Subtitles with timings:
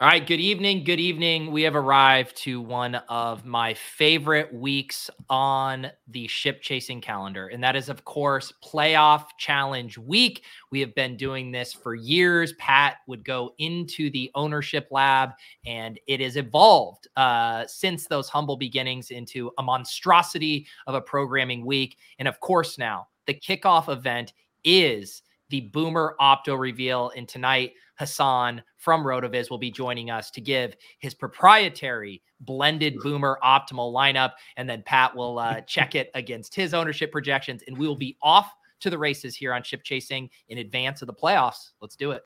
[0.00, 0.84] All right, good evening.
[0.84, 1.50] Good evening.
[1.50, 7.60] We have arrived to one of my favorite weeks on the ship chasing calendar, and
[7.64, 10.44] that is, of course, playoff challenge week.
[10.70, 12.52] We have been doing this for years.
[12.60, 15.30] Pat would go into the ownership lab,
[15.66, 21.66] and it has evolved uh, since those humble beginnings into a monstrosity of a programming
[21.66, 21.96] week.
[22.20, 27.10] And of course, now the kickoff event is the Boomer Opto reveal.
[27.16, 33.38] And tonight, Hasan from RotoViz will be joining us to give his proprietary blended boomer
[33.42, 34.32] optimal lineup.
[34.56, 37.62] And then Pat will uh, check it against his ownership projections.
[37.66, 41.06] And we will be off to the races here on Ship Chasing in advance of
[41.06, 41.70] the playoffs.
[41.80, 42.22] Let's do it.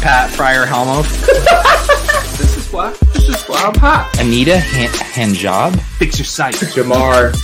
[0.00, 1.02] Pat Fryer Helmo.
[2.38, 2.96] this is why.
[3.12, 4.10] This is why I'm hot.
[4.18, 5.78] Anita Han- Hanjob.
[5.98, 6.54] Fix your sight.
[6.54, 7.34] Jamar.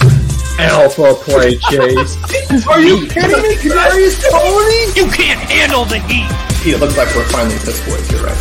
[0.59, 2.16] Alpha play chase.
[2.66, 3.56] Are you kidding me?
[3.56, 4.87] Kadarius Toney?
[4.97, 6.27] You can't handle the heat.
[6.66, 8.10] It looks like we're finally piss boys.
[8.10, 8.37] You're right.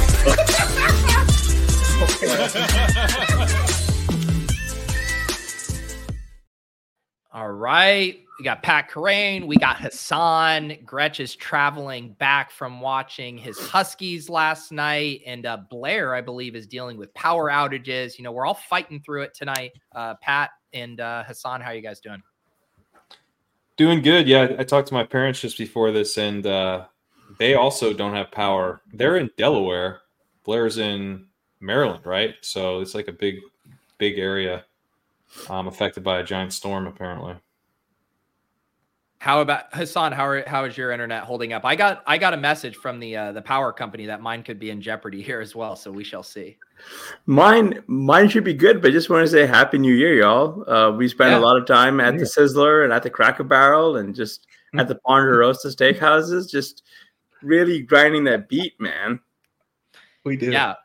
[7.34, 8.22] All right.
[8.40, 9.46] We got Pat Kerrane.
[9.46, 10.78] We got Hasan.
[10.86, 15.22] Gretch is traveling back from watching his Huskies last night.
[15.26, 18.18] And uh, Blair, I believe, is dealing with power outages.
[18.18, 19.72] You know, we're all fighting through it tonight.
[19.94, 22.22] Uh, Pat and uh, Hasan, how are you guys doing?
[23.78, 24.28] Doing good.
[24.28, 26.86] Yeah, I talked to my parents just before this, and uh,
[27.40, 28.82] they also don't have power.
[28.94, 30.02] They're in Delaware.
[30.44, 31.26] Blair's in
[31.60, 32.36] Maryland, right?
[32.42, 33.40] So it's like a big,
[33.98, 34.66] big area
[35.50, 37.36] um, affected by a giant storm, apparently.
[39.26, 40.12] How about Hasan?
[40.12, 41.66] How are, how is your internet holding up?
[41.66, 44.60] I got I got a message from the uh, the power company that mine could
[44.60, 45.76] be in jeopardy here as well.
[45.76, 46.58] So we shall see.
[47.26, 50.70] Mine mine should be good, but just want to say Happy New Year, y'all.
[50.70, 51.40] Uh, we spent yeah.
[51.40, 54.82] a lot of time at the Sizzler and at the Cracker Barrel and just mm-hmm.
[54.82, 56.84] at the Ponderosa Steakhouses, just
[57.42, 59.20] really grinding that beat, man.
[60.24, 60.52] We do.
[60.52, 60.76] Yeah.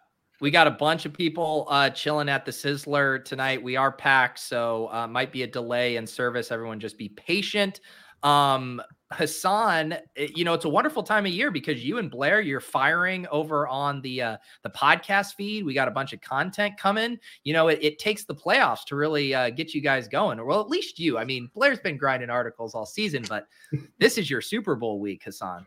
[0.40, 3.62] We got a bunch of people uh, chilling at the Sizzler tonight.
[3.62, 6.50] We are packed, so uh, might be a delay in service.
[6.50, 7.80] Everyone, just be patient.
[8.22, 8.82] Um,
[9.16, 12.60] Hasan, eh, you know, it's a wonderful time of year because you and Blair, you're
[12.60, 15.64] firing over on the uh, the podcast feed.
[15.64, 17.18] We got a bunch of content coming.
[17.42, 20.44] You know, it, it takes the playoffs to really uh, get you guys going.
[20.44, 21.18] Well, at least you.
[21.18, 23.48] I mean, Blair's been grinding articles all season, but
[23.98, 25.66] this is your Super Bowl week, Hasan.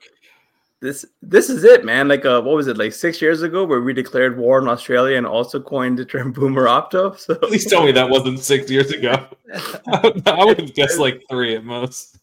[0.80, 2.08] This this is it, man.
[2.08, 5.18] Like, uh, what was it, like six years ago, where we declared war on Australia
[5.18, 7.18] and also coined the term Boomer Opto?
[7.18, 9.28] So please tell me that wasn't six years ago.
[9.54, 12.20] I would have guessed like three at most.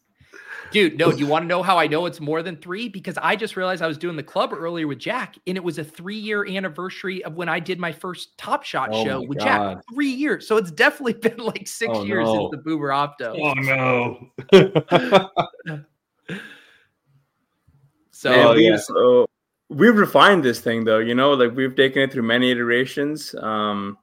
[0.71, 2.89] Dude, no, you want to know how I know it's more than three?
[2.89, 5.79] Because I just realized I was doing the club earlier with Jack, and it was
[5.79, 9.39] a three year anniversary of when I did my first Top Shot oh show with
[9.39, 9.77] God.
[9.77, 9.85] Jack.
[9.93, 10.47] Three years.
[10.47, 12.35] So it's definitely been like six oh, years no.
[12.35, 13.37] since the Boomer Opto.
[13.39, 14.31] Oh, no.
[18.11, 18.77] so, oh, yeah.
[18.77, 19.27] so
[19.69, 20.99] we've refined this thing, though.
[20.99, 23.35] You know, like we've taken it through many iterations.
[23.35, 23.99] Um,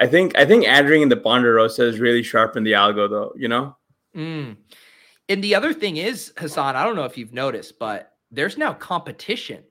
[0.00, 3.32] I think I think adding in the Ponderosa has really sharpened the algo, though.
[3.36, 3.76] You know.
[4.16, 4.56] Mm.
[5.28, 8.72] And the other thing is, Hasan, I don't know if you've noticed, but there's now
[8.72, 9.62] competition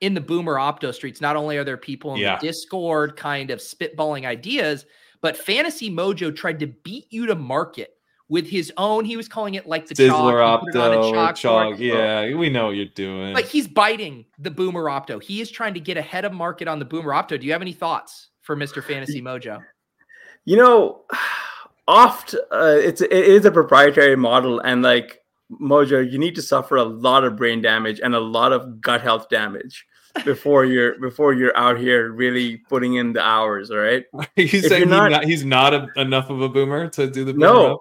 [0.00, 1.20] in the boomer opto streets.
[1.20, 2.38] Not only are there people in yeah.
[2.38, 4.86] the Discord kind of spitballing ideas,
[5.20, 7.94] but Fantasy Mojo tried to beat you to market
[8.28, 9.04] with his own.
[9.04, 11.78] He was calling it like the Sizzler Opto, chalk, chalk.
[11.78, 13.34] Yeah, we know what you're doing.
[13.34, 15.22] But he's biting the Boomer Opto.
[15.22, 17.40] He is trying to get ahead of market on the Boomer Opto.
[17.40, 18.82] Do you have any thoughts for Mr.
[18.82, 19.60] Fantasy Mojo?
[20.44, 21.04] You know,
[21.88, 25.22] oft uh, it's it is a proprietary model and like
[25.60, 29.00] mojo you need to suffer a lot of brain damage and a lot of gut
[29.00, 29.86] health damage
[30.24, 34.04] before you're before you're out here really putting in the hours all right?
[34.36, 37.80] He's saying he's not, he's not a, enough of a boomer to do the no.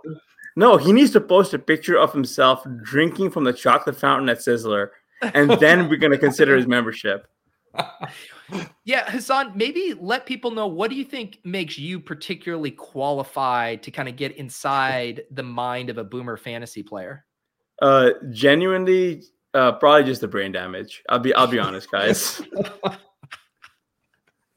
[0.55, 4.37] no he needs to post a picture of himself drinking from the chocolate fountain at
[4.37, 4.89] sizzler
[5.21, 7.27] and then we're going to consider his membership
[8.85, 13.91] yeah, Hasan, maybe let people know what do you think makes you particularly qualified to
[13.91, 17.25] kind of get inside the mind of a boomer fantasy player?
[17.81, 21.03] Uh genuinely uh probably just the brain damage.
[21.09, 22.41] I'll be I'll be honest, guys.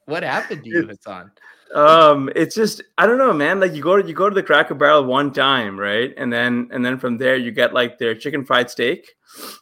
[0.05, 1.31] what happened to you, Hasan?
[1.73, 4.43] Um it's just i don't know man like you go to you go to the
[4.43, 8.13] cracker barrel one time right and then and then from there you get like their
[8.13, 9.15] chicken fried steak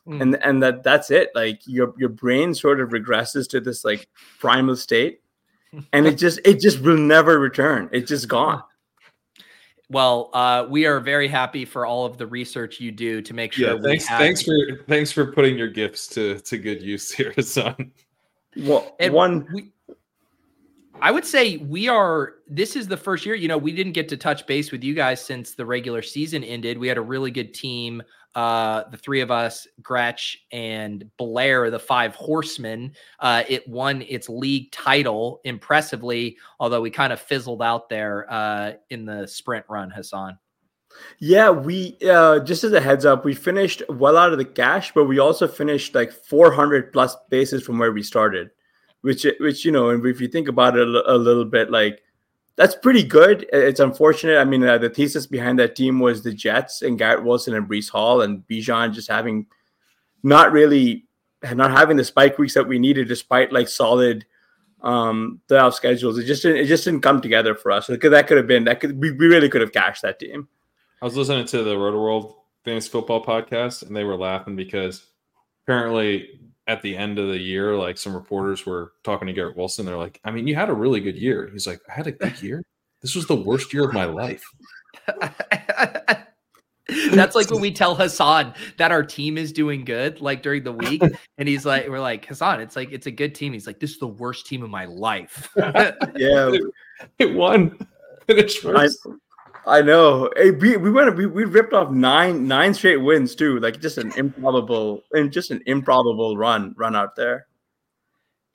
[0.07, 0.21] mm.
[0.21, 4.07] and and that that's it like your your brain sort of regresses to this like
[4.39, 5.21] primal state
[5.93, 8.63] and it just it just will never return it's just gone
[9.91, 13.53] well, uh, we are very happy for all of the research you do to make
[13.53, 13.73] sure.
[13.73, 14.05] Yeah, thanks.
[14.05, 14.19] Have...
[14.19, 17.91] Thanks for thanks for putting your gifts to to good use here, son.
[18.55, 19.71] Well, and one we,
[21.01, 22.35] I would say we are.
[22.47, 23.35] This is the first year.
[23.35, 26.43] You know, we didn't get to touch base with you guys since the regular season
[26.43, 26.77] ended.
[26.77, 28.03] We had a really good team
[28.35, 32.93] uh, the three of us, Gretch and Blair, the five horsemen.
[33.19, 38.73] Uh, it won its league title impressively, although we kind of fizzled out there uh,
[38.89, 40.37] in the sprint run, Hasan.
[41.19, 44.91] Yeah, we uh just as a heads up, we finished well out of the cash,
[44.93, 48.49] but we also finished like 400 plus bases from where we started,
[49.01, 52.01] which which you know, and if you think about it a, little bit, like
[52.55, 53.47] that's pretty good.
[53.53, 54.37] It's unfortunate.
[54.37, 57.69] I mean, uh, the thesis behind that team was the Jets and Garrett Wilson and
[57.69, 59.47] Breece Hall and Bijan just having
[60.23, 61.05] not really
[61.53, 64.25] not having the spike weeks that we needed, despite like solid
[64.81, 66.17] um playoff schedules.
[66.17, 67.87] It just didn't, it just didn't come together for us.
[67.87, 70.47] Because that could have been that could we, we really could have cashed that team.
[71.01, 72.35] I was listening to the Roto World
[72.65, 75.05] Fantasy Football podcast, and they were laughing because
[75.63, 79.87] apparently at the end of the year, like some reporters were talking to Garrett Wilson.
[79.87, 82.11] They're like, "I mean, you had a really good year." He's like, "I had a
[82.11, 82.63] good year.
[83.01, 84.43] This was the worst year of my life."
[87.11, 90.71] That's like when we tell Hasan that our team is doing good, like during the
[90.71, 91.01] week,
[91.39, 93.91] and he's like, "We're like Hasan, it's like it's a good team." He's like, "This
[93.91, 96.51] is the worst team of my life." yeah,
[97.17, 97.79] it won.
[98.27, 98.99] Finished first.
[99.07, 99.11] I
[99.65, 100.29] know.
[100.35, 103.59] Hey, we we went we, we ripped off nine nine straight wins too.
[103.59, 107.47] Like just an improbable and just an improbable run run out there.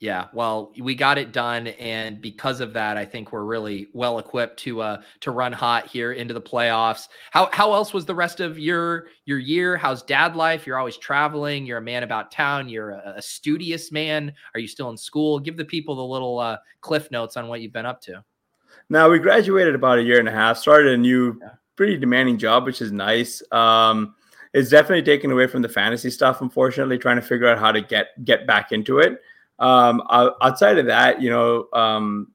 [0.01, 4.19] Yeah, well, we got it done, and because of that, I think we're really well
[4.19, 7.07] equipped to uh to run hot here into the playoffs.
[7.31, 9.77] How how else was the rest of your your year?
[9.77, 10.67] How's dad life?
[10.67, 11.65] You're always traveling.
[11.65, 12.67] You're a man about town.
[12.67, 14.33] You're a, a studious man.
[14.53, 15.39] Are you still in school?
[15.39, 18.23] Give the people the little uh, cliff notes on what you've been up to.
[18.89, 21.39] Now we graduated about a year and a half, started a new,
[21.75, 23.41] pretty demanding job, which is nice.
[23.51, 24.15] Um,
[24.53, 26.41] it's definitely taken away from the fantasy stuff.
[26.41, 29.21] Unfortunately, trying to figure out how to get get back into it.
[29.59, 32.31] Um, outside of that, you know, um,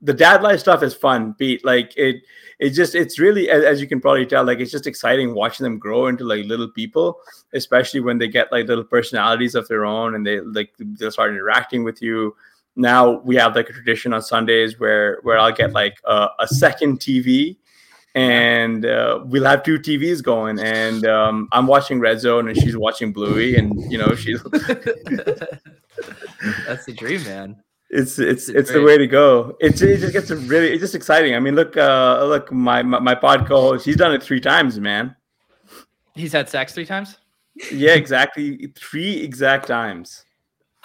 [0.00, 1.34] the dad life stuff is fun.
[1.38, 2.22] Beat like it.
[2.58, 5.78] It just it's really as you can probably tell, like it's just exciting watching them
[5.78, 7.18] grow into like little people,
[7.52, 11.32] especially when they get like little personalities of their own and they like they start
[11.32, 12.34] interacting with you
[12.76, 16.46] now we have like a tradition on Sundays where where I'll get like a, a
[16.46, 17.56] second TV
[18.16, 22.74] and uh, we'll have two TVs going, and um, I'm watching Red Zone, and she's
[22.74, 24.42] watching Bluey, and you know she's.
[26.66, 27.62] That's the dream, man.
[27.90, 29.54] It's it's it's, the way to go.
[29.60, 31.34] It's it just gets really it's just exciting.
[31.34, 34.80] I mean, look, uh, look, my my, my pod co-host, he's done it three times,
[34.80, 35.14] man.
[36.14, 37.18] He's had sex three times.
[37.70, 40.24] Yeah, exactly, three exact times.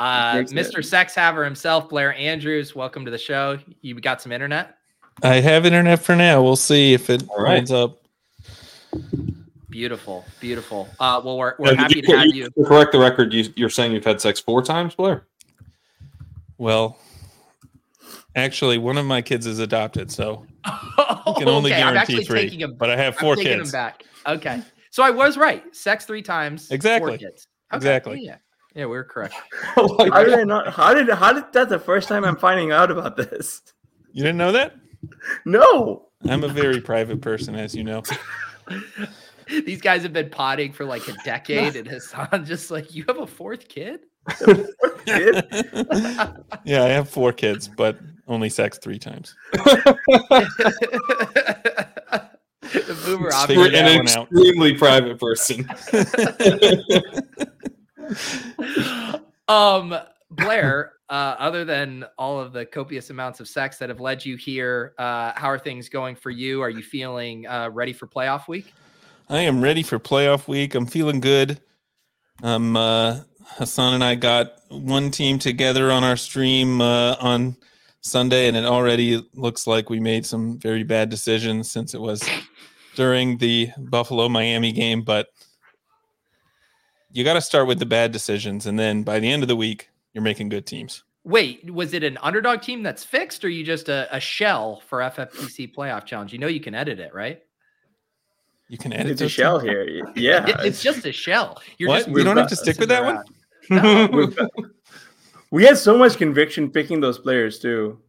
[0.02, 0.84] Uh, Mr.
[0.84, 3.60] Sex Haver himself, Blair Andrews, welcome to the show.
[3.82, 4.78] You got some internet?
[5.22, 6.42] I have internet for now.
[6.42, 7.58] We'll see if it right.
[7.58, 8.04] holds up.
[9.70, 10.90] Beautiful, beautiful.
[11.00, 12.50] Uh, well, we're, we're happy to have you.
[12.50, 15.28] To correct the record, you, you're saying you've had sex four times, Blair?
[16.58, 16.98] Well,
[18.36, 22.50] actually, one of my kids is adopted, so I can only okay, guarantee three.
[22.50, 23.72] Him, but I have 4 I'm kids.
[23.72, 24.04] back.
[24.26, 25.64] Okay, so I was right.
[25.76, 26.72] Sex three times.
[26.72, 27.14] Exactly.
[27.14, 27.30] Okay.
[27.72, 28.22] Exactly.
[28.26, 28.38] Yeah.
[28.76, 29.36] Yeah, we are correct.
[29.78, 30.74] Oh how did I not?
[30.74, 33.62] How did how did that the first time I'm finding out about this?
[34.12, 34.76] You didn't know that?
[35.46, 36.10] No.
[36.28, 38.04] I'm a very private person, as you know.
[39.48, 43.18] These guys have been potting for like a decade, and Hasan just like, you have
[43.18, 44.02] a fourth kid?
[44.38, 45.46] fourth kid?
[46.64, 47.98] yeah, I have four kids, but
[48.28, 49.36] only sex three times.
[49.54, 49.98] the
[53.06, 55.68] boomer an extremely private person.
[59.48, 59.96] um,
[60.32, 64.38] Blair, uh, other than all of the copious amounts of sex that have led you
[64.38, 66.62] here, uh, how are things going for you?
[66.62, 68.74] Are you feeling uh, ready for playoff week?
[69.30, 70.76] I am ready for playoff week.
[70.76, 71.60] I'm feeling good.
[72.44, 73.22] Um, uh,
[73.58, 77.58] Hasan and I got one team together on our stream uh, on
[78.02, 82.28] Sunday, and it already looks like we made some very bad decisions since it was
[82.96, 85.02] during the Buffalo Miami game.
[85.02, 85.28] But
[87.14, 89.56] you got to start with the bad decisions, and then by the end of the
[89.56, 91.04] week, you're making good teams.
[91.24, 95.00] Wait, was it an underdog team that's fixed, or you just a, a shell for
[95.00, 96.34] FFPC playoff challenge?
[96.34, 97.42] You know you can edit it, right?
[98.70, 99.70] You can edit it's a shell teams?
[99.70, 100.12] here.
[100.16, 101.62] Yeah, it, it's just a shell.
[101.78, 102.06] You're what?
[102.06, 103.24] Just, you don't have to stick with that one.
[103.70, 104.34] No.
[105.52, 108.00] we had so much conviction picking those players too.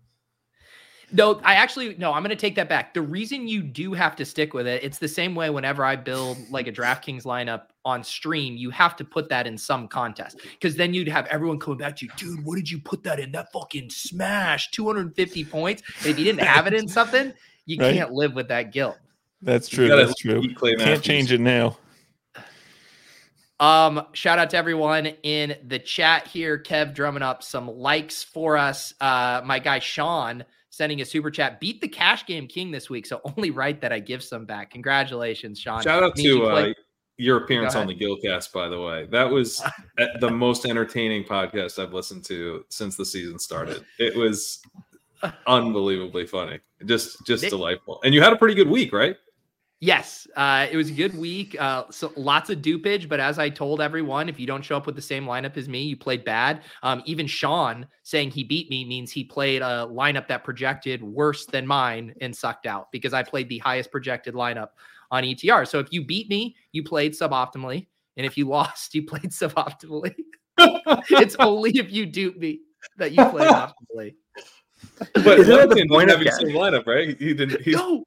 [1.12, 2.94] No, I actually no, I'm going to take that back.
[2.94, 5.96] The reason you do have to stick with it, it's the same way whenever I
[5.96, 10.40] build like a DraftKings lineup on stream, you have to put that in some contest
[10.52, 12.44] because then you'd have everyone coming back to you, dude.
[12.44, 13.32] What did you put that in?
[13.32, 15.82] That fucking smash, 250 points.
[15.98, 17.32] And if you didn't have it in something,
[17.66, 17.94] you right?
[17.94, 18.98] can't live with that guilt.
[19.42, 19.88] That's true.
[19.88, 20.42] That's true.
[20.78, 21.76] Can't change it now.
[23.62, 26.58] Um, shout out to everyone in the chat here.
[26.58, 28.92] Kev drumming up some likes for us.
[29.00, 31.60] Uh, my guy Sean sending a super chat.
[31.60, 34.72] Beat the cash game king this week, so only right that I give some back.
[34.72, 35.80] Congratulations, Sean.
[35.80, 36.72] Shout out to uh,
[37.18, 39.06] your appearance on the Gilcast, by the way.
[39.12, 39.62] That was
[40.20, 43.84] the most entertaining podcast I've listened to since the season started.
[44.00, 44.60] It was
[45.46, 48.00] unbelievably funny, just just They- delightful.
[48.02, 49.14] And you had a pretty good week, right?
[49.82, 51.60] Yes, uh, it was a good week.
[51.60, 54.86] Uh, so lots of dupage, but as I told everyone, if you don't show up
[54.86, 56.62] with the same lineup as me, you played bad.
[56.84, 61.46] Um, even Sean saying he beat me means he played a lineup that projected worse
[61.46, 64.68] than mine and sucked out because I played the highest projected lineup
[65.10, 65.66] on ETR.
[65.66, 70.14] So if you beat me, you played suboptimally, and if you lost, you played suboptimally.
[71.10, 72.60] it's only if you dupe me
[72.98, 74.14] that you played optimally.
[75.12, 77.18] But Isn't the point didn't of have the same lineup, right?
[77.18, 77.62] He didn't.
[77.62, 78.04] He's, No.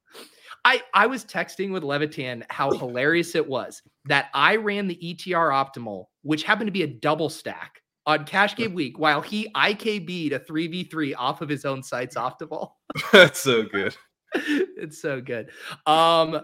[0.66, 5.52] I, I was texting with Levitan how hilarious it was that I ran the ETR
[5.52, 10.32] optimal, which happened to be a double stack on Cash Game Week, while he IKB'd
[10.32, 12.70] a 3v3 off of his own site's optimal.
[13.12, 13.94] That's so good.
[14.34, 15.50] it's so good.
[15.86, 16.40] Um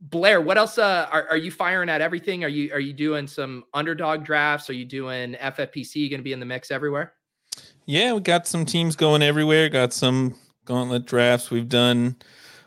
[0.00, 2.42] Blair, what else uh, are, are you firing at everything?
[2.42, 4.68] Are you are you doing some underdog drafts?
[4.68, 7.12] Are you doing FFPC going to be in the mix everywhere?
[7.86, 9.68] Yeah, we got some teams going everywhere.
[9.68, 12.16] Got some gauntlet drafts we've done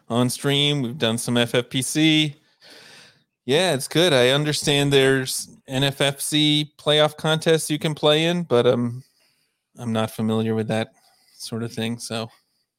[0.10, 0.82] on stream.
[0.82, 2.36] We've done some FFPC.
[3.46, 4.12] Yeah, it's good.
[4.14, 9.04] I understand there's NFFC playoff contests you can play in, but um,
[9.78, 10.92] I'm not familiar with that
[11.36, 12.00] sort of thing.
[12.00, 12.30] So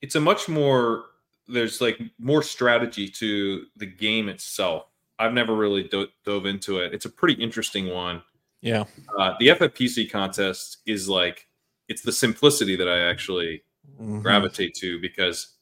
[0.02, 1.04] It's a much more.
[1.49, 4.87] There's like more strategy to the game itself.
[5.21, 6.92] I've never really do- dove into it.
[6.92, 8.23] It's a pretty interesting one.
[8.62, 8.85] yeah,
[9.18, 11.47] Uh, the FFPC contest is like
[11.88, 13.62] it's the simplicity that I actually
[14.00, 14.21] Mhm.
[14.23, 15.56] gravitate to because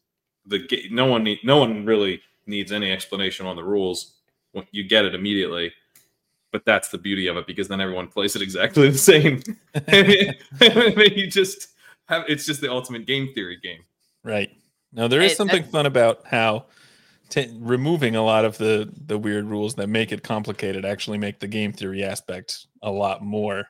[0.47, 4.15] the no one need, no one really needs any explanation on the rules.
[4.71, 5.73] You get it immediately,
[6.53, 9.43] but that's the beauty of it because then everyone plays it exactly the same.
[11.17, 11.69] you just
[12.09, 13.81] have it's just the ultimate game theory game.
[14.23, 14.51] right.
[14.93, 16.67] Now there is It- something that- fun about how
[17.31, 21.41] t- removing a lot of the the weird rules that make it complicated actually make
[21.41, 23.67] the game theory aspect a lot more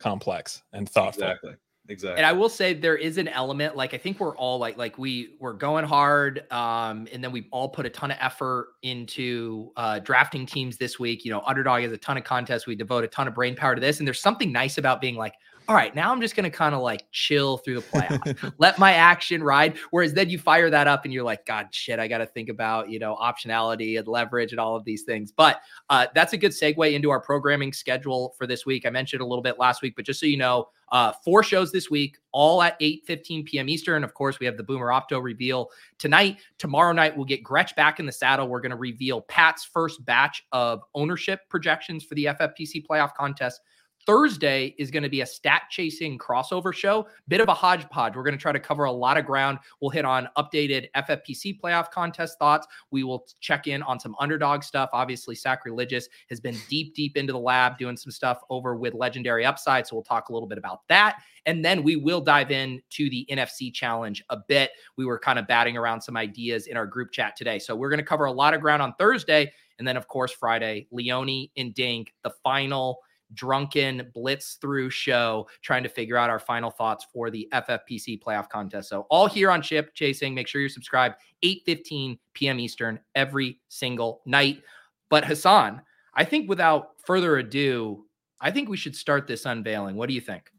[0.00, 1.22] complex and thoughtful.
[1.22, 1.54] Exactly.
[1.88, 2.16] Exactly.
[2.16, 4.96] and I will say there is an element like I think we're all like like
[4.96, 9.70] we we're going hard um and then we all put a ton of effort into
[9.76, 11.26] uh drafting teams this week.
[11.26, 12.66] You know underdog has a ton of contests.
[12.66, 15.16] We devote a ton of brain power to this and there's something nice about being
[15.16, 15.34] like
[15.68, 18.52] all right now I'm just going to kind of like chill through the playoffs.
[18.58, 19.78] Let my action ride.
[19.90, 22.48] Whereas then you fire that up and you're like god shit I got to think
[22.48, 25.32] about you know optionality and leverage and all of these things.
[25.32, 25.60] But
[25.90, 28.86] uh that's a good segue into our programming schedule for this week.
[28.86, 31.72] I mentioned a little bit last week but just so you know uh, four shows
[31.72, 33.68] this week, all at 8 15 p.m.
[33.68, 34.04] Eastern.
[34.04, 36.38] Of course, we have the Boomer Opto reveal tonight.
[36.56, 38.46] Tomorrow night, we'll get Gretch back in the saddle.
[38.46, 43.60] We're going to reveal Pat's first batch of ownership projections for the FFPC playoff contest.
[44.06, 48.14] Thursday is going to be a stat chasing crossover show, bit of a hodgepodge.
[48.14, 49.58] We're going to try to cover a lot of ground.
[49.80, 52.66] We'll hit on updated FFPC playoff contest thoughts.
[52.90, 54.90] We will check in on some underdog stuff.
[54.92, 59.44] Obviously, Sacrilegious has been deep, deep into the lab doing some stuff over with Legendary
[59.44, 59.86] Upside.
[59.86, 61.22] So we'll talk a little bit about that.
[61.46, 64.70] And then we will dive in to the NFC challenge a bit.
[64.96, 67.58] We were kind of batting around some ideas in our group chat today.
[67.58, 69.52] So we're going to cover a lot of ground on Thursday.
[69.78, 73.00] And then, of course, Friday, Leone and Dink, the final
[73.34, 78.48] drunken blitz through show trying to figure out our final thoughts for the FFPC playoff
[78.48, 78.88] contest.
[78.88, 80.34] So all here on Ship Chasing.
[80.34, 82.60] Make sure you're subscribed 8:15 p.m.
[82.60, 84.62] Eastern every single night.
[85.10, 85.82] But Hasan,
[86.14, 88.06] I think without further ado,
[88.40, 89.96] I think we should start this unveiling.
[89.96, 90.50] What do you think?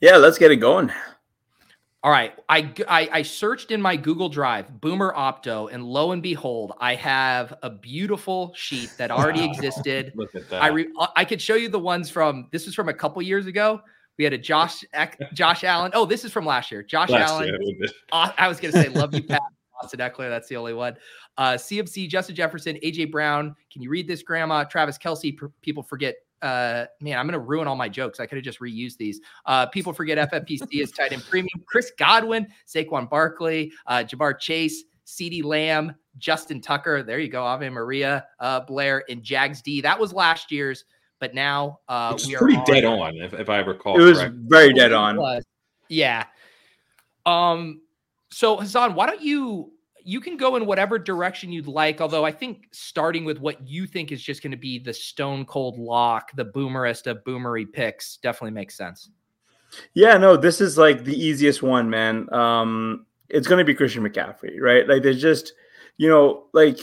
[0.00, 0.90] Yeah, let's get it going.
[2.04, 6.22] All right, I, I I searched in my Google Drive Boomer Opto, and lo and
[6.22, 10.12] behold, I have a beautiful sheet that already existed.
[10.14, 10.62] Look at that.
[10.62, 13.22] I re- uh, I could show you the ones from this was from a couple
[13.22, 13.80] years ago.
[14.18, 14.84] We had a Josh
[15.32, 15.92] Josh Allen.
[15.94, 16.82] Oh, this is from last year.
[16.82, 17.48] Josh Last Allen.
[17.48, 19.40] year, I was gonna say love you, Pat.
[19.82, 20.28] Austin Ekeler.
[20.28, 20.96] That's the only one.
[21.38, 23.56] Uh, CMC, Justin Jefferson, AJ Brown.
[23.72, 24.64] Can you read this, Grandma?
[24.64, 25.36] Travis Kelce.
[25.62, 26.16] People forget.
[26.44, 28.20] Uh, man, I'm gonna ruin all my jokes.
[28.20, 29.20] I could have just reused these.
[29.46, 31.64] Uh, people forget FFPC is tight end premium.
[31.66, 37.02] Chris Godwin, Saquon Barkley, uh, Ja'Marr Chase, CeeDee Lamb, Justin Tucker.
[37.02, 37.42] There you go.
[37.44, 39.80] Ave Maria, uh, Blair, and Jags D.
[39.80, 40.84] That was last year's,
[41.18, 43.98] but now uh, It's we are pretty on- dead on, if, if I recall.
[44.00, 44.34] It was correct.
[44.40, 45.40] very dead on.
[45.88, 46.24] Yeah.
[47.26, 47.80] Um.
[48.30, 49.72] So Hasan, why don't you
[50.04, 52.00] you can go in whatever direction you'd like.
[52.00, 55.44] Although I think starting with what you think is just going to be the stone
[55.44, 59.10] cold lock, the boomerest of boomery picks, definitely makes sense.
[59.94, 62.32] Yeah, no, this is like the easiest one, man.
[62.32, 64.86] Um, it's gonna be Christian McCaffrey, right?
[64.86, 65.54] Like there's just,
[65.96, 66.78] you know, like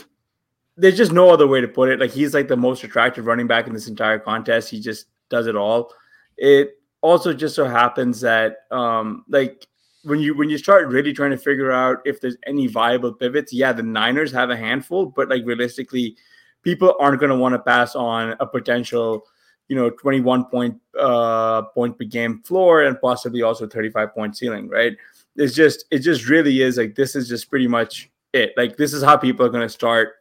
[0.76, 2.00] there's just no other way to put it.
[2.00, 4.68] Like he's like the most attractive running back in this entire contest.
[4.68, 5.92] He just does it all.
[6.36, 9.66] It also just so happens that um like
[10.04, 13.52] when you when you start really trying to figure out if there's any viable pivots,
[13.52, 16.16] yeah, the Niners have a handful, but like realistically,
[16.62, 19.22] people aren't going to want to pass on a potential,
[19.68, 24.68] you know, 21 point uh, point per game floor and possibly also 35 point ceiling,
[24.68, 24.96] right?
[25.36, 28.52] It's just it just really is like this is just pretty much it.
[28.56, 30.14] Like this is how people are going to start.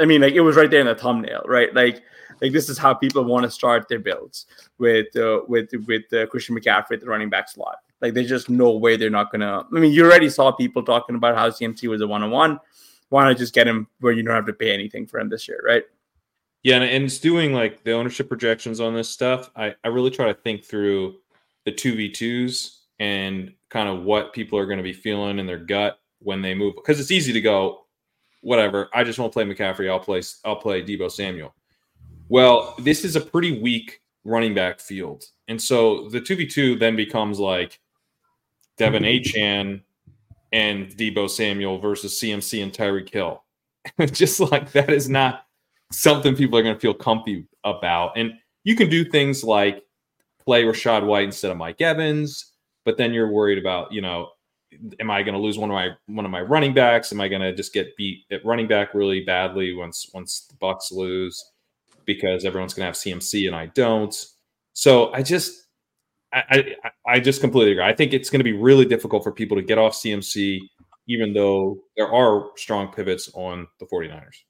[0.00, 1.72] I mean, like it was right there in the thumbnail, right?
[1.74, 2.02] Like
[2.40, 4.46] like this is how people want to start their builds
[4.78, 7.78] with uh, with with uh, Christian McCaffrey, the running back slot.
[8.00, 9.64] Like there's just no way they're not gonna.
[9.74, 12.60] I mean, you already saw people talking about how CMC was a one on one.
[13.08, 15.48] Why not just get him where you don't have to pay anything for him this
[15.48, 15.84] year, right?
[16.62, 19.50] Yeah, and, and it's doing like the ownership projections on this stuff.
[19.56, 21.16] I, I really try to think through
[21.64, 25.46] the two v twos and kind of what people are going to be feeling in
[25.46, 27.84] their gut when they move because it's easy to go
[28.40, 31.54] whatever i just won't play mccaffrey i'll play i'll play deebo samuel
[32.30, 37.38] well this is a pretty weak running back field and so the 2v2 then becomes
[37.38, 37.80] like
[38.78, 39.82] De'Von Achane
[40.52, 43.44] and Deebo samuel versus cmc and tyreek hill
[44.12, 45.44] just like that is not
[45.92, 48.32] something people are going to feel comfy about and
[48.64, 49.82] you can do things like
[50.48, 52.52] play Rachaad White instead of Mike Evans,
[52.84, 54.28] but then you're worried about, you know,
[55.00, 57.12] am I going to lose one of my one of my running backs?
[57.12, 60.54] Am I going to just get beat at running back really badly once once the
[60.56, 61.52] Bucs lose
[62.06, 64.14] because everyone's going to have CMC and I don't?
[64.72, 65.67] So I just
[66.32, 67.84] I, I I just completely agree.
[67.84, 70.60] I think it's going to be really difficult for people to get off CMC
[71.08, 74.44] even though there are strong pivots on the 49ers.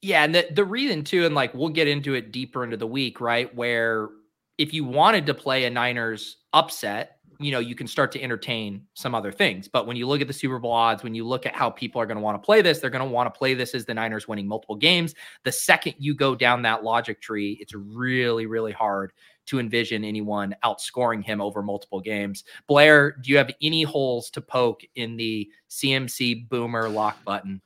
[0.00, 2.86] Yeah, and the the reason too and like we'll get into it deeper into the
[2.86, 3.52] week, right?
[3.54, 4.10] Where
[4.58, 8.82] if you wanted to play a Niners upset, you know, you can start to entertain
[8.92, 9.66] some other things.
[9.66, 12.00] But when you look at the Super Bowl odds, when you look at how people
[12.00, 13.86] are going to want to play this, they're going to want to play this as
[13.86, 15.14] the Niners winning multiple games.
[15.42, 19.12] The second you go down that logic tree, it's really, really hard
[19.46, 22.44] to envision anyone outscoring him over multiple games.
[22.66, 27.60] Blair, do you have any holes to poke in the CMC boomer lock button?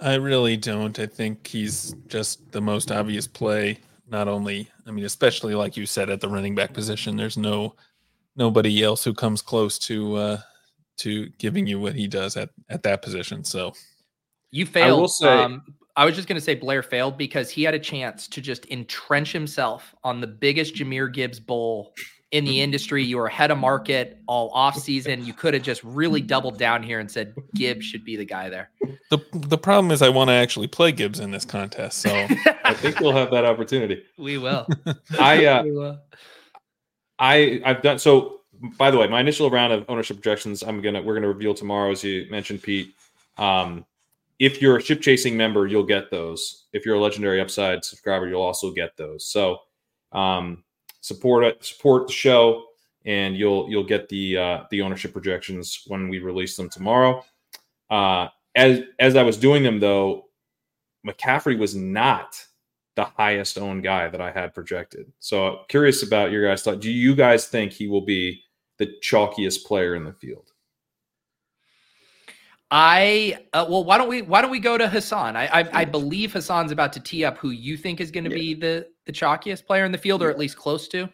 [0.00, 0.98] I really don't.
[0.98, 3.78] I think he's just the most obvious play.
[4.08, 7.76] Not only, I mean, especially like you said at the running back position, there's no
[8.36, 10.38] nobody else who comes close to uh,
[10.98, 13.44] to giving you what he does at at that position.
[13.44, 13.72] So
[14.50, 14.98] you failed.
[14.98, 15.28] I will say.
[15.28, 15.62] Um,
[15.96, 18.66] I was just going to say Blair failed because he had a chance to just
[18.66, 21.94] entrench himself on the biggest Jahmyr Gibbs bowl
[22.30, 23.04] in the industry.
[23.04, 25.24] You were ahead of market all off season.
[25.24, 28.48] You could have just really doubled down here and said Gibbs should be the guy
[28.48, 28.70] there.
[29.10, 32.10] The the problem is I want to actually play Gibbs in this contest, so
[32.64, 34.02] I think we'll have that opportunity.
[34.16, 34.66] We will.
[35.20, 36.00] I uh, we will.
[37.18, 38.40] I I've done so.
[38.78, 41.90] By the way, my initial round of ownership projections, I'm gonna we're gonna reveal tomorrow,
[41.90, 42.94] as you mentioned, Pete.
[43.36, 43.84] Um,
[44.42, 46.64] if you're a ship chasing member, you'll get those.
[46.72, 49.24] If you're a legendary upside subscriber, you'll also get those.
[49.24, 49.58] So
[50.10, 50.64] um,
[51.00, 52.64] support it, support the show,
[53.04, 57.24] and you'll you'll get the uh, the ownership projections when we release them tomorrow.
[57.88, 58.26] Uh,
[58.56, 60.24] as as I was doing them though,
[61.06, 62.44] McCaffrey was not
[62.96, 65.12] the highest owned guy that I had projected.
[65.20, 66.80] So curious about your guys' thought.
[66.80, 68.42] Do you guys think he will be
[68.78, 70.51] the chalkiest player in the field?
[72.74, 75.36] I uh, well, why don't we why don't we go to Hasan?
[75.36, 78.30] I, I, I believe Hasan's about to tee up who you think is going to
[78.30, 78.36] yeah.
[78.36, 81.08] be the the chalkiest player in the field, or at least close to.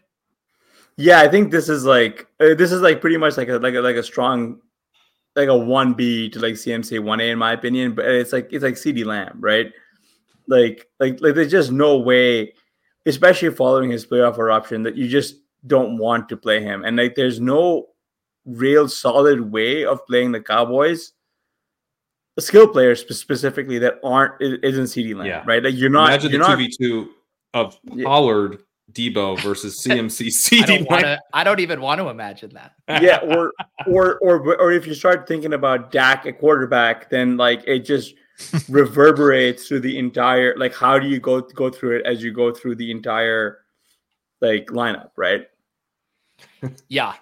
[0.95, 3.75] Yeah, I think this is like uh, this is like pretty much like a like
[3.75, 4.61] a like a strong
[5.35, 8.47] like a one B to like CMC one A in my opinion, but it's like
[8.53, 9.71] it's like CeeDee Lamb, right?
[10.49, 12.53] Like, like, like, there's just no way,
[13.05, 15.35] especially following his playoff eruption, that you just
[15.67, 16.83] don't want to play him.
[16.83, 17.89] And like, there's no
[18.45, 21.13] real solid way of playing the Cowboys.
[22.39, 25.43] The skill players specifically that aren't isn't CeeDee Lamb, yeah.
[25.45, 25.61] right?
[25.61, 26.07] Like you're not.
[26.07, 27.09] Imagine you're the two v two
[27.53, 28.59] of Pollard,
[28.93, 30.87] Deebo versus CMC CD.
[30.89, 32.75] I don't, I don't even want to imagine that.
[33.03, 33.51] yeah, or
[33.85, 38.15] or or or if you start thinking about Dak at quarterback, then like it just
[38.69, 42.53] reverberates through the entire like how do you go go through it as you go
[42.53, 43.65] through the entire
[44.39, 45.47] like lineup right
[46.87, 47.15] yeah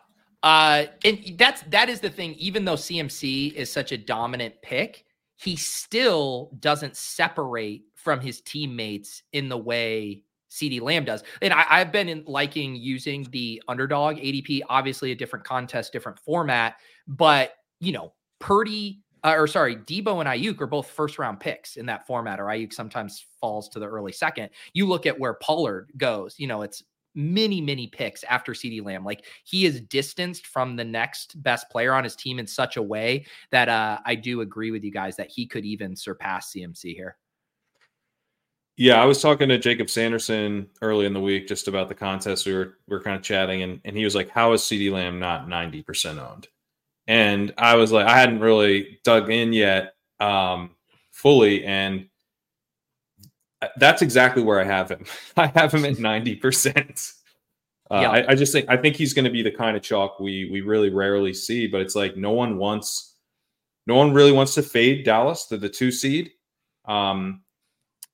[0.44, 5.07] uh and that's that is the thing even though cmc is such a dominant pick
[5.38, 11.24] he still doesn't separate from his teammates in the way CeeDee Lamb does.
[11.42, 16.20] And I, have been in, liking using the underdog ADP, obviously a different contest, different
[16.20, 21.40] format, but you know, Purdy uh, or sorry, Deebo and Aiyuk are both first round
[21.40, 24.50] picks in that format, or Aiyuk sometimes falls to the early second.
[24.74, 26.84] You look at where Pollard goes, you know, it's
[27.18, 29.04] many, many picks after CeeDee Lamb.
[29.04, 32.82] Like he is distanced from the next best player on his team in such a
[32.82, 36.96] way that uh, I do agree with you guys that he could even surpass CMC
[36.96, 37.18] here.
[38.78, 42.46] Yeah, I was talking to Jacob Sanderson early in the week just about the contest.
[42.46, 44.92] We were we were kind of chatting, and, and he was like, "How is CeeDee
[44.92, 46.48] Lamb not ninety percent owned?"
[47.08, 50.72] and I was like, I hadn't really dug in yet um,
[51.12, 52.08] fully, and
[53.78, 55.06] That's exactly where I have him.
[55.38, 57.14] I have him at ninety percent.
[57.90, 58.12] Uh, Yeah.
[58.12, 60.50] I, I just think I think he's going to be the kind of chalk we
[60.52, 61.68] we really rarely see.
[61.68, 63.16] But it's like no one wants,
[63.86, 66.32] no one really wants to fade Dallas to the two seed,
[66.86, 67.42] um,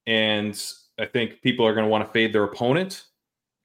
[0.06, 0.62] and
[1.00, 3.04] I think people are going to want to fade their opponent.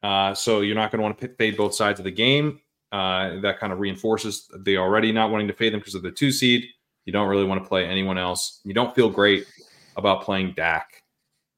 [0.03, 2.61] Uh, so you're not going to want to fade both sides of the game.
[2.91, 6.11] Uh, that kind of reinforces the already not wanting to fade them because of the
[6.11, 6.65] two seed.
[7.05, 8.61] You don't really want to play anyone else.
[8.65, 9.47] You don't feel great
[9.97, 11.03] about playing Dak.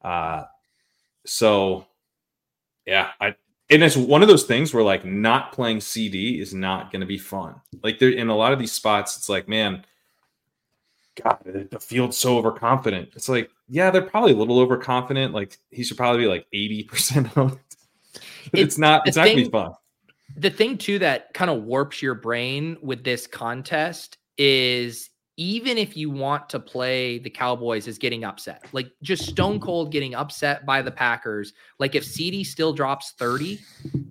[0.02, 0.44] Uh,
[1.26, 1.86] so
[2.86, 3.34] yeah, I
[3.68, 7.06] and it's one of those things where like not playing CD is not going to
[7.06, 7.54] be fun.
[7.82, 9.84] Like there in a lot of these spots, it's like man,
[11.22, 11.38] God,
[11.70, 13.10] the field's so overconfident.
[13.14, 15.34] It's like yeah, they're probably a little overconfident.
[15.34, 17.58] Like he should probably be like eighty percent owned.
[18.12, 18.20] It-
[18.60, 19.06] it's not.
[19.06, 19.72] It's not gonna be fun.
[20.36, 25.09] the thing too that kind of warps your brain with this contest is
[25.40, 29.90] even if you want to play the Cowboys as getting upset, like just stone cold
[29.90, 33.58] getting upset by the Packers, like if CD still drops 30,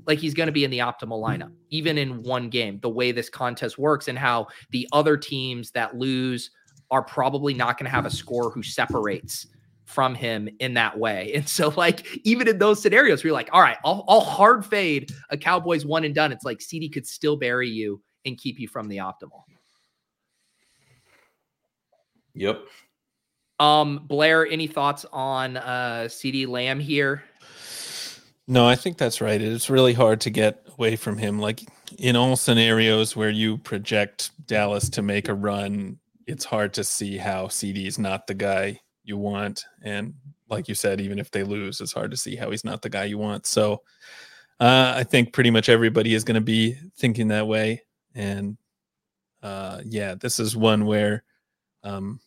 [0.08, 3.12] like he's going to be in the optimal lineup, even in one game, the way
[3.12, 6.50] this contest works and how the other teams that lose
[6.90, 9.46] are probably not going to have a score who separates
[9.86, 11.32] from him in that way.
[11.36, 15.12] And so, like, even in those scenarios, we're like, all right, I'll, I'll hard fade
[15.30, 16.32] a Cowboys one and done.
[16.32, 19.44] It's like CD could still bury you and keep you from the optimal.
[22.34, 22.62] Yep.
[23.60, 27.24] Um, Blair, any thoughts on uh CeeDee Lamb here?
[28.48, 29.40] No, I think that's right.
[29.40, 31.40] It's really hard to get away from him.
[31.40, 31.62] Like
[32.00, 37.18] in all scenarios where you project Dallas to make a run, it's hard to see
[37.18, 39.66] how CD is not the guy you want.
[39.84, 40.16] And
[40.50, 42.90] like you said, even if they lose, it's hard to see how he's not the
[42.90, 43.46] guy you want.
[43.46, 43.84] So
[44.60, 47.84] uh, I think pretty much everybody is going to be thinking that way.
[48.16, 48.58] And
[49.44, 51.24] uh, yeah, this is one where,
[51.84, 52.20] um,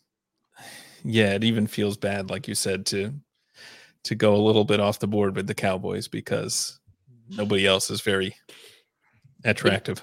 [1.03, 3.13] yeah, it even feels bad, like you said, to
[4.03, 6.79] to go a little bit off the board with the Cowboys because
[7.29, 8.35] nobody else is very
[9.45, 10.01] attractive.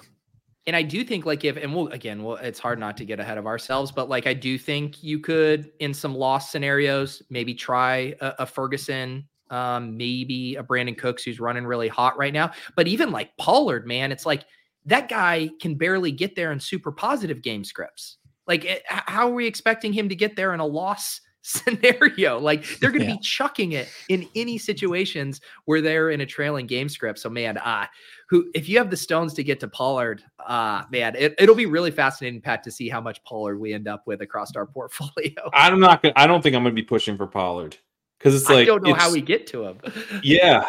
[0.66, 3.18] And I do think like if and we'll again, well, it's hard not to get
[3.18, 7.54] ahead of ourselves, but like I do think you could in some loss scenarios maybe
[7.54, 12.52] try a, a Ferguson, um, maybe a Brandin Cooks who's running really hot right now.
[12.76, 14.44] But even like Pollard, man, it's like
[14.86, 18.18] that guy can barely get there in super positive game scripts.
[18.46, 22.38] Like, eh, h- how are we expecting him to get there in a loss scenario?
[22.38, 23.16] Like, they're going to Yeah.
[23.16, 27.18] be chucking it in any situations where they're in a trailing game script.
[27.18, 27.88] So, man, ah,
[28.28, 31.66] who if you have the stones to get to Pollard, uh, man, it, it'll be
[31.66, 35.32] really fascinating, Pat, to see how much Pollard we end up with across our portfolio.
[35.52, 36.14] I'm not gonna.
[36.16, 37.76] I don't think I'm gonna be pushing for Pollard
[38.18, 39.78] because it's like I don't know how we get to him.
[40.22, 40.64] Yeah.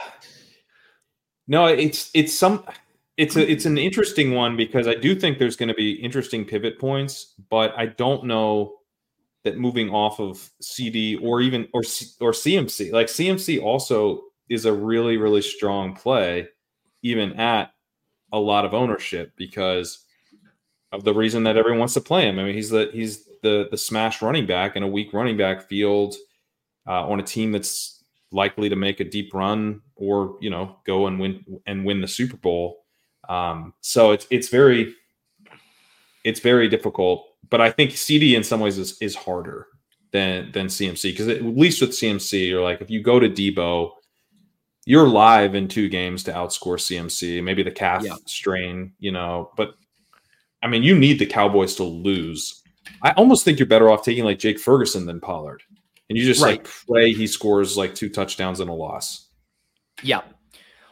[1.48, 2.64] No, it's it's some
[3.22, 6.44] it's a it's an interesting one because I do think there's going to be interesting
[6.44, 8.78] pivot points, but I don't know
[9.44, 11.82] that moving off of CD or even or
[12.20, 16.48] or CMC like CMC also is a really really strong play
[17.04, 17.72] even at
[18.32, 20.06] a lot of ownership because
[20.92, 22.40] of the reason that everyone wants to play him.
[22.40, 25.68] I mean, he's the he's the the smash running back in a weak running back
[25.68, 26.16] field
[26.88, 31.08] uh, on a team that's likely to make a deep run or you know go
[31.08, 32.81] and win and win the Super Bowl.
[33.30, 34.94] Um, so it's it's very
[36.24, 37.28] it's very difficult.
[37.50, 39.68] But I think CD in some ways is is harder
[40.12, 43.92] than than CMC because at least with CMC you're like if you go to Deebo,
[44.86, 47.44] you're live in two games to outscore CMC.
[47.44, 48.16] Maybe the calf Yeah.
[48.26, 49.76] strain, you know, but
[50.64, 52.62] I mean you need the Cowboys to lose.
[53.02, 55.64] I almost think you're better off taking like Jake Ferguson than Pollard.
[56.10, 59.30] And you just like pray he scores like two touchdowns and a loss.
[60.04, 60.22] Yeah.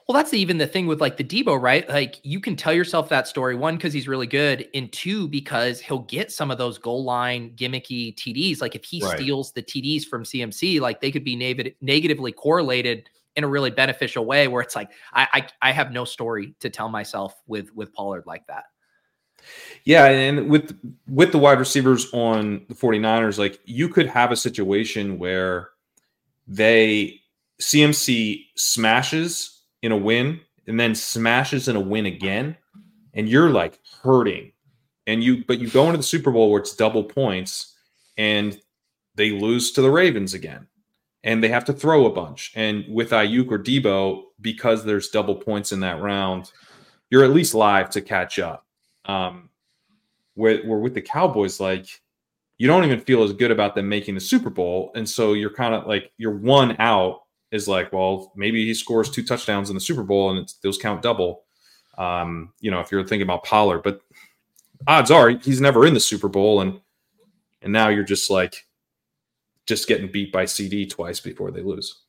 [0.10, 1.88] Well, that's even the thing with like the Deebo, right?
[1.88, 5.80] Like you can tell yourself that story one because he's really good, and two because
[5.80, 8.60] he'll get some of those goal line gimmicky TDs.
[8.60, 9.19] Like if he Right.
[9.19, 13.69] steals the TDs from CMC, like they could be neg- negatively correlated in a really
[13.69, 14.48] beneficial way.
[14.48, 18.24] Where it's like I, I I have no story to tell myself with with Pollard
[18.26, 18.63] like that.
[19.84, 20.76] Yeah, and with
[21.08, 25.69] with the wide receivers on the 49ers, like you could have a situation where
[26.48, 27.22] they
[27.62, 32.56] CMC smashes in a win and then smashes in a win again,
[33.13, 34.52] and you're like hurting.
[35.08, 37.76] And you but you go into the Super Bowl where it's double points
[38.18, 38.60] and
[39.15, 40.68] they lose to the Ravens again.
[41.24, 42.54] And they have to throw a bunch.
[42.56, 46.52] And with Aiyuk or Deebo, because there's double points in that round,
[47.10, 48.65] you're at least live to catch up.
[49.06, 49.50] Um,
[50.36, 51.88] where, where with the Cowboys, like
[52.58, 55.54] you don't even feel as good about them making the Super Bowl, and so you're
[55.54, 59.76] kind of like you're one out is like, well, maybe he scores two touchdowns in
[59.76, 61.44] the Super Bowl and those count double.
[61.98, 64.02] Um, you know, if you're thinking about Pollard, but
[64.88, 66.80] odds are he's never in the Super Bowl, and
[67.62, 68.66] and now you're just like
[69.66, 72.02] just getting beat by CD twice before they lose.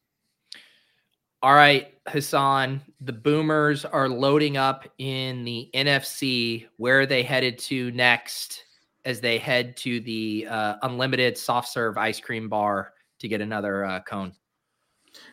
[1.43, 6.67] All right, Hasan, the Boomers are loading up in the NFC.
[6.77, 8.65] Where are they headed to next
[9.07, 13.87] as they head to the uh, unlimited soft serve ice cream bar to get another
[13.87, 14.33] uh, cone?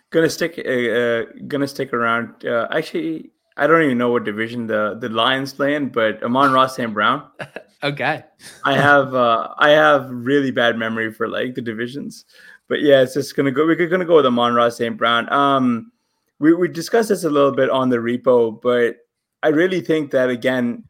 [0.09, 0.61] Gonna stick.
[0.65, 2.45] Uh, uh, gonna stick around.
[2.45, 6.67] Uh, actually, I don't even know what division the the Lions play in, but Amon-Ra
[6.67, 6.93] St.
[6.93, 7.27] Brown.
[7.83, 8.23] Okay.
[8.63, 12.25] I have uh, I have really bad memory for like the divisions,
[12.67, 13.67] but yeah, it's just gonna go.
[13.67, 14.97] We're gonna go with Amon-Ra St.
[14.97, 15.31] Brown.
[15.31, 15.91] Um,
[16.39, 18.97] we we discussed this a little bit on the repo, but
[19.43, 20.85] I really think that again,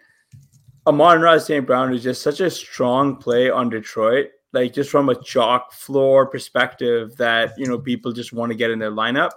[0.88, 1.68] Amon-Ra St.
[1.68, 4.30] Brown is just such a strong play on Detroit.
[4.54, 8.72] Like just from a chalk floor perspective, that you know people just want to get
[8.72, 9.32] in their lineup.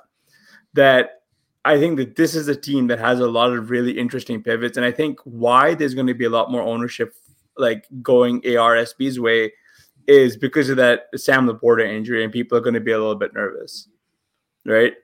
[0.74, 1.22] That
[1.64, 4.76] I think that this is a team that has a lot of really interesting pivots,
[4.76, 7.14] and I think why there's going to be a lot more ownership,
[7.58, 9.52] like going ARSB's way,
[10.06, 13.14] is because of that Sam Laporta injury, and people are going to be a little
[13.14, 13.88] bit nervous,
[14.64, 14.94] right?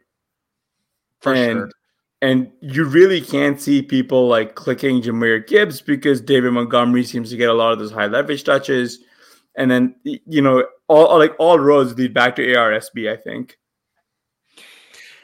[1.20, 1.70] For and sure.
[2.22, 7.36] and you really can't see people like clicking Jahmyr Gibbs because David Montgomery seems to
[7.36, 9.00] get a lot of those high leverage touches,
[9.56, 13.10] and then you know all all- like all roads lead back to ARSB.
[13.12, 13.56] I think.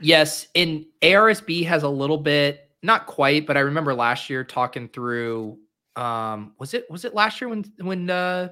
[0.01, 4.88] Yes, and ARSB has a little bit, not quite, but I remember last year talking
[4.88, 5.59] through.
[5.95, 8.49] Um, was it was it last year when when uh,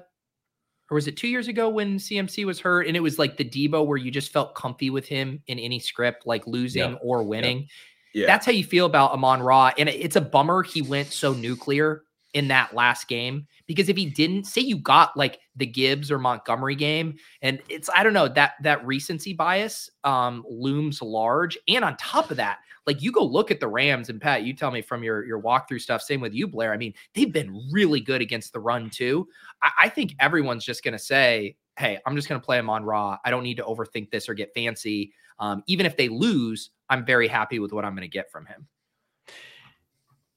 [0.89, 3.43] or was it two years ago when CMC was hurt and it was like the
[3.45, 6.97] Deebo where you just felt comfy with him in any script, like losing Yeah.
[7.01, 7.67] or winning.
[8.13, 8.27] Yeah.
[8.27, 12.03] That's how you feel about Amon Ra, and it's a bummer he went so nuclear
[12.33, 16.17] in that last game because if he didn't, say you got like the Gibbs or
[16.17, 21.83] Montgomery game, and it's I don't know that that recency bias um looms large, and
[21.83, 24.71] on top of that, like you go look at the Rams and Pat, you tell
[24.71, 26.01] me from your your walkthrough stuff.
[26.01, 26.73] Same with you, Blair.
[26.73, 29.27] I mean, they've been really good against the run too.
[29.61, 33.17] I, I think everyone's just gonna say, "Hey, I'm just gonna play him on Raw.
[33.23, 37.03] I don't need to overthink this or get fancy." Um, even if they lose, I'm
[37.03, 38.67] very happy with what I'm to get from him.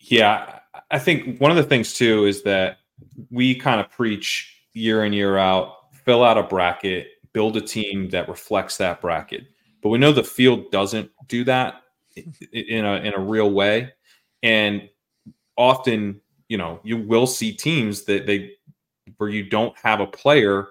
[0.00, 2.78] Yeah, I think one of the things too is that
[3.30, 8.10] we kind of preach year in year out, fill out a bracket, build a team
[8.10, 9.44] that reflects that bracket.
[9.82, 11.82] But we know the field doesn't do that
[12.52, 13.92] in a in a real way,
[14.42, 14.88] and
[15.56, 18.52] often, you know, you will see teams that they
[19.18, 20.68] where you don't have a player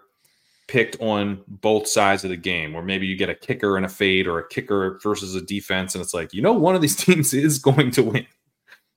[0.68, 3.90] picked on both sides of the game, or maybe you get a kicker and a
[3.90, 6.96] fade or a kicker versus a defense, and it's like, you know, one of these
[7.06, 8.26] teams is going to win.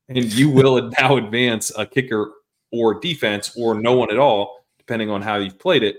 [0.09, 2.33] And you will now advance a kicker
[2.73, 4.56] or defense or no one at all,
[4.87, 5.97] depending on how you've played it.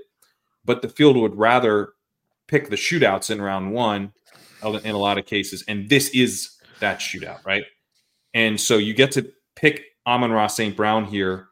[0.65, 1.89] But the field would rather
[2.47, 4.13] pick the shootouts in round one
[4.63, 5.63] in a lot of cases.
[5.67, 7.63] And this is that shootout, right?
[8.34, 10.76] And so you get to pick Amon-Ra St.
[10.76, 11.47] Brown here.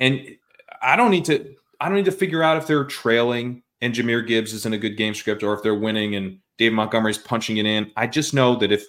[0.00, 0.36] And
[0.82, 4.26] I don't need to I don't need to figure out if they're trailing and Jahmyr
[4.26, 7.58] Gibbs is in a good game script or if they're winning and Dave Montgomery's punching
[7.58, 7.90] it in.
[7.96, 8.84] I just know that if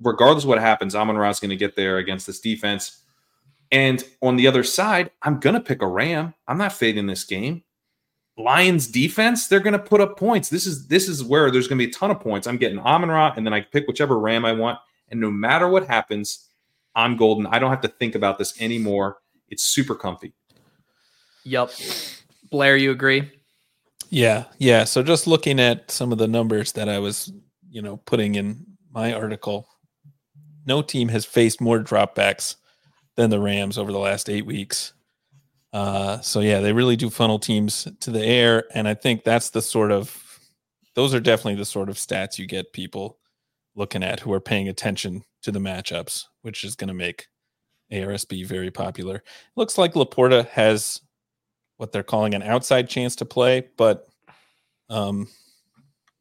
[0.00, 3.01] regardless of what happens, Amon-Ra is going to get there against this defense.
[3.72, 6.34] And on the other side, I'm going to pick a Ram.
[6.46, 7.64] I'm not fading this game.
[8.36, 10.50] Lions defense, they're going to put up points.
[10.50, 12.46] This is this is where there's going to be a ton of points.
[12.46, 14.78] I'm getting Amon Ra, and then I pick whichever Ram I want.
[15.08, 16.48] And no matter what happens,
[16.94, 17.46] I'm golden.
[17.46, 19.18] I don't have to think about this anymore.
[19.48, 20.34] It's super comfy.
[21.44, 21.72] Yep.
[22.50, 23.30] Blair, you agree?
[24.08, 24.84] Yeah, yeah.
[24.84, 27.32] So just looking at some of the numbers that I was,
[27.70, 29.68] you know, putting in my article,
[30.66, 32.56] no team has faced more dropbacks
[33.16, 34.92] than the Rams over the last eight weeks.
[35.72, 39.50] Uh, so yeah, they really do funnel teams to the air, and I think that's
[39.50, 40.18] the sort of
[40.94, 43.18] those are definitely the sort of stats you get people
[43.74, 47.28] looking at who are paying attention to the matchups, which is going to make
[47.90, 49.22] ARSB very popular.
[49.56, 51.00] Looks like Laporta has
[51.78, 54.06] what they're calling an outside chance to play, but
[54.90, 55.26] um,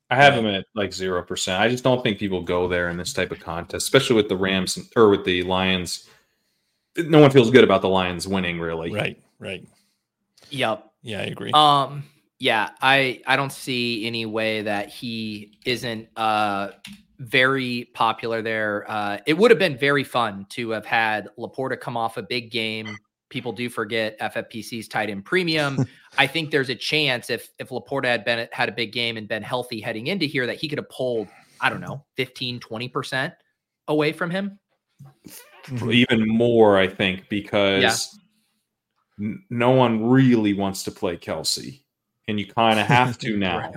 [0.10, 1.62] I have him at like zero percent.
[1.62, 4.38] I just don't think people go there in this type of contest, especially with the
[4.38, 6.08] Rams or with the Lions.
[6.98, 8.92] No one feels good about the Lions winning, really.
[8.92, 9.66] right, right,
[10.50, 10.92] Yep.
[11.04, 11.52] yeah, I agree.
[11.54, 12.04] Um,
[12.40, 16.72] yeah, I I don't see any way that he isn't uh
[17.20, 18.84] very popular there.
[18.90, 22.52] Uh it would have been very fun to have had Laporta come off a big
[22.52, 22.98] game.
[23.30, 25.86] People do forget FFPC's tight end premium.
[26.18, 29.28] I think there's a chance if if Laporta had been had a big game and
[29.28, 31.28] been healthy heading into here that he could have pulled,
[31.62, 33.34] I don't know, 15, 20%
[33.88, 34.60] away from him.
[35.66, 35.94] Mhm.
[35.94, 38.20] Even more, I think, because
[39.20, 41.82] n- no one really wants to play Kelce,
[42.28, 43.58] and you kind of have to now.
[43.60, 43.76] Right.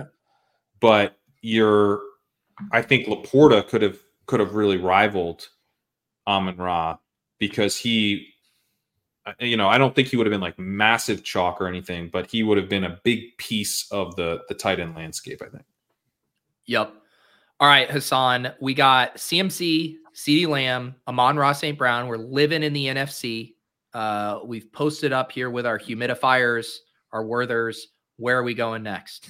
[0.79, 2.01] But you're,
[2.71, 5.47] I think Laporta could have could have really rivaled
[6.27, 6.97] Amon Ra
[7.37, 8.27] because he,
[9.25, 12.09] uh, you know, I don't think he would have been like massive chalk or anything,
[12.11, 15.41] but he would have been a big piece of the the tight end landscape.
[15.41, 15.65] I think.
[16.65, 16.93] Yep.
[17.59, 21.77] All right, Hasan, we got CMC, CeeDee Lamb, Amon-Ra St.
[21.77, 22.07] Brown.
[22.07, 23.53] We're living in the NFC.
[23.93, 26.77] Uh, we've posted up here with our humidifiers,
[27.11, 27.77] our Werthers.
[28.17, 29.29] Where are we going next?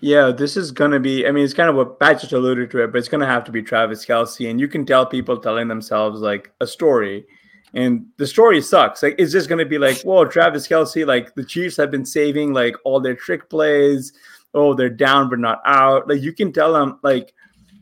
[0.00, 1.26] Yeah, this is gonna be.
[1.26, 3.44] I mean, it's kind of what Pat just alluded to it, but it's gonna have
[3.44, 7.24] to be Travis Kelce, and you can tell people telling themselves like a story,
[7.72, 9.02] and the story sucks.
[9.02, 11.06] Like, it's just gonna be like, "Whoa, Travis Kelce!
[11.06, 14.12] Like the Chiefs have been saving like all their trick plays.
[14.52, 17.32] Oh, they're down but not out." Like you can tell them like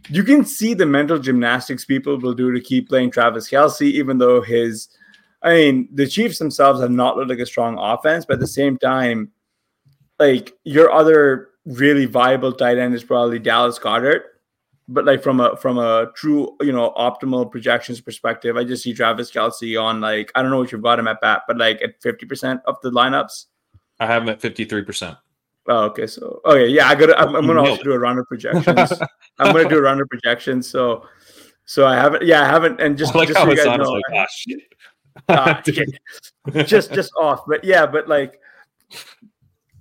[0.08, 4.18] you can see the mental gymnastics people will do to keep playing Travis Kelce, even
[4.18, 4.88] though his,
[5.42, 8.46] I mean, the Chiefs themselves have not looked like a strong offense, but at the
[8.46, 9.30] same time,
[10.18, 14.22] like your other really viable tight end is probably Dallas Goedert.
[14.88, 18.92] But like from a from a true you know optimal projections perspective, I just see
[18.92, 21.80] Travis Kelce on like I don't know what you've got him at bat, but like
[21.82, 23.46] at fifty percent of the lineups.
[24.00, 25.16] I have him at fifty three percent.
[25.68, 26.06] Oh, okay.
[26.06, 27.18] So okay, yeah, I got.
[27.18, 28.92] I'm, I'm gonna also do a round of projections.
[29.38, 30.68] I'm gonna do a round of projections.
[30.68, 31.06] So,
[31.66, 32.24] so I haven't.
[32.24, 32.80] Yeah, I haven't.
[32.80, 34.60] And just, like just so you guys know, like, ah, shit.
[35.28, 37.42] uh, just just off.
[37.46, 38.40] But yeah, but like,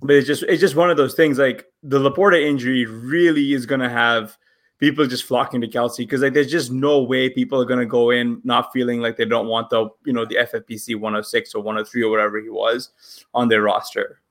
[0.00, 1.38] but it's just it's just one of those things.
[1.38, 4.38] Like the Laporta injury really is gonna have
[4.78, 8.10] people just flocking to Kelce because like there's just no way people are gonna go
[8.10, 12.02] in not feeling like they don't want the you know the FFPC 106 or 103
[12.04, 12.90] or whatever he was
[13.34, 14.21] on their roster.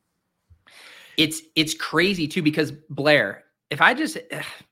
[1.22, 4.18] It's it's crazy too because Blair, if I just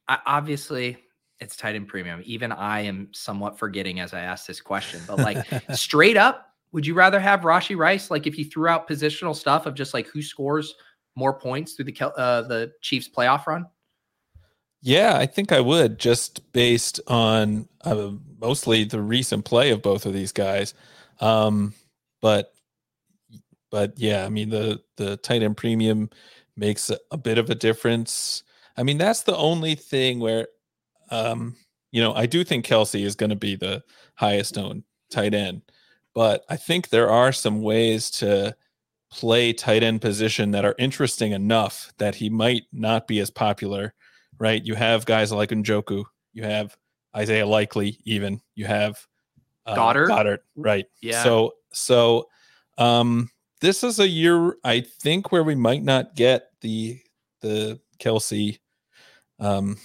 [0.07, 0.97] I, obviously
[1.39, 2.21] it's tight end premium.
[2.25, 6.87] Even I am somewhat forgetting as I ask this question, but like straight up, would
[6.87, 8.09] you rather have Rashee Rice?
[8.09, 10.73] Like if you threw out positional stuff of just like who scores
[11.15, 13.67] more points through the uh, the Chiefs playoff run?
[14.81, 20.05] Yeah, I think I would just based on uh, mostly the recent play of both
[20.05, 20.73] of these guys.
[21.19, 21.73] Um,
[22.21, 22.53] but
[23.71, 26.09] but yeah, I mean the the tight end premium
[26.59, 28.43] makes a, a bit of a difference.
[28.77, 30.47] I mean that's the only thing where
[31.11, 31.55] um,
[31.91, 33.83] you know I do think Kelce is going to be the
[34.15, 35.63] highest owned tight end,
[36.13, 38.55] but I think there are some ways to
[39.11, 43.95] play tight end position that are interesting enough that he might not be as popular
[44.39, 44.65] right?
[44.65, 46.75] You have guys like Njoku, you have
[47.15, 49.05] Isaiah Likely, even you have
[49.65, 50.07] uh, Goedert.
[50.07, 50.85] Goedert, right?
[51.01, 51.23] Yeah.
[51.23, 52.29] So so
[52.77, 53.29] um,
[53.61, 56.99] this is a year I think where we might not get the
[57.41, 58.59] the Kelce,
[59.39, 59.77] um,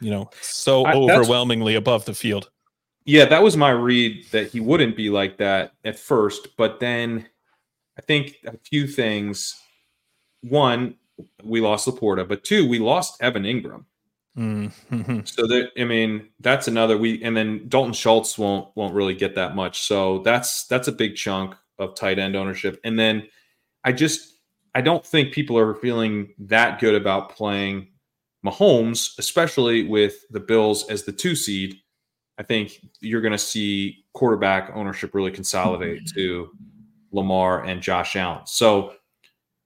[0.00, 2.50] you know, so I- overwhelmingly above the field.
[3.04, 7.26] Yeah, that was my read that he wouldn't be like that at first, but then
[7.96, 9.54] I think a few things.
[10.42, 10.96] One,
[11.44, 13.84] we lost Laporta, but two, we lost Evan Engram.
[14.36, 15.26] Mhm.
[15.26, 19.34] So that I mean, that's another we and then Dalton Schultz won't won't really get
[19.36, 19.82] that much.
[19.82, 22.80] So that's that's a big chunk of tight end ownership.
[22.84, 23.28] And then
[23.84, 24.34] I just
[24.74, 27.88] I don't think people are feeling that good about playing
[28.44, 31.76] Mahomes, especially with the Bills as the two seed.
[32.38, 36.50] I think you're going to see quarterback ownership really consolidate to
[37.12, 38.46] Lamar and Josh Allen.
[38.46, 38.92] So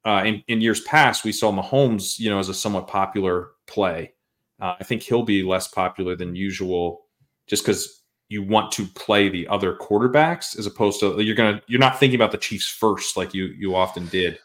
[0.04, 4.14] uh, in, in years past, we saw Mahomes, you know, as a somewhat popular play.
[4.60, 7.06] Uh, I think he'll be less popular than usual,
[7.46, 7.99] just because
[8.30, 12.14] you want to play the other quarterbacks as opposed to you're gonna you're not thinking
[12.14, 14.38] about the Chiefs first like you you often did.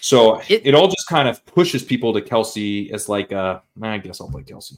[0.00, 3.98] So It- it, all just kind of pushes people to Kelce as like uh I
[3.98, 4.74] guess I'll play Kelce.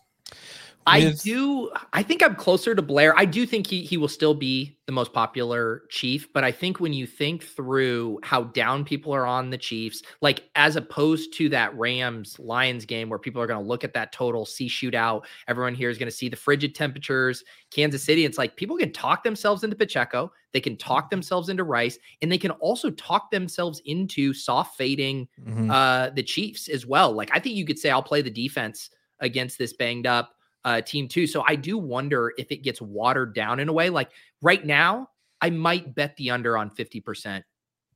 [0.87, 1.71] I do.
[1.93, 3.17] I think I'm closer to Blair.
[3.17, 6.79] I do think he he will still be the most popular Chief, but I think
[6.79, 11.49] when you think through how down people are on the Chiefs, like as opposed to
[11.49, 15.25] that Rams Lions game where people are going to look at that total, see shootout,
[15.49, 17.43] everyone here is going to see the frigid temperatures.
[17.71, 21.65] Kansas City, it's like people can talk themselves into Pacheco, they can talk themselves into
[21.65, 25.71] Rice, and they can also talk themselves into soft fading Mhm.
[25.73, 27.13] uh the Chiefs as well.
[27.13, 30.34] Like I think you could say I'll play the defense against this banged up
[30.65, 31.27] uh team too.
[31.27, 33.91] So I do wonder if it gets watered down in a way.
[33.91, 34.11] Like
[34.43, 35.09] right now,
[35.41, 37.43] I might bet the under on 50%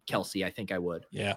[0.09, 0.44] Kelce.
[0.44, 1.07] I think I would.
[1.11, 1.35] Yeah.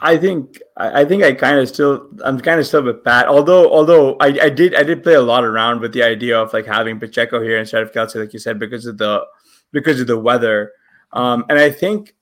[0.00, 3.26] I think I I think I kind of still I'm kind of still with Pat.
[3.26, 6.52] Although although I, I did I did play a lot around with the idea of
[6.52, 9.24] like having Pacheco here instead of Kelce, like you said, because of the
[9.72, 10.72] because of the weather.
[11.12, 12.14] Um, and I think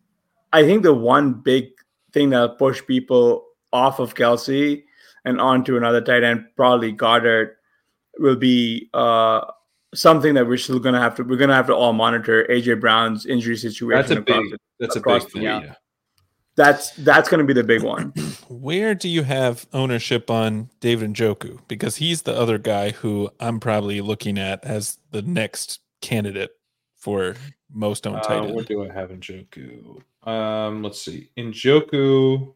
[0.53, 1.70] I think the one big
[2.12, 4.84] thing that'll push people off of Kelce
[5.24, 7.57] and onto another tight end, probably Goedert,
[8.18, 9.40] will be uh,
[9.94, 13.26] something that we're still gonna have to we're gonna have to all monitor AJ Brown's
[13.26, 14.00] injury situation.
[14.00, 15.42] That's a across big the- that's a big the thing.
[15.42, 15.74] Yeah.
[16.56, 18.12] that's that's gonna be the big one.
[18.48, 21.58] Where do you have ownership on David and Njoku?
[21.68, 26.50] Because he's the other guy who I'm probably looking at as the next candidate
[26.96, 27.34] for
[27.72, 28.54] most owned tight Uh, end.
[28.54, 30.02] what do I have Njoku?
[30.28, 31.30] Um, let's see.
[31.36, 32.54] Njoku,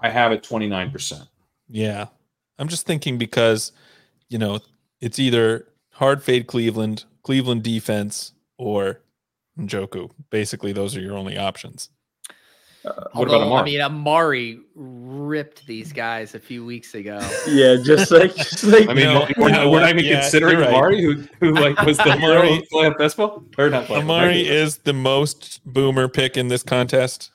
[0.00, 1.26] I have it 29%.
[1.68, 2.06] Yeah.
[2.58, 3.72] I'm just thinking because,
[4.34, 4.58] you know,
[5.00, 9.00] it's either hard fade Cleveland, Cleveland defense, or
[9.56, 10.10] Njoku.
[10.30, 11.90] Basically, those are your only options.
[12.84, 13.60] Uh, what Although, about Amari?
[13.60, 17.20] I mean, Amari ripped these guys a few weeks ago.
[17.48, 19.88] Yeah, just like just like I mean, No, we're, you know not, we're not what?
[19.90, 20.74] even Yeah, considering you're right.
[20.74, 24.26] Amari, who, who like was the hero Amari- of playoff baseball, or not playoff, Amari
[24.38, 24.52] regular.
[24.52, 27.30] is the most boomer pick in this contest.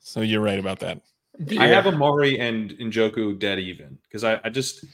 [0.00, 1.00] So you're right about that.
[1.38, 4.84] The- I have Amari and Njoku dead even because I, I just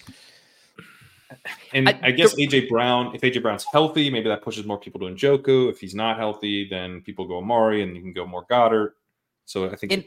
[1.74, 3.14] and I- I, guess AJ Brown.
[3.14, 5.70] If AJ Brown's healthy, maybe that pushes more people to Njoku.
[5.70, 8.92] If he's not healthy, then people go Amari, and you can go more Goedert.
[9.44, 10.04] So I think And-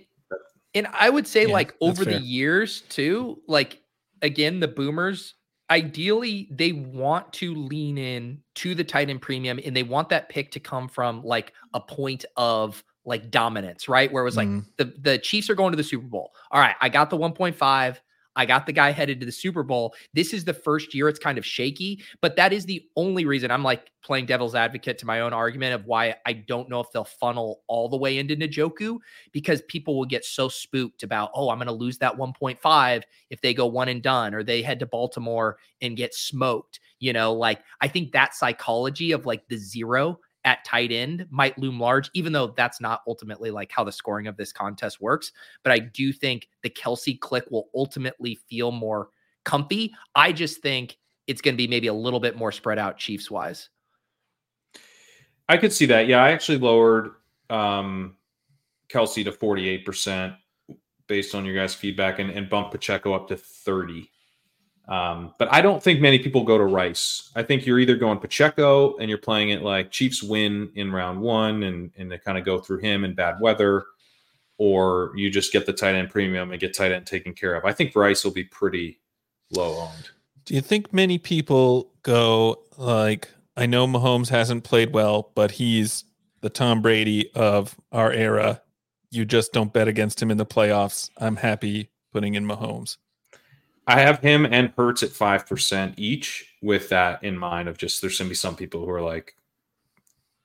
[0.73, 2.13] And I would say, Yeah, like, over fair.
[2.13, 3.81] the years, too, like,
[4.21, 5.33] again, the boomers,
[5.69, 10.29] ideally, they want to lean in to the tight end premium and they want that
[10.29, 14.11] pick to come from like a point of like dominance, right?
[14.11, 14.65] Where it was like Mm.
[14.77, 16.31] the, the Chiefs are going to the Super Bowl.
[16.51, 17.99] All right, I got the 1.5.
[18.35, 19.93] I got the guy headed to the Super Bowl.
[20.13, 23.51] This is the first year it's kind of shaky, but that is the only reason
[23.51, 26.91] I'm like playing devil's advocate to my own argument of why I don't know if
[26.91, 28.97] they'll funnel all the way into Njoku
[29.31, 33.41] because people will get so spooked about, oh, I'm going to lose that 1.5 if
[33.41, 36.79] they go one and done or they head to Baltimore and get smoked.
[36.99, 41.57] You know, like I think that psychology of like the zero at tight end might
[41.57, 45.31] loom large, even though that's not ultimately like how the scoring of this contest works.
[45.63, 49.09] But I do think the Kelce click will ultimately feel more
[49.43, 49.93] comfy.
[50.15, 53.29] I just think it's going to be maybe a little bit more spread out Chiefs
[53.29, 53.69] wise.
[55.47, 56.07] I could see that.
[56.07, 57.11] Yeah, I actually lowered
[57.49, 58.15] um,
[58.89, 60.33] Kelce to forty eight percent
[61.07, 64.09] based on your guys' feedback, and, and bumped Pacheco up to thirty.
[64.87, 67.31] Um, but I don't think many people go to Rice.
[67.35, 71.21] I think you're either going Pacheco and you're playing it like Chiefs win in round
[71.21, 73.85] one and, and they kind of go through him in bad weather,
[74.57, 77.63] or you just get the tight end premium and get tight end taken care of.
[77.63, 78.99] I think Rice will be pretty
[79.51, 80.09] low owned.
[80.45, 86.03] Do you think many people go like, I know Mahomes hasn't played well, but he's
[86.41, 88.61] the Tom Brady of our era.
[89.11, 91.09] You just don't bet against him in the playoffs.
[91.17, 92.97] I'm happy putting in Mahomes.
[93.87, 97.67] I have him and Hurts at five percent each, with that in mind.
[97.67, 99.35] Of just there's gonna be some people who are like,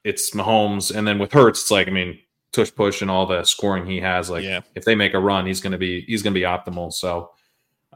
[0.04, 2.18] it's Mahomes, and then with Hurts, it's like I mean,
[2.52, 4.30] tush push and all the scoring he has.
[4.30, 4.60] Like, yeah.
[4.74, 6.92] if they make a run, he's gonna be he's gonna be optimal.
[6.92, 7.30] So,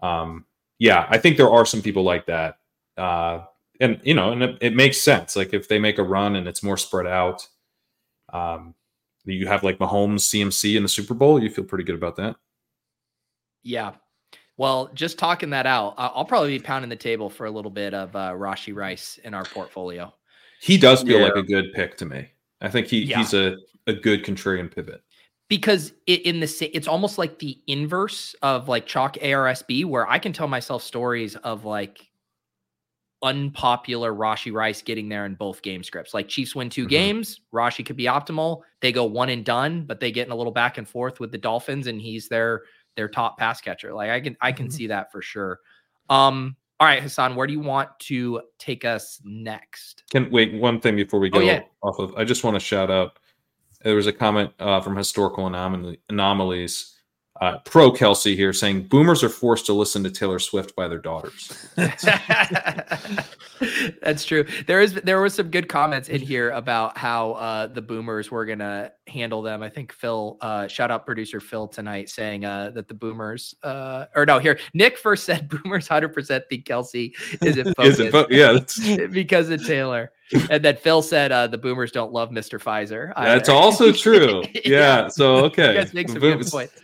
[0.03, 0.45] um,
[0.79, 2.59] yeah, I think there are some people like that,
[2.97, 3.45] uh,
[3.81, 5.37] and you know, and it, it makes sense.
[5.37, 7.49] Like if they make a run and it's more spread out,
[8.33, 8.75] um,
[9.25, 12.37] you have like Mahomes CMC in the Super Bowl, you feel pretty good about that.
[13.63, 13.93] Yeah.
[14.61, 17.71] Well, just talking that out, I- I'll probably be pounding the table for a little
[17.71, 20.13] bit of uh, Rashee Rice in our portfolio.
[20.61, 21.25] He does feel Yeah.
[21.29, 22.29] like a good pick to me.
[22.61, 23.17] I think he, Yeah.
[23.21, 23.57] he's a,
[23.87, 25.01] a good contrarian pivot.
[25.49, 30.07] because it, in the sa- it's almost like the inverse of like chalk ARSB, where
[30.07, 31.99] I can tell myself stories of like
[33.23, 36.13] unpopular Rashee Rice getting there in both game scripts.
[36.13, 36.89] Like Chiefs win 2 Mhm.
[36.91, 38.61] games, Rashee could be optimal.
[38.83, 41.33] They go one and done, but they get in a little back and forth with
[41.33, 42.63] the Dolphins, and he's their
[42.97, 43.93] their top pass catcher.
[43.95, 44.73] Like I can I can Mhm.
[44.73, 45.61] see that for sure.
[46.09, 50.05] Um, all right, Hasan, where do you want to take us next?
[50.11, 51.63] Can wait one thing before we Oh, go yeah.
[51.83, 52.15] off of.
[52.17, 53.19] I just want to shout out.
[53.83, 56.97] There was a comment uh, from historical Anomal- anomalies.
[57.41, 60.99] Uh, pro Kelce here saying boomers are forced to listen to Taylor Swift by their
[60.99, 61.51] daughters.
[64.03, 64.45] That's true.
[64.67, 68.45] There is there was some good comments in here about how uh, the boomers were
[68.45, 69.63] gonna handle them.
[69.63, 74.05] I think Phil, uh, shout out producer Phil tonight, saying uh, that the boomers, uh,
[74.15, 78.13] or no, here Nick first said boomers hundred percent think Kelce isn't Is focused it?
[78.13, 78.59] But yeah,
[79.07, 80.13] because of Taylor,
[80.51, 82.61] and then Phil said uh, the boomers don't love Mr.
[82.63, 83.15] Pfizer.
[83.17, 84.43] that's also true.
[84.63, 85.09] Yeah.
[85.09, 85.75] So You okay.
[85.75, 86.75] guys make some good points.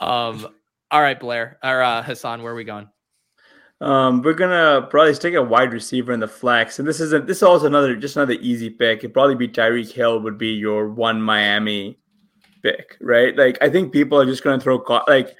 [0.00, 0.48] Um.
[0.90, 2.88] All right, Blair or uh, Hasan, where are we going?
[3.80, 7.26] Um, we're gonna probably stick a wide receiver in the flex, and this isn't.
[7.26, 8.98] This is also another just another easy pick.
[8.98, 11.98] It'd probably be Tyreek Hill would be your one Miami
[12.62, 13.36] pick, right?
[13.36, 15.34] Like I think people are just gonna throw cau- like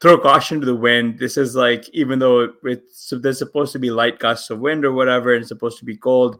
[0.00, 1.18] throw caution to the wind.
[1.18, 4.84] This is like even though it's so there's supposed to be light gusts of wind
[4.84, 6.38] or whatever, and it's supposed to be cold.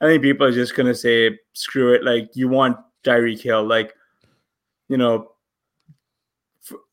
[0.00, 2.04] I think people are just gonna say screw it.
[2.04, 3.92] Like you want Tyreek Hill, like
[4.88, 5.28] you know.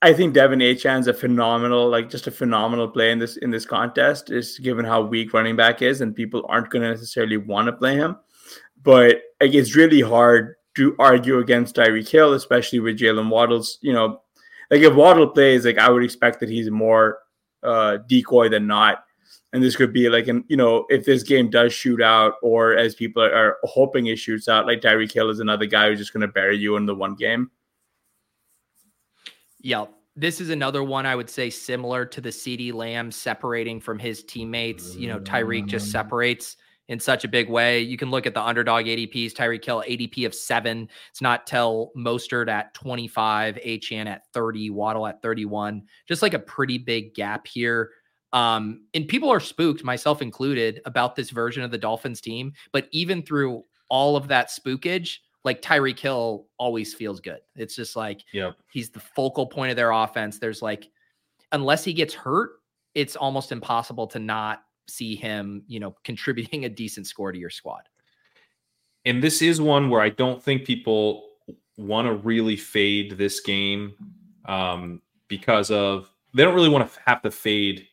[0.01, 3.65] I think De'Von Achane's a phenomenal, like just a phenomenal play in this in this
[3.65, 4.31] contest.
[4.31, 7.73] Is given how weak running back is, and people aren't going to necessarily want to
[7.73, 8.17] play him.
[8.81, 13.77] But like, it's really hard to argue against Tyreek Hill, especially with Jaylen Waddle's.
[13.81, 14.21] You know,
[14.71, 17.19] like if Waddle plays, like I would expect that he's more
[17.61, 19.03] uh, decoy than not.
[19.51, 22.75] And this could be like, an you know, if this game does shoot out, or
[22.75, 26.13] as people are hoping it shoots out, like Tyreek Hill is another guy who's just
[26.13, 27.51] going to bury you in the one game.
[29.61, 29.85] Yeah,
[30.15, 34.23] this is another one I would say similar to the CeeDee Lamb separating from his
[34.23, 34.95] teammates.
[34.95, 36.57] You know, Tyreek just separates
[36.89, 37.79] in such a big way.
[37.79, 39.33] You can look at the underdog ADPs.
[39.33, 40.89] Tyreek Hill ADP of seven.
[41.11, 45.83] It's not tell Mostert at 25, Achane at 30, Waddle at 31.
[46.07, 47.91] Just like a pretty big gap here.
[48.33, 52.53] Um, and people are spooked, myself included, about this version of the Dolphins team.
[52.73, 57.39] But even through all of that spookage, like Tyreek Hill always feels good.
[57.55, 58.55] It's just like Yep.
[58.71, 60.37] he's the focal point of their offense.
[60.39, 60.89] There's like,
[61.51, 62.51] unless he gets hurt,
[62.93, 67.49] it's almost impossible to not see him, you know, contributing a decent score to your
[67.49, 67.83] squad.
[69.05, 71.25] and this is one where I don't think people
[71.77, 73.93] want to really fade this game
[74.45, 77.87] um, because of they don't really want to have to fade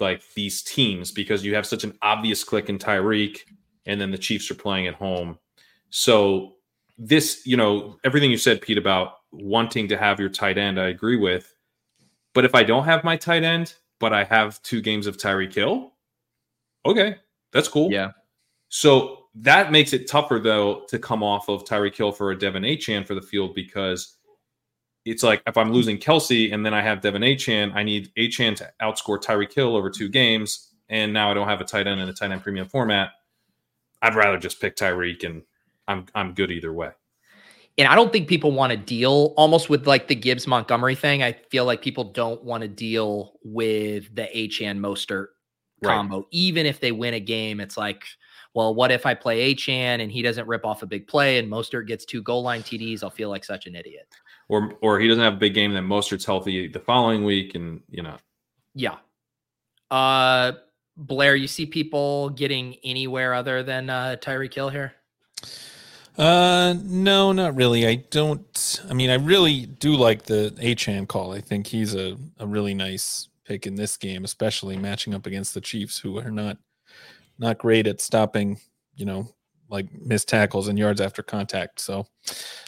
[0.00, 3.40] like these teams because you have such an obvious click in Tyreek,
[3.84, 5.38] and then the Chiefs are playing at home.
[5.90, 6.56] So
[6.96, 10.88] this, you know, everything you said, Pete, about wanting to have your tight end, I
[10.88, 11.54] agree with.
[12.34, 15.54] But if I don't have my tight end, but I have two games of Tyreek
[15.54, 15.92] Hill,
[16.84, 17.16] okay,
[17.52, 17.90] that's cool.
[17.90, 18.12] Yeah.
[18.68, 22.66] So that makes it tougher though to come off of Tyreek Hill for a De'Von
[22.66, 24.16] Achane for the field because
[25.04, 28.56] it's like if I'm losing Kelce and then I have De'Von Achane, I need Achane
[28.56, 32.00] to outscore Tyreek Hill over two games, and now I don't have a tight end
[32.00, 33.10] in a tight end premium format.
[34.02, 35.42] I'd rather just pick Tyreek and
[35.88, 36.90] I'm I'm good either way.
[37.78, 41.22] And I don't think people want to deal almost with like the Gibbs Montgomery thing.
[41.22, 45.28] I feel like people don't want to deal with the Achane Mostert
[45.80, 45.94] Right.
[45.94, 46.26] combo.
[46.32, 48.02] Even if they win a game, it's like,
[48.52, 51.48] well, what if I play Achane and he doesn't rip off a big play and
[51.48, 53.04] Mostert gets two goal line TDs?
[53.04, 54.08] I'll feel like such an idiot.
[54.48, 57.80] Or or he doesn't have a big game, then Mostert's healthy the following week, and
[57.88, 58.16] you know
[58.74, 58.96] Yeah.
[59.90, 60.52] Uh
[60.96, 64.94] Blair, you see people getting anywhere other than uh Tyreek Hill here?
[66.18, 67.86] Uh, no, not really.
[67.86, 68.80] I don't.
[68.90, 71.32] I mean, I really do like the Achane call.
[71.32, 75.54] I think he's a, a really nice pick in this game, especially matching up against
[75.54, 76.58] the Chiefs, who are not
[77.38, 78.58] not great at stopping.
[78.96, 79.32] You know,
[79.70, 81.78] like missed tackles and yards after contact.
[81.78, 82.08] So,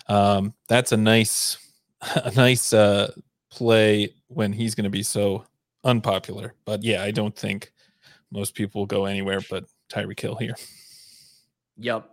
[0.07, 1.57] um, that's a nice
[2.15, 3.11] a nice uh
[3.51, 5.45] play when he's going to be so
[5.83, 6.55] unpopular.
[6.65, 7.73] But yeah, I don't think
[8.31, 10.55] most people go anywhere but Tyreek Hill here.
[11.79, 12.09] Yep.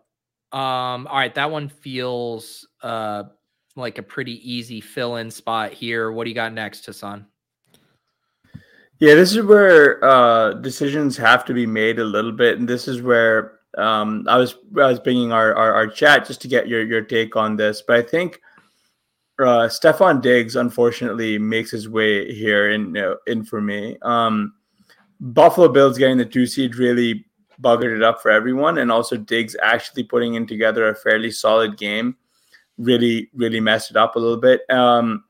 [0.51, 3.23] Um, all right, that one feels uh
[3.75, 6.11] like a pretty easy fill-in spot here.
[6.11, 7.27] What do you got next, Hasan?
[8.99, 12.87] Yeah, this is where uh, decisions have to be made a little bit, and this
[12.87, 16.67] is where um, I was I was bringing our, our our chat just to get
[16.67, 17.83] your your take on this.
[17.85, 18.41] But I think
[19.39, 23.97] uh, Stefon Diggs unfortunately makes his way here in uh, in for me.
[24.01, 24.53] Um,
[25.19, 27.26] Buffalo Bills getting the two seed really
[27.61, 31.77] buggered it up for everyone, and also Diggs actually putting in together a fairly solid
[31.77, 32.15] game
[32.77, 34.61] really really messed it up a little bit.
[34.69, 35.23] Um,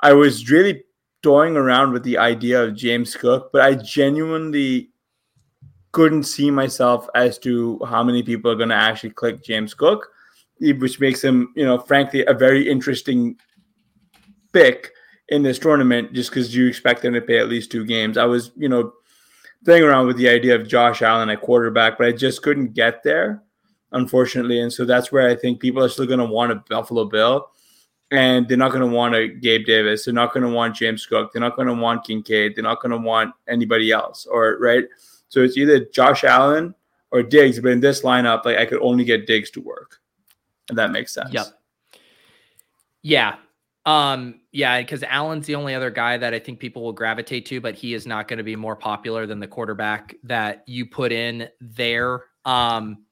[0.00, 0.84] I was really
[1.22, 4.90] toying around with the idea of James Cook, but I genuinely
[5.92, 10.08] couldn't see myself as to how many people are going to actually click James Cook,
[10.58, 13.36] which makes him, you know, frankly, a very interesting
[14.52, 14.90] pick
[15.28, 18.18] in this tournament just because you expect them to pay at least two games.
[18.18, 18.92] I was, you know,
[19.64, 23.02] playing around with the idea of Josh Allen at quarterback, but I just couldn't get
[23.02, 23.42] there,
[23.92, 24.60] unfortunately.
[24.60, 27.48] And so that's where I think people are still going to want a Buffalo Bill
[28.10, 30.04] and they're not going to want a Gabe Davis.
[30.04, 31.32] They're not going to want James Cook.
[31.32, 32.54] They're not going to want Kincaid.
[32.54, 34.26] They're not going to want anybody else.
[34.26, 34.84] Or right.
[35.28, 36.74] So it's either Josh Allen
[37.10, 37.58] or Diggs.
[37.58, 40.00] But in this lineup, like I could only get Diggs to work,
[40.68, 41.32] and that makes sense.
[41.32, 41.46] Yep.
[43.02, 43.36] Yeah.
[43.84, 47.60] Um, yeah, because Allen's the only other guy that I think people will gravitate to,
[47.60, 51.10] but he is not going to be more popular than the quarterback that you put
[51.10, 52.20] in there.
[52.44, 53.04] Um,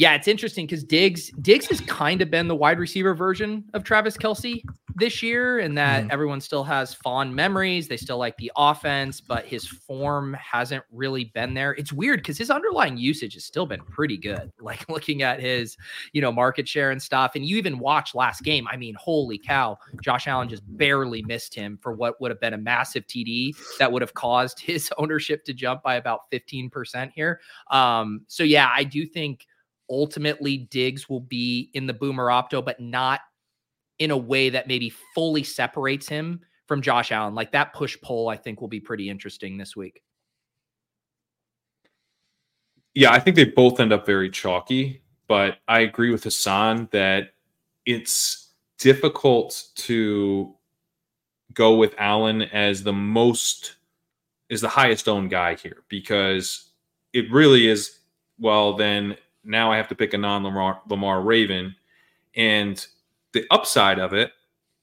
[0.00, 3.84] yeah, it's interesting because Diggs Diggs has kind of been the wide receiver version of
[3.84, 4.62] Travis Kelce
[4.96, 6.10] this year, and that Mhm.
[6.10, 7.86] everyone still has fond memories.
[7.86, 11.72] They still like the offense, but his form hasn't really been there.
[11.74, 14.50] It's weird because his underlying usage has still been pretty good.
[14.70, 15.76] Like looking at his,
[16.12, 17.32] you know, market share and stuff.
[17.34, 18.66] And you even watch last game.
[18.68, 22.54] I mean, holy cow, Josh Allen just barely missed him for what would have been
[22.54, 27.40] a massive TD that would have caused his ownership to jump by about 15% here.
[27.70, 29.46] Um, so yeah, I do think
[29.90, 33.20] ultimately Diggs will be in the boomer opto, but not
[33.98, 37.34] in a way that maybe fully separates him from Josh Allen.
[37.34, 40.02] Like that push pull, I think will be pretty interesting this week.
[42.94, 47.34] Yeah, I think they both end up very chalky, but I agree with Hasan that
[47.86, 50.54] it's difficult to
[51.54, 53.76] go with Allen as the most
[54.48, 56.70] is the highest owned guy here because
[57.12, 57.98] it really is
[58.38, 61.74] well then now I have to pick a non Lamar, Lamar Raven
[62.36, 62.84] and
[63.32, 64.32] the upside of it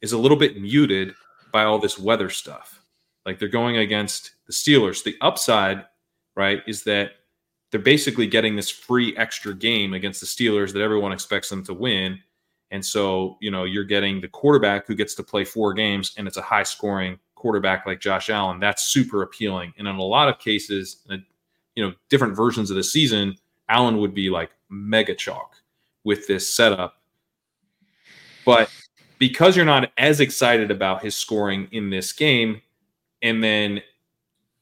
[0.01, 1.14] is a little bit muted
[1.51, 2.82] by all this weather stuff.
[3.26, 5.03] Like they're going against the Steelers.
[5.03, 5.86] The upside,
[6.36, 7.12] right, is that
[7.72, 11.74] they're basically getting this free extra game against the Steelers that everyone expects them to
[11.74, 12.20] win.
[12.72, 16.28] And so, you know, you're getting the quarterback who gets to play four games and
[16.28, 18.60] it's a high scoring quarterback like Josh Allen.
[18.60, 19.74] That's super appealing.
[19.78, 21.05] And in a lot of cases,
[21.76, 23.36] you know, different versions of the season,
[23.70, 25.55] Allen would be like mega chalk
[26.03, 27.01] with this setup.
[28.45, 28.70] But
[29.20, 32.61] because you're not as excited about his scoring in this game,
[33.22, 33.82] and then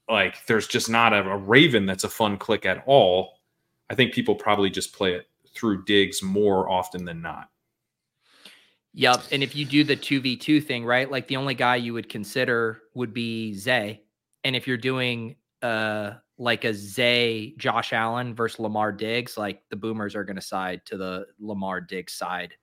[0.10, 3.40] like there's just not a, a Raven that's a fun click at all,
[3.90, 7.50] I think people probably just play it through Diggs more often than not.
[8.94, 9.24] Yep.
[9.32, 11.10] And if you do the 2v2 thing, right?
[11.10, 14.02] Like the only guy you would consider would be Zay.
[14.44, 19.76] And if you're doing uh like a Zay Josh Allen versus Lamar Diggs, like the
[19.76, 22.54] boomers are going to side to the Lamar Diggs side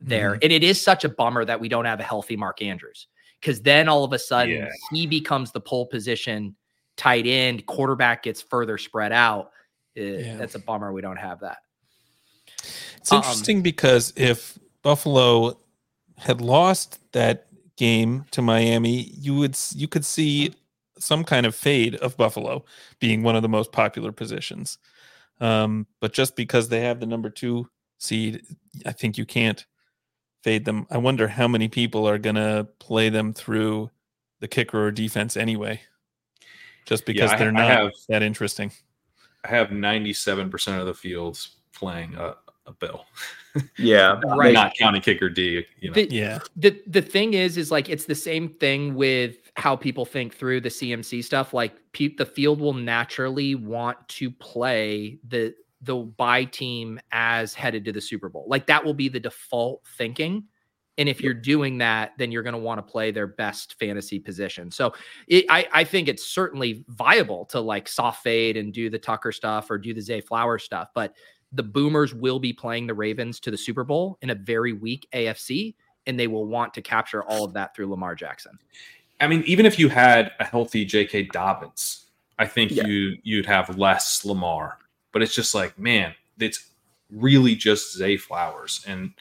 [0.00, 0.32] there.
[0.32, 0.38] Mhm.
[0.44, 3.06] And it is such a bummer that we don't have a healthy Mark Andrews
[3.40, 4.68] because then all of a sudden Yeah.
[4.90, 6.54] he becomes the pole position
[6.96, 9.52] tight end, quarterback gets further spread out.
[9.96, 10.36] Uh, Yeah.
[10.36, 11.58] That's a bummer we don't have that.
[12.98, 15.58] It's Um, interesting because if Buffalo
[16.18, 20.54] had lost that game to Miami, you would you could see
[21.02, 22.64] some kind of fade of Buffalo
[23.00, 24.78] being one of the most popular positions.
[25.40, 28.42] Um, but just because they have the number two seed,
[28.86, 29.64] I think you can't
[30.44, 30.86] fade them.
[30.90, 33.90] I wonder how many people are gonna play them through
[34.40, 35.80] the kicker or defense anyway,
[36.86, 38.72] just because I- they're I not have- that interesting.
[39.44, 42.36] I have 97% of the fields playing a,
[42.66, 43.06] a bill,
[43.76, 44.20] Yeah.
[44.24, 44.52] Right.
[44.54, 45.64] not counting kicker D.
[45.80, 49.41] You know, The- Yeah, the the thing is is like it's the same thing with
[49.56, 54.30] how people think through the CMC stuff like pe- the field will naturally want to
[54.30, 58.46] play the the buy team as headed to the Super Bowl.
[58.46, 60.44] Like that will be the default thinking.
[60.96, 64.18] And if you're doing that then you're going to want to play their best fantasy
[64.18, 64.70] position.
[64.70, 64.94] So
[65.26, 69.32] it, I I think it's certainly viable to like soft fade and do the Tucker
[69.32, 71.14] stuff or do the Zay Flower stuff but
[71.54, 75.06] the Boomers will be playing the Ravens to the Super Bowl in a very weak
[75.12, 75.74] AFC
[76.06, 78.58] and they will want to capture all of that through Lamar Jackson.
[79.22, 81.24] I mean, even if you had a healthy J.K.
[81.32, 82.06] Dobbins,
[82.38, 82.86] I think Yeah.
[82.86, 84.78] you you'd have less Lamar.
[85.12, 86.70] But it's just like, man, it's
[87.10, 89.12] really just Zay Flowers, and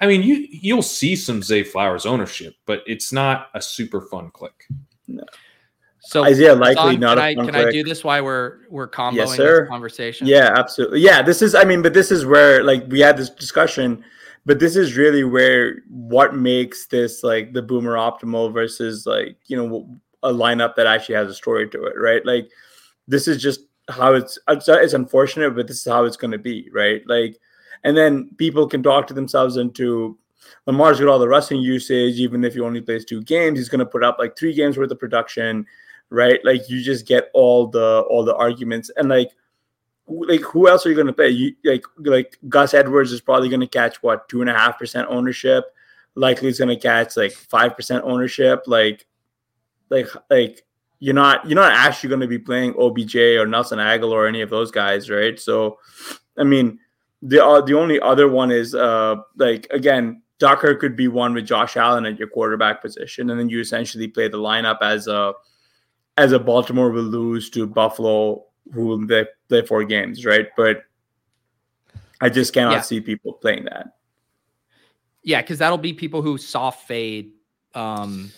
[0.00, 4.30] I mean, you you'll see some Zay Flowers ownership, but it's not a super fun
[4.30, 4.66] click.
[6.00, 8.60] So Isaiah likely Hasan, not can a I fun can I do this while we're
[8.70, 9.60] we're comboing Yes, sir.
[9.62, 10.26] this conversation?
[10.26, 11.00] Yeah, absolutely.
[11.00, 11.54] Yeah, this is.
[11.54, 14.02] I mean, but this is where like we had this discussion,
[14.46, 19.56] but this is really where what makes this like the boomer optimal versus like you
[19.56, 22.24] know a lineup that actually has a story to it, right?
[22.24, 22.50] Like
[23.08, 24.38] this is just how it's.
[24.48, 27.02] It's, it's unfortunate, but this is how it's going to be, right?
[27.06, 27.38] Like,
[27.84, 30.16] and then people can talk to themselves into.
[30.66, 33.80] Lamar's got all the rushing usage, even if he only plays two games, he's going
[33.80, 35.66] to put up like three games worth of production,
[36.08, 36.40] right?
[36.44, 39.30] Like you just get all the all the arguments, and like
[40.10, 41.28] like who else are you going to play?
[41.28, 44.78] You like like Gus Edwards is probably going to catch what two and a half
[44.78, 45.64] percent ownership.
[46.14, 48.64] Likely he's going to catch like five percent ownership.
[48.66, 49.06] Like
[49.88, 50.64] like like
[50.98, 54.40] you're not you're not actually going to be playing OBJ or Nelson Agholor or any
[54.40, 55.38] of those guys, right?
[55.38, 55.78] So,
[56.36, 56.78] I mean,
[57.22, 60.22] the uh, the only other one is uh like again.
[60.38, 64.08] Tucker could be one with Josh Allen at your quarterback position, and then you essentially
[64.08, 65.34] play the lineup as a
[66.16, 70.48] as a Baltimore will lose to Buffalo, who will play, play four games, right?
[70.56, 70.84] But
[72.20, 72.80] I just cannot Yeah.
[72.82, 73.96] see people playing that.
[75.22, 77.32] Yeah, because that'll be people who soft fade
[77.74, 78.30] um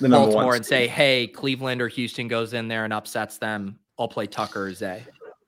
[0.00, 3.38] The number Baltimore one and say, hey, Cleveland or Houston goes in there and upsets
[3.38, 3.78] them.
[3.98, 5.04] I'll play Tucker or Zay.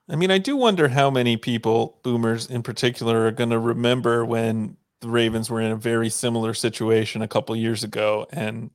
[0.09, 4.25] I mean, I do wonder how many people, boomers in particular, are going to remember
[4.25, 8.71] when the Ravens were in a very similar situation a couple years ago and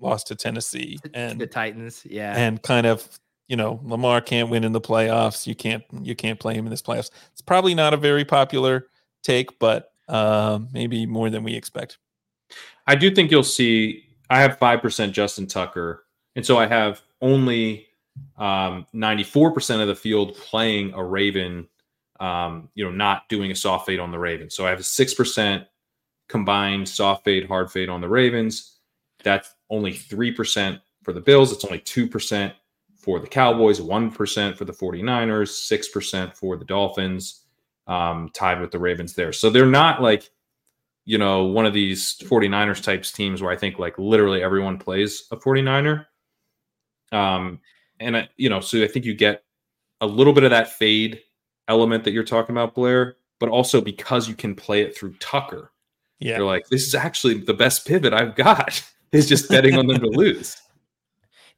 [0.00, 2.06] lost to Tennessee and the Titans.
[2.08, 2.34] Yeah.
[2.36, 3.06] and kind of
[3.50, 5.44] you know Lamar can't win in the playoffs.
[5.44, 7.10] You can't you can't play him in this playoffs.
[7.32, 8.86] It's probably not a very popular
[9.24, 11.98] take, but uh, maybe more than we expect.
[12.86, 14.04] I do think you'll see.
[14.30, 17.88] I have five percent Justin Tucker, and so I have only
[18.38, 21.66] um, ninety-four percent of the field playing a Raven.
[22.20, 24.54] Um, you know, not doing a soft fade on the Ravens.
[24.54, 25.64] So I have a six percent
[26.28, 28.78] combined soft fade, hard fade on the Ravens.
[29.24, 31.50] That's only three percent for the Bills.
[31.50, 32.54] It's only two percent
[33.00, 37.44] for the Cowboys, one percent for the 49ers, six percent for the Dolphins,
[37.86, 39.32] um, tied with the Ravens there.
[39.32, 40.30] So they're not like
[41.04, 45.24] you know, one of these 49ers types teams where I think like literally everyone plays
[45.32, 46.06] a 49er.
[47.10, 47.60] Um,
[47.98, 49.42] and I, you know, so I think you get
[50.00, 51.20] a little bit of that fade
[51.68, 55.72] element that you're talking about, Blair, but also because you can play it through Tucker,
[56.20, 58.80] Yeah, you're like, this is actually the best pivot I've got.
[59.12, 60.56] is just betting on them to lose.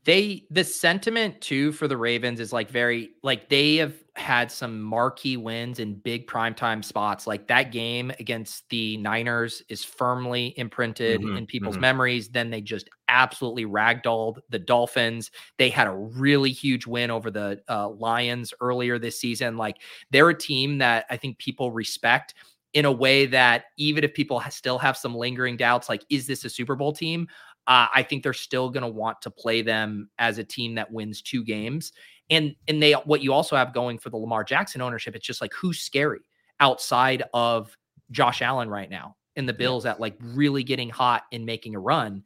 [0.05, 4.82] They the sentiment too for the Ravens is like very like they have had some
[4.82, 7.24] marquee wins in big primetime spots.
[7.26, 11.80] Like that game against the Niners is firmly imprinted Mhm, in people's mhm.
[11.80, 12.28] memories.
[12.30, 15.30] Then they just absolutely ragdolled the Dolphins.
[15.57, 19.57] They had a really huge win over the uh, Lions earlier this season.
[19.57, 19.76] Like
[20.11, 22.34] they're a team that I think people respect
[22.74, 26.44] in a way that even if people still have some lingering doubts, like, is this
[26.44, 27.28] a Super Bowl team?
[27.66, 30.92] Uh, I think they're still going to want to play them as a team that
[30.92, 31.92] wins two games.
[32.30, 35.40] And and they what you also have going for the Lamar Jackson ownership, it's just
[35.40, 36.20] like who's scary
[36.60, 37.76] outside of
[38.10, 41.80] Josh Allen right now and the Bills at like really getting hot and making a
[41.80, 42.22] run.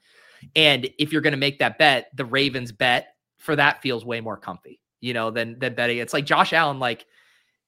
[0.55, 3.09] And if you're going to make that bet, the Ravens bet
[3.39, 5.99] for that feels way more comfy, you know, than than betting.
[5.99, 7.07] It's like Josh Allen, like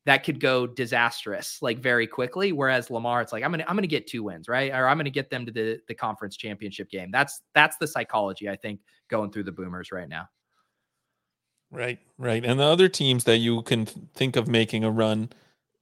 [0.08, 2.50] that could go disastrous like very quickly.
[2.50, 4.72] Whereas Lamar, it's like I'm gonna I'm gonna get two wins, right?
[4.72, 7.10] Or I'm gonna get them to the the conference championship game.
[7.10, 10.26] That's that's the psychology I think going through the boomers right now.
[11.70, 12.42] Right, right.
[12.42, 15.28] And the other teams that you can think of making a run,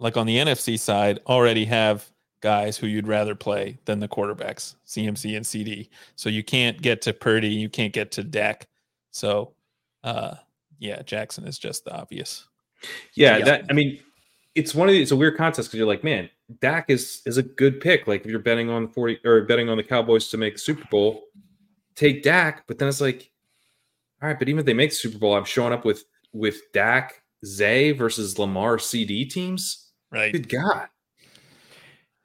[0.01, 2.11] like on the NFC side, already have
[2.41, 5.89] guys who you'd rather play than the quarterbacks, CMC and CeeDee.
[6.17, 8.67] So you can't get to Purdy, you can't get to Dak.
[9.13, 9.53] So,
[10.03, 10.35] uh,
[10.81, 12.49] yeah, Jackson is just the obvious.
[13.15, 13.45] Yeah, Yeah.
[13.45, 14.01] that I mean,
[14.57, 15.03] it's one of these.
[15.03, 16.29] It's a weird contest because you're like, man,
[16.61, 18.07] Dak is is a good pick.
[18.09, 20.61] Like if you're betting on the forty or betting on the Cowboys to make the
[20.61, 21.25] Super Bowl,
[21.95, 22.67] take Dak.
[22.67, 23.31] But then it's like,
[24.23, 26.61] all right, but even if they make the Super Bowl, I'm showing up with with
[26.73, 29.93] Dak, Zay versus Lamar CeeDee teams.
[30.11, 30.33] Right.
[30.33, 30.89] Good God.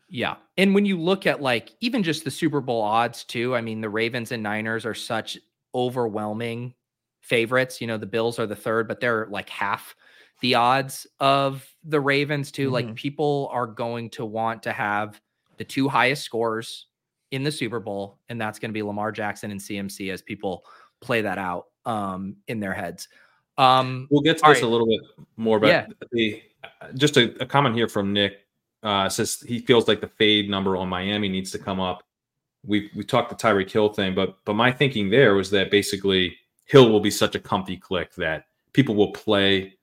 [0.10, 0.36] Yeah.
[0.58, 3.82] And when you look at like even just the Super Bowl odds too, I mean,
[3.82, 5.38] the Ravens and Niners are such
[5.76, 6.74] overwhelming
[7.22, 7.82] favorites.
[7.82, 9.96] You know, the Bills are the third, but they're like half
[10.42, 12.70] the odds of the Ravens too.
[12.70, 15.22] Like people are going to want to have
[15.58, 16.88] the two highest scores
[17.32, 20.66] in the Super Bowl, and that's going to be Lamar Jackson and CMC as people
[21.00, 23.08] play that out um in their heads.
[23.58, 24.64] Um We'll get to this right.
[24.64, 25.02] a little bit
[25.38, 25.88] more, but Yeah.
[26.12, 26.42] the
[26.96, 28.46] just a, a comment here from Nick
[28.84, 32.04] uh, says he feels like the fade number on Miami needs to come up.
[32.66, 36.38] We we talked the Tyreek Hill thing, but but my thinking there was that basically
[36.66, 39.76] Hill will be such a comfy click that people will play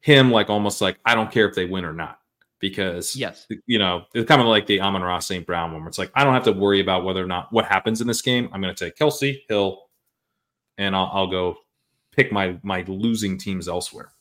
[0.00, 2.18] him like almost like I don't care if they win or not
[2.60, 3.46] because yes.
[3.66, 5.46] you know it's kind of like the Amon-Ra St.
[5.46, 7.64] Brown one where it's like I don't have to worry about whether or not what
[7.64, 8.48] happens in this game.
[8.52, 9.82] I'm going to take Kelce Hill,
[10.78, 11.56] and I'll, I'll go
[12.12, 14.12] pick my my losing teams elsewhere.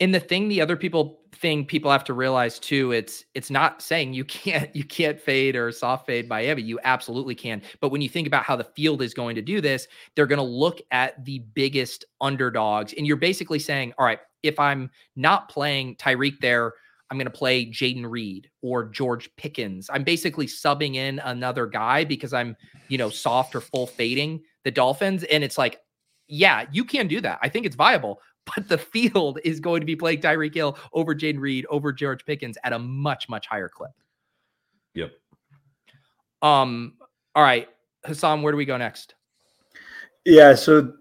[0.00, 3.80] And the thing the other people thing people have to realize too it's it's not
[3.80, 7.62] saying you can't you can't fade or soft fade miami you absolutely can.
[7.80, 10.38] But when you think about how the field is going to do this they're going
[10.38, 12.94] to look at the biggest underdogs.
[12.96, 16.72] And you're basically saying all right if i'm not playing tyreek there
[17.10, 19.88] i'm going to play jayden reed or george pickens.
[19.92, 22.56] I'm basically subbing in another guy because i'm
[22.88, 25.24] you know soft or full fading the dolphins.
[25.24, 25.80] And it's like
[26.28, 27.38] yeah you can do that.
[27.42, 31.14] I think it's viable but the field is going to be playing Tyreek Hill over
[31.14, 33.92] Jayden Reed, over George Pickens at a much, much higher clip.
[34.94, 35.12] Yep.
[36.42, 36.94] Um,
[37.34, 37.68] all right,
[38.04, 39.14] Hasan, where do we go next?
[40.24, 40.92] Yeah, so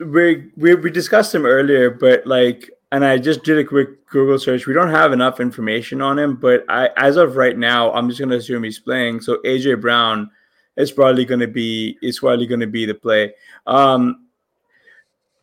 [0.00, 4.38] we we we discussed him earlier, but like, and I just did a quick Google
[4.38, 4.66] search.
[4.66, 8.20] We don't have enough information on him, but I, as of right now, I'm just
[8.20, 9.20] gonna assume he's playing.
[9.20, 10.30] So AJ Brown
[10.76, 13.34] is probably gonna be is probably gonna be the play.
[13.66, 14.23] Um,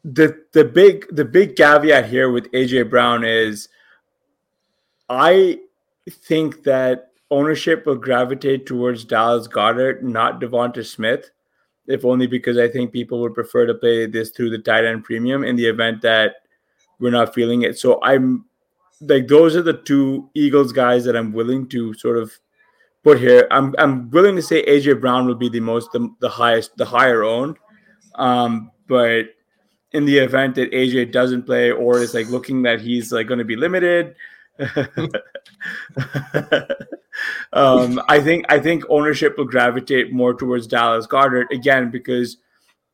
[0.04, 3.70] the the big the big caveat here with AJ Brown is,
[5.10, 5.60] I
[6.10, 11.32] think that ownership will gravitate towards Dallas Goedert, not Devonta Smith
[11.88, 15.04] if only because I think people would prefer to play this through the tight end
[15.04, 16.36] premium in the event that
[17.00, 17.78] we're not feeling it.
[17.78, 18.46] So I'm
[19.02, 22.32] like those are the two Eagles guys that I'm willing to sort of
[23.04, 23.48] put here.
[23.52, 26.86] I'm I'm willing to say AJ Brown will be the most the, the highest the
[26.86, 27.58] higher owned.
[28.16, 29.26] Um, but
[29.94, 33.40] in the event that AJ doesn't play or is like looking that he's like going
[33.40, 34.16] to be limited,
[37.54, 42.38] um, I think I think ownership will gravitate more towards Dallas Goedert again because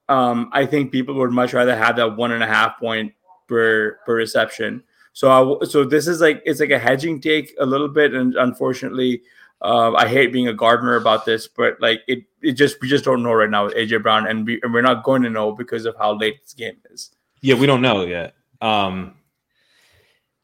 [0.09, 3.13] um, I think people would much rather have that one and a half point
[3.47, 4.83] per per reception.
[5.13, 5.29] So
[5.61, 9.21] I so this is like it's like a hedging take a little bit, and unfortunately,
[9.61, 13.03] uh, I hate being a gardener about this, but like it it just we just
[13.05, 15.51] don't know right now with AJ Brown, and we and we're not going to know
[15.51, 17.11] because of how late this game is.
[17.41, 18.35] Yeah, we don't know yet.
[18.61, 19.15] Um,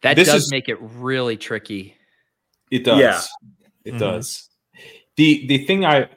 [0.02, 1.96] That does is- make it really tricky.
[2.72, 3.00] It does.
[3.00, 3.22] Yeah.
[3.86, 4.00] It Mhm.
[4.00, 4.50] does.
[5.16, 6.10] The the thing I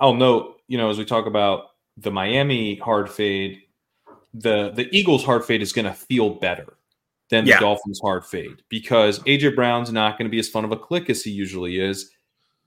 [0.00, 1.66] I'll note, you know, as we talk about
[1.96, 3.60] the Miami hard fade,
[4.34, 6.76] the the Eagles hard fade is going to feel better
[7.30, 7.56] than Yeah.
[7.56, 10.76] the Dolphins hard fade because AJ Brown's not going to be as fun of a
[10.76, 12.10] click as he usually is.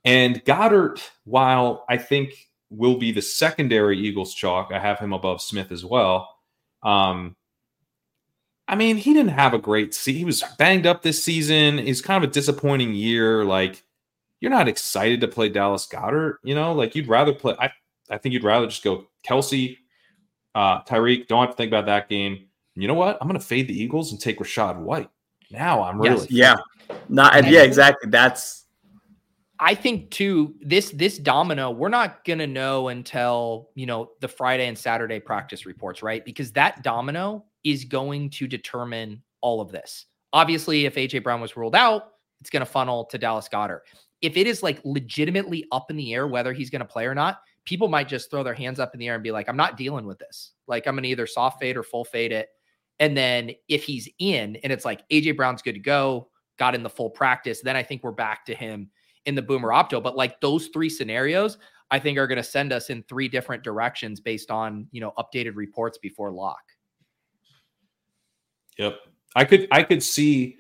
[0.06, 2.34] And Goedert, while I think
[2.70, 4.72] will be the secondary Eagles chalk.
[4.74, 6.36] I have him above Smith as well.
[6.84, 7.36] Um,
[8.68, 10.20] I mean, he didn't have a great season.
[10.20, 11.80] He was banged up this season.
[11.80, 13.46] It's kind of a disappointing year.
[13.46, 13.84] Like,
[14.40, 16.74] you're not excited to play Dallas Goedert, you know?
[16.74, 17.56] Like, you'd rather play.
[17.60, 17.72] I,
[18.10, 19.78] I think you'd rather just go Kelce,
[20.56, 21.28] uh, Tyreek.
[21.28, 22.48] Don't have to think about that game.
[22.76, 23.18] You know what?
[23.22, 25.10] I'm going to fade the Eagles and take Rachaad White.
[25.52, 26.28] Now I'm really.
[26.30, 26.32] Yes.
[26.32, 26.56] Yeah.
[27.08, 28.10] Not, yeah, exactly.
[28.10, 28.65] That's
[29.60, 34.28] I think too this this domino we're not going to know until, you know, the
[34.28, 36.24] Friday and Saturday practice reports, right?
[36.24, 40.06] Because that domino is going to determine all of this.
[40.34, 43.82] Obviously, if AJ Brown was ruled out, it's going to funnel to Dallas Goedert.
[44.22, 47.16] If it is like legitimately up in the air whether he's going to play or
[47.16, 49.58] not, people might just throw their hands up in the air and be like, I'm
[49.58, 50.52] not dealing with this.
[50.68, 52.50] Like I'm going to either soft fade or full fade it.
[53.00, 56.84] And then if he's in and it's like AJ Brown's good to go, got in
[56.84, 58.90] the full practice, then I think we're back to him
[59.26, 60.02] in the boomer opto.
[60.02, 61.58] But like those three scenarios,
[61.92, 65.14] I think are going to send us in three different directions based on, you know,
[65.18, 66.62] updated reports before lock.
[68.78, 68.98] Yep.
[69.36, 70.58] I could I could see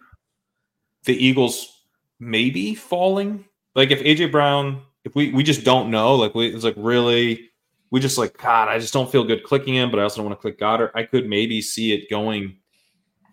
[1.03, 1.85] the Eagles
[2.19, 3.45] maybe falling.
[3.73, 7.49] Like if AJ Brown, if we we just don't know, like we it's like really
[7.91, 10.27] we just like God, I just don't feel good clicking him, but I also don't
[10.27, 10.91] want to click Goedert.
[10.95, 12.57] I could maybe see it going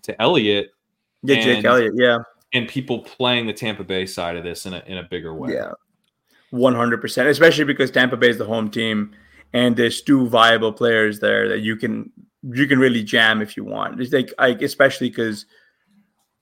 [0.02, 0.70] to Elliott.
[1.22, 2.18] Yeah, Jake Elliott, yeah
[2.52, 5.54] and people playing the Tampa Bay side of this in a in a bigger way.
[5.54, 5.72] Yeah,
[6.50, 7.28] one hundred percent.
[7.28, 9.12] Especially because Tampa Bay is the home team,
[9.52, 12.10] and there's two viable players there that you can
[12.42, 14.00] you can really jam if you want.
[14.00, 15.46] It's like like especially because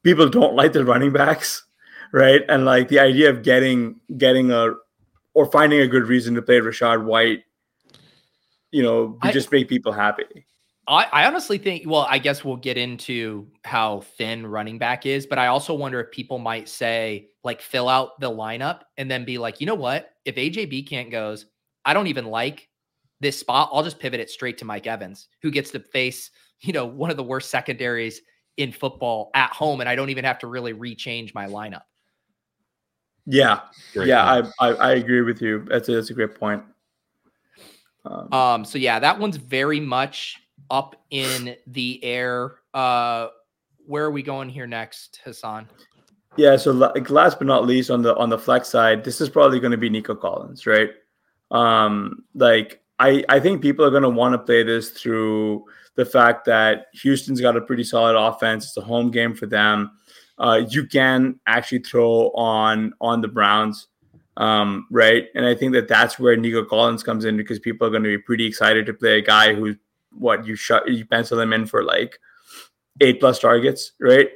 [0.03, 1.65] people don't like the running backs,
[2.13, 2.43] right?
[2.49, 4.75] And like the idea of getting getting a
[5.35, 7.45] or finding a good reason to play Rachaad White,
[8.73, 10.47] you know, I, just make people happy.
[10.89, 15.27] I, I honestly think, well, I guess we'll get into how thin running back is,
[15.27, 19.25] but I also wonder if people might say, like, fill out the lineup and then
[19.25, 20.11] be like, you know what?
[20.25, 21.47] If AJ Can't goes,
[21.85, 22.69] I don't even like
[23.21, 23.71] this spot.
[23.73, 27.11] I'll just pivot it straight to Mike Evans, who gets to face, you know, one
[27.11, 28.21] of the worst secondaries
[28.57, 29.81] in football at home.
[29.81, 31.83] And I don't even have to really rechange my lineup.
[33.27, 33.61] Yeah.
[33.93, 34.43] Great yeah.
[34.59, 35.67] I, I, I, agree with you.
[35.69, 36.65] That's a, that's a great point.
[38.05, 40.40] Um, um, so yeah, that one's very much
[40.71, 42.57] up in the air.
[42.73, 43.29] Uh,
[43.87, 45.69] where are we going here next, Hasan?
[46.37, 49.59] Yeah, so last but not least on the on the flex side, this is probably
[49.59, 50.91] going to be Nico Collins, right?
[51.51, 55.65] Um, like I I think people are going to want to play this through
[55.97, 58.67] the fact that Houston's got a pretty solid offense.
[58.67, 59.91] It's a home game for them.
[60.39, 63.89] Uh, you can actually throw on on the Browns,
[64.37, 65.27] um, right?
[65.35, 68.09] And I think that that's where Nico Collins comes in because people are going to
[68.09, 69.77] be pretty excited to play a guy who's
[70.13, 72.19] what you shut you pencil them in for like
[73.01, 74.29] eight plus targets, right?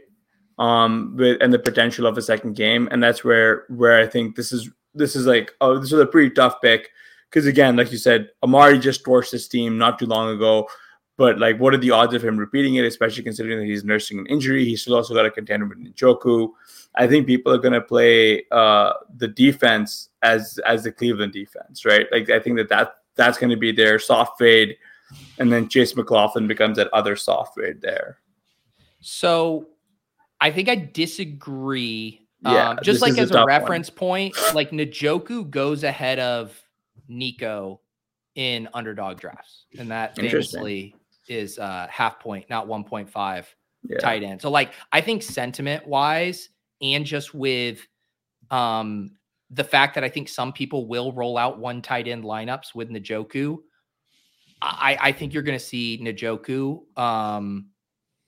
[0.59, 4.37] Um, with and the potential of a second game, and that's where where I think
[4.37, 6.91] this is this is like oh this is a pretty tough pick
[7.35, 10.69] because again, like you said, Amari just torched his team not too long ago.
[11.17, 12.85] But like, what are the odds of him repeating it?
[12.85, 16.51] Especially considering that he's nursing an injury, he's still also got a contender with Njoku.
[16.97, 21.85] I think people are going to play uh, the defense as as the Cleveland defense,
[21.85, 22.07] right?
[22.11, 24.77] Like, I think that that that's going to be their soft fade
[25.39, 28.19] and then Chase McLaughlin becomes that other software there.
[29.01, 29.69] So
[30.41, 32.21] I think I disagree.
[32.43, 33.97] Yeah, um, just like as a, a reference one.
[33.97, 36.59] point, like Njoku goes ahead of
[37.09, 37.81] Nico
[38.35, 40.95] in underdog drafts, and that famously
[41.29, 43.47] is uh, half point, not 1.5
[43.89, 43.99] yeah.
[43.99, 44.43] tight end.
[44.43, 46.51] So, like, I think sentiment wise,
[46.83, 47.87] and just with
[48.51, 49.13] um,
[49.51, 52.91] the fact that I think some people will roll out one tight end lineups with
[52.91, 53.59] Njoku
[54.65, 57.69] I, I think you're going to see Njoku um,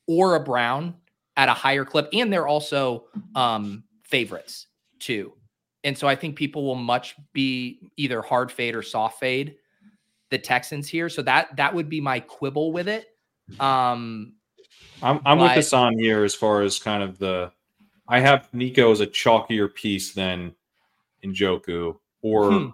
[0.07, 0.95] or a Brown
[1.37, 4.67] at a higher clip, and they're also um, favorites
[4.99, 5.33] too.
[5.85, 9.57] And so I think people will much be either hard fade or soft fade
[10.31, 11.09] the Texans here.
[11.09, 13.09] So that that would be my quibble with it.
[13.61, 14.35] Um,
[15.03, 17.53] I'm I'm but, with Hasan here as far as kind of the.
[18.09, 20.55] I have Nico as a chalkier piece than
[21.25, 22.69] Njoku or hmm.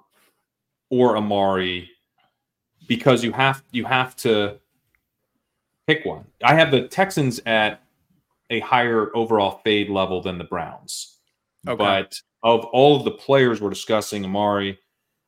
[0.91, 1.91] or Amari
[2.87, 4.59] because you have you have to
[5.87, 6.25] pick one.
[6.43, 7.83] I have the Texans at
[8.51, 11.19] a higher overall fade level than the Browns.
[11.67, 11.77] Okay.
[11.77, 14.79] But of all of the players we're discussing, Amari,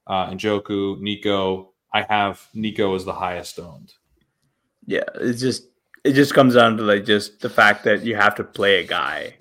[0.06, 3.94] uh, Njoku, Nico, I have Nico as the highest owned.
[4.86, 5.68] Yeah, it's just
[6.02, 8.86] it just comes down to like just the fact that you have to play a
[8.86, 9.36] guy.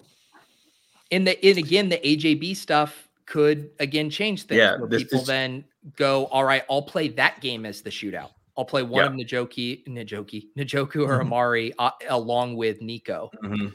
[1.11, 4.59] And the and again the AJB stuff could again change things.
[4.59, 5.63] Yeah, this, people this, then
[5.97, 8.31] go, all right, I'll play that game as the shootout.
[8.57, 9.23] I'll play one yeah.
[9.23, 11.21] of Najoki, Najoki, Njoku or mm-hmm.
[11.21, 13.31] Amari uh, along with Nico.
[13.43, 13.67] Mm-hmm.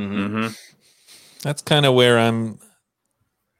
[0.00, 0.48] Mm-hmm.
[1.42, 2.58] That's kind of where I'm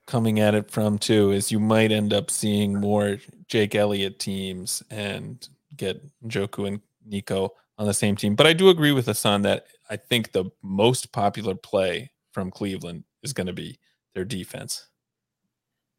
[0.07, 3.19] coming at it from too is you might end up seeing more
[3.49, 5.47] Jake Elliott teams and
[5.77, 8.35] get Joku and Nico on the same team.
[8.35, 13.05] But I do agree with Hasan that I think the most popular play from Cleveland
[13.23, 13.79] is going to be
[14.15, 14.87] their defense.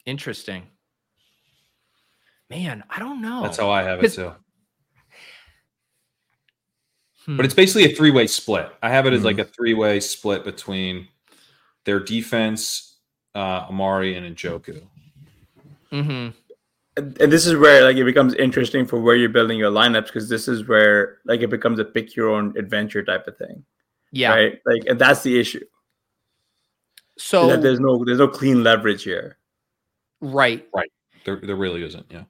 [0.07, 0.63] Interesting.
[2.49, 3.43] Man, I don't know.
[3.43, 4.33] That's how I have it 'Cause- too.
[7.25, 7.35] Hmm.
[7.35, 8.71] But it's basically a three way split.
[8.81, 11.09] I have it as like a three way split between
[11.83, 12.99] their defense,
[13.35, 14.87] uh, Amari, and Njoku.
[15.91, 16.33] Mhm.
[16.97, 20.07] and and this is where like it becomes interesting for where you're building your lineups
[20.07, 23.63] because this is where like it becomes a pick your own adventure type of thing,
[24.11, 24.31] Yeah.
[24.31, 24.61] right?
[24.65, 25.63] Like, and that's the issue.
[27.17, 29.37] So that there's no there's no clean leverage here.
[30.21, 30.67] Right.
[30.73, 30.89] Right.
[31.25, 32.05] There, there really isn't.
[32.09, 32.23] Yeah.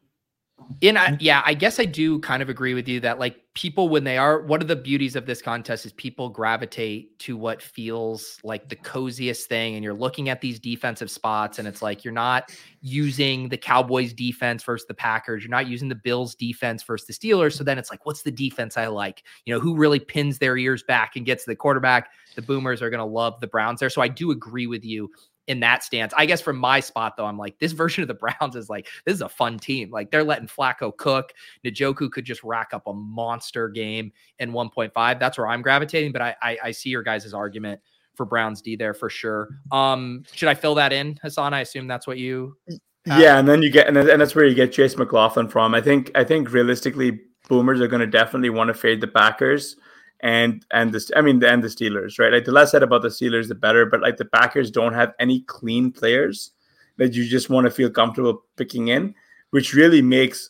[0.82, 1.18] And I, mm.
[1.20, 4.18] yeah, I guess I do kind of agree with you that like people when they
[4.18, 8.68] are one of the beauties of this contest is people gravitate to what feels like
[8.68, 12.52] the coziest thing and you're looking at these defensive spots and it's like you're not
[12.82, 17.14] using the Cowboys defense versus the Packers, you're not using the Bills defense versus the
[17.14, 19.24] Steelers, so then it's like what's the defense I like?
[19.46, 22.10] You know, who really pins their ears back and gets the quarterback?
[22.36, 23.90] The Boomers are going to love the Browns there.
[23.90, 25.10] So I do agree with you
[25.48, 26.14] in that stance.
[26.18, 28.88] I guess from my spot though, I'm like this version of the Browns is like
[29.06, 29.90] this is a fun team.
[29.90, 31.34] Like they're letting Flacco cook.
[31.66, 35.20] Njoku could just rack up a monster game in 1.5.
[35.20, 36.12] That's where I'm gravitating.
[36.12, 37.82] But I I, I see your guys' argument
[38.16, 39.50] for Browns D there for sure.
[39.72, 41.54] Um, should I fill that in, Hasan?
[41.54, 42.58] I assume that's what you.
[42.70, 45.48] Uh, yeah, and then you get and, then, and that's where you get Chase McLaughlin
[45.48, 45.74] from.
[45.74, 49.78] I think I think realistically, Boomers are going to definitely want to fade the Packers
[50.22, 52.32] and and the I mean the and the Steelers, right?
[52.32, 53.86] Like the less said about the Steelers, the better.
[53.86, 56.52] But like the Packers don't have any clean players
[56.98, 59.14] that you just want to feel comfortable picking in,
[59.52, 60.50] which really makes,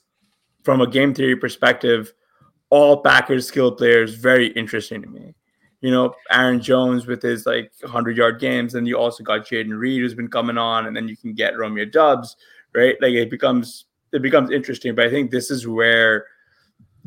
[0.63, 2.13] from a game theory perspective,
[2.70, 5.34] all Packers skill players very interesting to me.
[5.82, 9.78] You know, Aaron Jones with his like 100 yard games, and you also got Jayden
[9.78, 12.36] Reed who's been coming on, and then you can get Romeo Doubs,
[12.74, 12.95] right?
[13.01, 14.95] Like it becomes it becomes interesting.
[14.95, 16.26] But I think this is where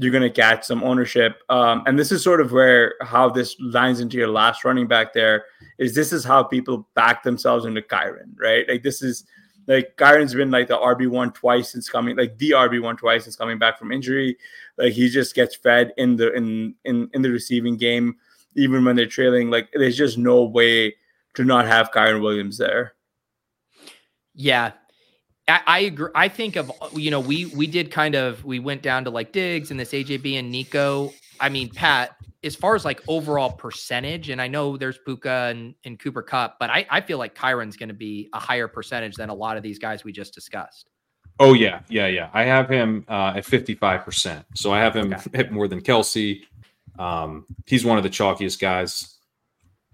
[0.00, 3.54] you're going to catch some ownership, um, and this is sort of where how this
[3.60, 5.12] lines into your last running back.
[5.12, 5.44] There
[5.78, 8.66] is this is how people back themselves into Kyren, right?
[8.66, 9.24] Like this is
[9.66, 13.24] like Kyren's been like the RB one twice since coming, like the RB one twice
[13.24, 14.38] since coming back from injury.
[14.78, 18.16] Like he just gets fed in the in in in the receiving game,
[18.56, 19.50] even when they're trailing.
[19.50, 20.96] Like there's just no way
[21.34, 22.94] to not have Kyren Williams there.
[24.34, 24.72] Yeah,
[25.50, 26.10] I, I agree.
[26.14, 29.32] I think of you know we we did kind of we went down to like
[29.32, 31.12] Diggs and this AJB and Nico.
[31.40, 35.74] I mean Pat, as far as like overall percentage, and I know there's Puka and,
[35.84, 39.16] and Cooper Kupp, but I, I feel like Kyren's going to be a higher percentage
[39.16, 40.88] than a lot of these guys we just discussed.
[41.38, 42.28] Oh yeah, yeah, yeah.
[42.34, 45.30] I have him uh, at fifty five percent, so I have him Okay.
[45.38, 46.40] hit more than Kelce.
[46.98, 49.16] Um, he's one of the chalkiest guys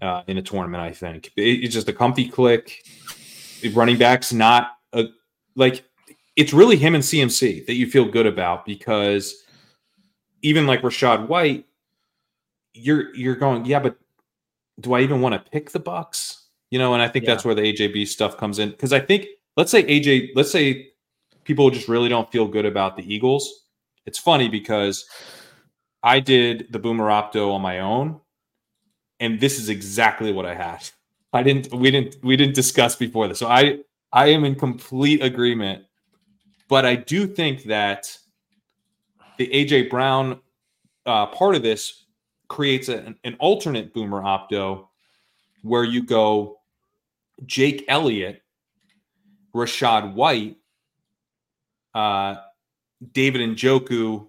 [0.01, 0.83] uh, in the tournament.
[0.83, 2.83] I think It- it's just a comfy click.
[3.73, 4.76] Running backs not a
[5.57, 5.83] like.
[6.37, 9.43] It's really him and CMC that you feel good about because
[10.43, 11.65] even like Rachaad White,
[12.75, 13.97] you're you're going yeah, but
[14.79, 16.43] do I even want to pick the Bucs?
[16.69, 17.33] You know, and I think Yeah.
[17.33, 20.89] that's where the AJB stuff comes in because I think let's say AJ, let's say
[21.43, 23.65] people just really don't feel good about the Eagles.
[24.05, 25.09] It's funny because
[26.03, 28.21] I did the Boomer Opto on my own,
[29.19, 30.87] and this is exactly what I had.
[31.33, 33.39] I didn't we didn't we didn't discuss before this.
[33.39, 33.79] So I
[34.11, 35.83] I am in complete agreement.
[36.69, 38.17] But I do think that
[39.37, 40.39] the AJ Brown
[41.05, 42.05] uh, part of this
[42.49, 44.87] creates a- an, an alternate Boomer Opto
[45.61, 46.59] where you go
[47.45, 48.41] Jake Elliott,
[49.55, 50.57] Rachaad White,
[51.93, 52.35] uh,
[53.13, 54.27] David Njoku,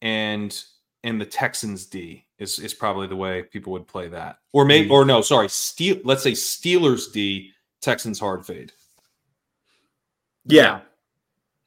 [0.00, 0.64] and
[1.04, 4.38] and the Texans D is is probably the way people would play that.
[4.52, 5.98] Or maybe or no, sorry, Steel.
[6.04, 8.72] Let's say Steelers D, Texans hard fade.
[10.44, 10.80] Yeah.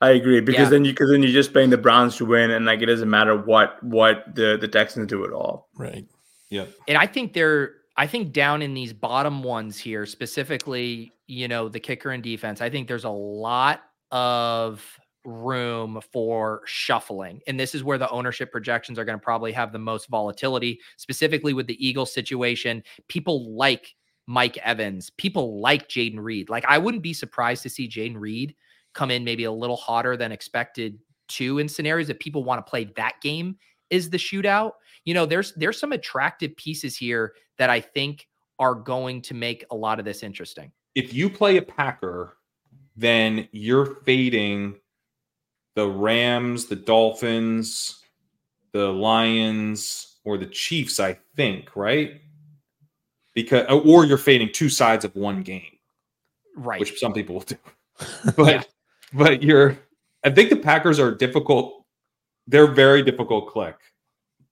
[0.01, 0.69] I agree because Yeah.
[0.69, 3.09] then you because then you're just playing the Browns to win, and like it doesn't
[3.09, 5.69] matter what what the the Texans do at all.
[5.75, 6.05] Right.
[6.49, 6.65] Yeah.
[6.87, 11.69] And I think they're I think down in these bottom ones here, specifically, you know,
[11.69, 17.41] the kicker and defense, I think there's a lot of room for shuffling.
[17.47, 20.79] And this is where the ownership projections are going to probably have the most volatility,
[20.97, 22.83] specifically with the Eagles situation.
[23.07, 23.95] People like
[24.27, 26.49] Mike Evans, people like Jayden Reed.
[26.49, 28.55] Like, I wouldn't be surprised to see Jayden Reed
[28.95, 32.69] come in maybe a little hotter than expected too in scenarios that people want to
[32.69, 33.55] play that game
[33.91, 34.71] is the shootout
[35.03, 38.27] you know there's there's some attractive pieces here that i think
[38.57, 42.37] are going to make a lot of this interesting If you play a Packer,
[42.95, 44.75] then you're fading
[45.75, 48.01] the Rams, the Dolphins,
[48.71, 52.21] the Lions, or the Chiefs, I think, right?
[53.33, 55.63] Because or you're fading two sides of one game.
[56.57, 56.79] Right.
[56.79, 57.57] which some people will do.
[58.37, 58.63] but Yeah.
[59.13, 59.77] But you're
[60.23, 61.85] I think the Packers are difficult.
[62.47, 63.77] They're very difficult click.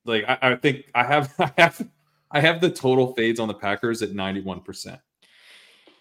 [0.05, 1.89] Like I, I think I have I have
[2.31, 4.99] I have the total fades on the Packers at 91%.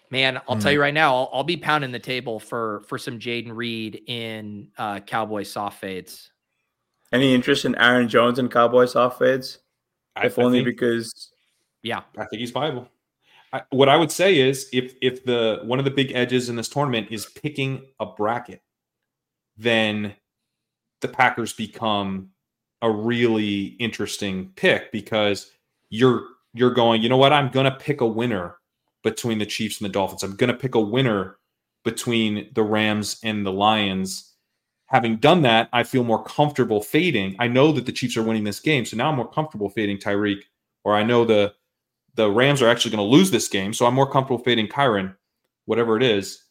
[0.09, 3.17] Man, I'll tell you right now, I'll, I'll be pounding the table for for some
[3.17, 6.29] Jayden Reed in uh, Cowboy soft fades.
[7.11, 9.59] Any interest in Aaron Jones and Cowboy soft fades?
[10.15, 11.31] I, If I only think, because
[11.81, 12.87] Yeah, I think he's viable.
[13.53, 16.55] I, what I would say is if if the one of the big edges in
[16.55, 18.61] this tournament is picking a bracket,
[19.55, 20.15] then
[21.01, 22.29] the Packers become
[22.81, 25.51] a really interesting pick because
[25.89, 26.23] you're
[26.55, 27.31] you're going, you know what?
[27.31, 28.57] I'm to pick a winner
[29.03, 30.23] between the Chiefs and the Dolphins.
[30.23, 31.37] I'm to pick a winner
[31.83, 34.33] between the Rams and the Lions.
[34.87, 37.35] Having done that, I feel more comfortable fading.
[37.39, 39.97] I know that the Chiefs are winning this game, so now I'm more comfortable fading
[39.97, 40.41] Tyreek,
[40.83, 41.53] or I know the
[42.15, 45.15] the Rams are actually going to lose this game, so I'm more comfortable fading Kyren,
[45.65, 46.43] whatever it is.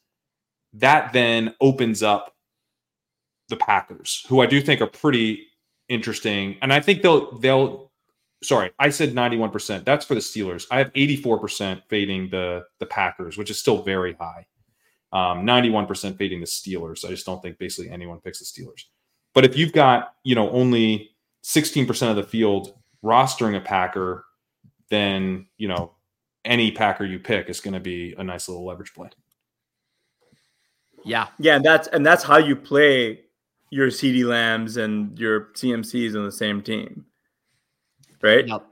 [0.74, 2.34] That then opens up
[3.48, 5.46] the Packers, who I do think are pretty
[5.88, 7.90] interesting, and I think they'll they'll.
[8.42, 9.84] Sorry, I said 91%.
[9.84, 10.66] That's for the Steelers.
[10.68, 14.46] I have 84% fading the the Packers, which is still very high.
[15.12, 17.04] Um, 91% fading the Steelers.
[17.04, 18.84] I just don't think basically anyone picks the Steelers.
[19.34, 21.10] But if you've got, you know, only
[21.44, 24.24] 16% of the field rostering a Packer,
[24.92, 25.92] then, you know,
[26.44, 29.08] any Packer you pick is going to be a nice little leverage play.
[31.04, 33.20] yeah, yeah, and that's and that's how you play
[33.70, 37.06] your CeeDee Lambs and your CMCs on the same team,
[38.20, 38.46] right?
[38.46, 38.66] Yep.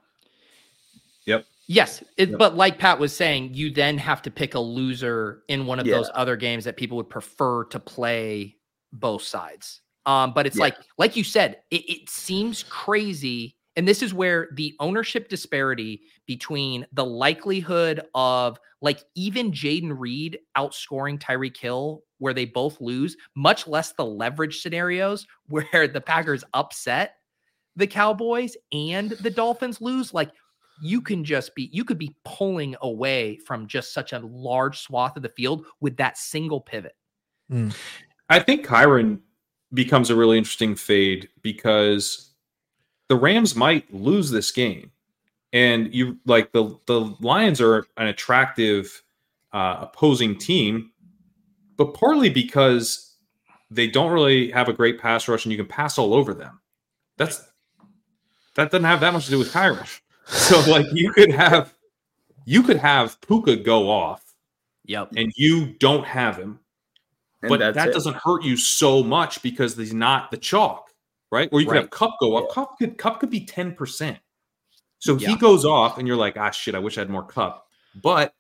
[1.26, 1.44] Yep.
[1.68, 2.38] Yes, it, Yep.
[2.38, 5.86] but like Pat was saying, you then have to pick a loser in one of
[5.86, 5.96] Yeah.
[5.96, 8.56] those other games that people would prefer to play
[8.92, 9.80] both sides.
[10.06, 10.64] Um, but it's Yeah.
[10.64, 16.02] like, like you said, it, it seems crazy, and this is where the ownership disparity
[16.26, 23.16] between the likelihood of like even Jayden Reed outscoring Tyreek Hill, where they both lose,
[23.36, 27.16] much less the leverage scenarios where the Packers upset
[27.76, 30.12] the Cowboys and the Dolphins lose.
[30.12, 30.30] Like
[30.82, 35.16] you can just be you could be pulling away from just such a large swath
[35.16, 36.96] of the field with that single pivot.
[37.50, 37.74] Mm.
[38.28, 39.20] I think Kyren
[39.72, 42.29] becomes a really interesting fade because
[43.10, 44.92] the Rams might lose this game.
[45.52, 49.02] And you like the the Lions are an attractive
[49.52, 50.92] uh, opposing team,
[51.76, 53.16] but partly because
[53.68, 56.60] they don't really have a great pass rush and you can pass all over them.
[57.16, 57.42] That's
[58.54, 60.00] that doesn't have that much to do with Kyren.
[60.26, 61.74] So like you could have
[62.44, 64.22] you could have Puka go off
[64.84, 65.14] Yep.
[65.16, 66.60] and you don't have him
[67.42, 67.92] And but that it.
[67.92, 70.89] doesn't hurt you so much because he's not the chalk,
[71.30, 71.48] right?
[71.52, 71.80] Or you could Right.
[71.82, 72.46] have Kupp go up.
[72.48, 72.54] Yeah.
[72.54, 74.18] Kupp could Kupp could be ten percent.
[74.98, 75.28] So Yeah.
[75.30, 77.66] he goes off, and you're like, ah, shit, I wish I had more Kupp.
[78.02, 78.34] But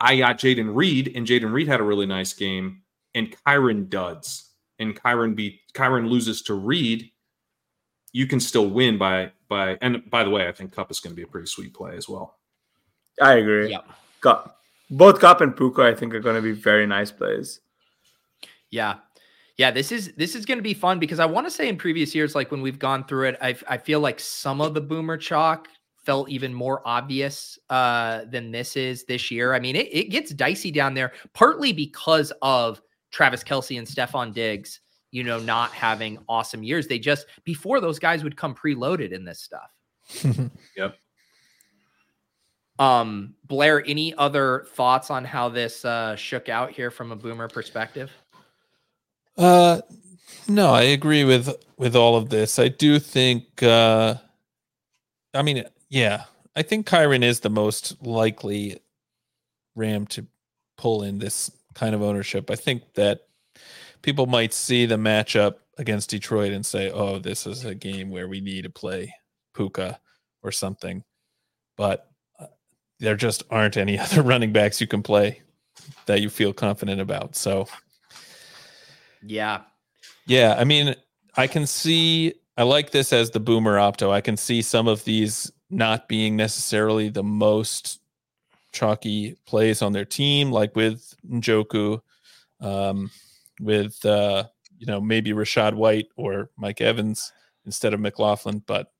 [0.00, 2.82] I got Jayden Reed, and Jayden Reed had a really nice game,
[3.14, 7.10] and Kyren duds, and Kyren be Kyren loses to Reed.
[8.12, 9.78] You can still win by by.
[9.80, 11.96] And by the way, I think Kupp is going to be a pretty sweet play
[11.96, 12.38] as well.
[13.20, 13.70] I agree.
[13.70, 13.80] Yeah,
[14.20, 14.58] Kupp.
[14.90, 17.60] Both Kupp and Puka, I think, are going to be very nice plays.
[18.70, 18.98] Yeah.
[19.58, 21.76] Yeah, this is this is going to be fun because I want to say in
[21.76, 24.80] previous years, like when we've gone through it, I I feel like some of the
[24.80, 25.68] boomer chalk
[26.04, 29.54] felt even more obvious uh, than this is this year.
[29.54, 32.80] I mean, it, it gets dicey down there, partly because of
[33.12, 34.80] Travis Kelce and Stefon Diggs,
[35.12, 36.88] you know, not having awesome years.
[36.88, 39.72] They just before those guys would come preloaded in this stuff.
[40.76, 40.96] Yep.
[42.78, 47.46] Um, Blair, any other thoughts on how this uh, shook out here from a boomer
[47.46, 48.10] perspective?
[49.36, 49.80] Uh,
[50.48, 52.58] no, I agree with with all of this.
[52.58, 53.62] I do think.
[53.62, 54.16] Uh,
[55.34, 56.24] I mean, yeah,
[56.56, 58.80] I think Kyren is the most likely
[59.74, 60.26] Ram to
[60.76, 62.50] pull in this kind of ownership.
[62.50, 63.20] I think that
[64.02, 68.28] people might see the matchup against Detroit and say, "Oh, this is a game where
[68.28, 69.14] we need to play
[69.54, 69.98] Puka
[70.42, 71.04] or something,"
[71.76, 72.46] but uh,
[73.00, 75.42] there just aren't any other running backs you can play
[76.06, 77.36] that you feel confident about.
[77.36, 77.66] So.
[79.24, 79.62] Yeah,
[80.26, 80.94] Yeah, I mean,
[81.36, 82.34] I can see.
[82.56, 84.10] I like this as the boomer opto.
[84.10, 88.00] I can see some of these not being necessarily the most
[88.72, 92.00] chalky plays on their team, like with Njoku,
[92.60, 93.10] um,
[93.60, 94.44] with uh,
[94.78, 97.32] you know maybe Rachaad White or Mike Evans
[97.64, 98.62] instead of McLaughlin.
[98.66, 98.92] But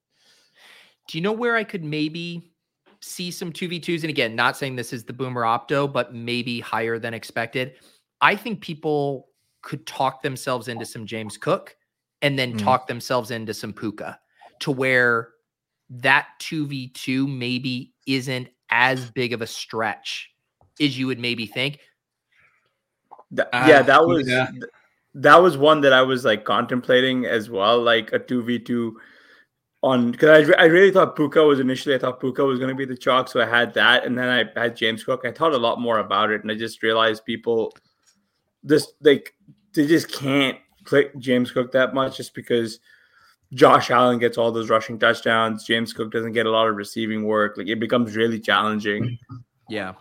[1.08, 2.52] Do you know where I could maybe
[3.00, 4.02] see some 2v2s?
[4.02, 7.74] And again, not saying this is the boomer opto, but maybe higher than expected.
[8.20, 9.28] I think people
[9.62, 11.76] could talk themselves into some James Cook
[12.20, 12.58] and then Mm.
[12.62, 14.18] talk themselves into some Puka
[14.60, 15.30] to where
[15.90, 20.30] that 2v2 maybe isn't as big of a stretch
[20.80, 21.78] as you would maybe think.
[23.34, 24.50] Th- Ah, yeah, that was yeah.
[24.50, 24.64] th-
[25.14, 28.98] that was one that I was like contemplating as well, like a two v two
[29.82, 32.74] on because I, I really thought Puka was initially I thought Puka was going to
[32.74, 35.22] be the chalk, so I had that, and then I had James Cook.
[35.24, 37.74] I thought a lot more about it, and I just realized people
[38.62, 39.34] this like
[39.74, 42.80] they just can't click James Cook that much just because
[43.54, 45.64] Josh Allen gets all those rushing touchdowns.
[45.64, 47.56] James Cook doesn't get a lot of receiving work.
[47.56, 49.18] Like it becomes really challenging.
[49.68, 49.94] Yeah.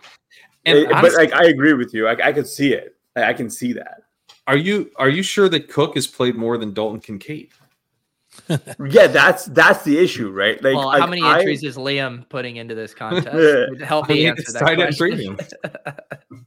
[0.64, 2.08] And It- but like I agree with you.
[2.08, 2.96] I, I could see it.
[3.16, 4.02] I, I can see that.
[4.46, 7.50] are you are you sure that Cook has played more than Dalton Kincaid?
[8.48, 10.56] Yeah, that's that's the issue, right?
[10.62, 13.28] Like, well, like, how many I- entries is Liam putting into this contest?
[13.78, 13.84] Yeah.
[13.86, 15.36] Help I me mean, answer that question.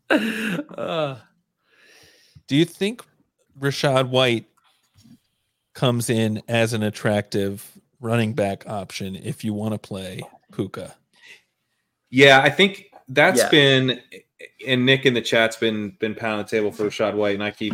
[0.78, 1.18] Uh,
[2.48, 3.04] Do you think
[3.60, 4.46] Rachaad White
[5.74, 7.70] comes in as an attractive
[8.00, 10.22] running back option if you want to play
[10.54, 10.96] Puka?
[12.10, 13.50] Yeah, I think that's Yeah.
[13.50, 14.02] been
[14.68, 17.52] and Nick in the chat's been been pounding the table for Rachaad White, and I
[17.52, 17.74] keep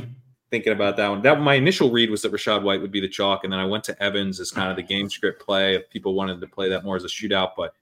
[0.51, 1.21] thinking about that one.
[1.21, 3.65] That my initial read was that Rachaad White would be the chalk, and then I
[3.65, 6.69] went to Evans as kind of the game script play if people wanted to play
[6.69, 7.51] that more as a shootout.
[7.55, 7.73] But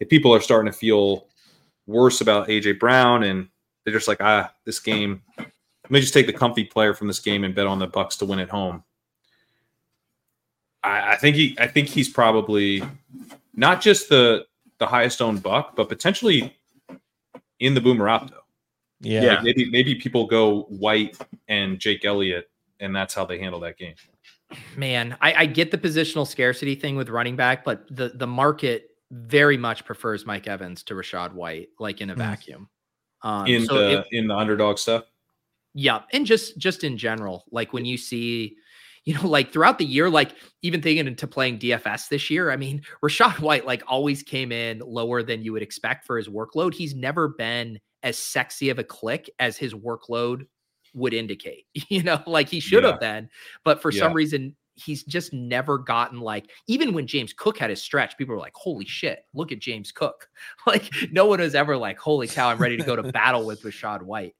[0.00, 1.26] if people are starting to feel
[1.86, 3.48] worse about AJ Brown and
[3.84, 5.22] they're just like, ah, this game,
[5.84, 8.18] let me just take the comfy player from this game and bet on the Bucs
[8.18, 8.82] to win at home.
[10.82, 12.82] I, I think he, I think he's probably
[13.54, 14.46] not just the
[14.78, 16.56] the highest owned buck, but potentially
[17.60, 18.32] in the Boomer Opto.
[19.00, 19.22] Yeah.
[19.22, 19.34] Yeah.
[19.34, 21.16] Like maybe maybe people go White
[21.48, 22.50] and Jake Elliott,
[22.80, 23.94] and that's how they handle that game.
[24.76, 28.90] man, I, I get the positional scarcity thing with running back, but the the market
[29.10, 32.18] very much prefers Mike Evans to Rachaad White, like in a Mm.
[32.18, 32.68] vacuum.
[33.22, 35.04] Um, in so the it- in the underdog stuff.
[35.74, 38.56] Yeah, and just just in general, like when you see,
[39.04, 42.56] you know, like throughout the year, like even thinking into playing DFS this year, I
[42.56, 46.74] mean, Rachaad White like always came in lower than you would expect for his workload.
[46.74, 50.46] He's never been as sexy of a click as his workload
[50.94, 51.66] would indicate.
[51.88, 53.28] You know, like he should have been,
[53.64, 57.82] but for some reason he's just never gotten like even when James Cook had his
[57.82, 60.28] stretch, people were like, "Holy shit, look at James Cook!"
[60.66, 63.62] Like no one was ever like, "Holy cow, I'm ready to go to battle with
[63.62, 64.34] Rachaad White."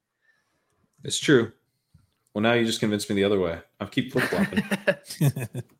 [1.04, 1.52] It's true.
[2.34, 3.60] Well, now you just convinced me the other way.
[3.80, 4.64] I keep flip flopping.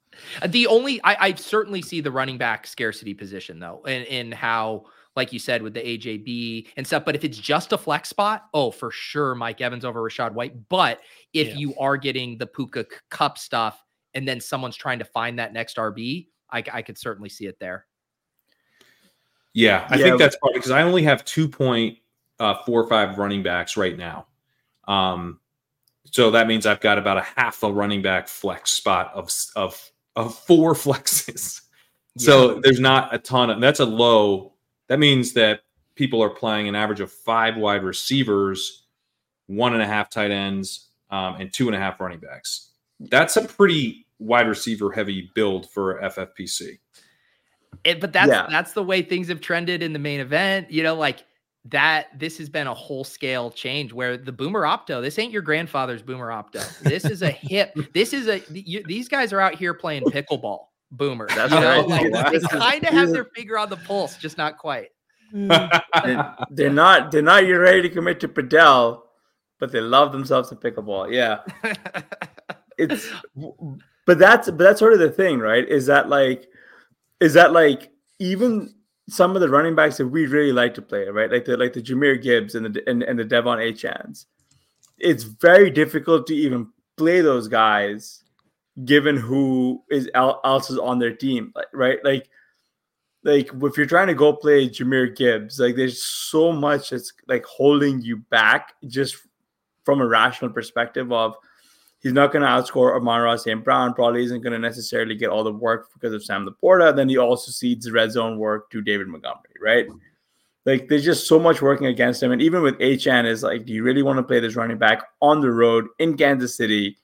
[0.47, 4.85] The only I, I certainly see the running back scarcity position though, in, in how,
[5.17, 7.07] like you said, with the AJB and stuff.
[7.07, 10.69] But if it's just a flex spot, oh, for sure, Mike Evans over Rachaad White.
[10.69, 11.01] But
[11.33, 11.55] if Yeah.
[11.55, 13.83] you are getting the Puka Kupp stuff,
[14.13, 17.59] and then someone's trying to find that next RB, I, I could certainly see it
[17.59, 17.87] there.
[19.55, 20.05] yeah, I Yeah.
[20.05, 21.99] think that's part because I only have two point
[22.39, 24.27] uh, four five running backs right now.
[24.89, 25.41] Um,
[26.05, 29.91] so that means I've got about a half a running back flex spot of of
[30.17, 31.61] of four flexes.
[32.19, 34.53] So there's not a ton of that's a low.
[34.89, 35.61] That means that
[35.95, 38.87] people are playing an average of five wide receivers,
[39.47, 42.71] one and a half tight ends, um, and two and a half running backs.
[43.01, 46.79] That's a pretty wide receiver heavy build for FFPC.
[47.85, 48.47] It, but that's Yeah.
[48.51, 50.71] that's the way things have trended in the main event.
[50.71, 51.25] You know, like
[51.67, 52.19] that.
[52.19, 55.03] This has been a whole scale change where the Boomer Opto.
[55.03, 56.79] This ain't your grandfather's Boomer Opto.
[56.81, 57.77] This is a hip.
[57.95, 58.43] This is a.
[58.51, 60.67] You, these guys are out here playing pickleball.
[60.93, 61.27] Boomer.
[61.29, 61.87] That's you know?
[61.87, 62.11] right.
[62.11, 64.91] Like, they kind of have their finger on the pulse, just not quite.
[65.33, 69.01] they're, they're not they're not yet ready to commit to Padel,
[69.59, 71.11] but they love themselves a pickleball.
[71.11, 71.39] Yeah,
[72.79, 73.09] it's
[74.05, 75.67] but that's but that's sort of the thing, right?
[75.67, 76.49] Is that like
[77.21, 78.75] is that like even
[79.09, 81.31] some of the running backs that we really like to play, right?
[81.31, 84.27] Like the like the Jahmyr Gibbs and the and, and the De'Von Achanes.
[84.99, 88.23] It's very difficult to even play those guys
[88.85, 91.99] given who is el- else is on their team, right?
[92.05, 92.29] Like
[93.25, 97.45] like if you're trying to go play Jahmyr Gibbs, like there's so much that's like
[97.45, 99.17] holding you back just
[99.85, 101.35] from a rational perspective of
[102.03, 103.65] he's not going to outscore Amon St.
[103.65, 106.95] Brown, probably isn't going to necessarily get all the work because of Sam LaPorta.
[106.95, 109.87] Then he also cedes red zone work to David Montgomery, right?
[110.67, 112.33] Like there's just so much working against him.
[112.33, 115.03] And even with HN is like, do you really want to play this running back
[115.21, 116.99] on the road in Kansas City?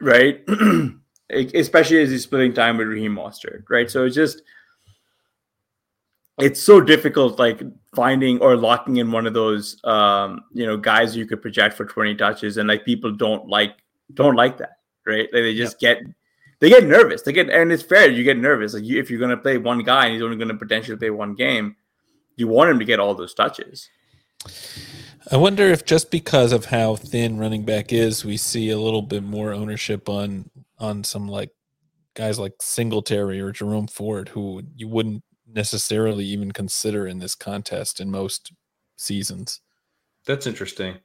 [0.00, 0.42] Right.
[1.30, 3.90] Especially as he's splitting time with Raheem Mostert, right?
[3.90, 4.42] So it's just
[6.38, 7.62] it's so difficult like
[7.94, 11.84] finding or locking in one of those um you know guys you could project for
[11.84, 13.81] 20 touches and like people don't like
[14.14, 15.98] don't like that right like they just get
[16.60, 19.18] they get nervous they get and it's fair you get nervous like you, if you're
[19.18, 21.76] going to play one guy and he's only going to potentially play one game
[22.36, 23.88] you want him to get all those touches
[25.30, 29.02] I wonder if just because of how thin running back is, we see a little
[29.02, 31.50] bit more ownership on on some like
[32.14, 38.00] guys like Singletary or Jerome Ford, who you wouldn't necessarily even consider in this contest
[38.00, 38.52] in most
[38.96, 39.60] seasons.
[40.26, 40.96] That's interesting.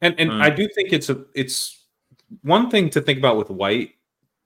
[0.00, 0.42] And and Mm.
[0.42, 1.77] I do think it's a it's
[2.42, 3.94] one thing to think about with White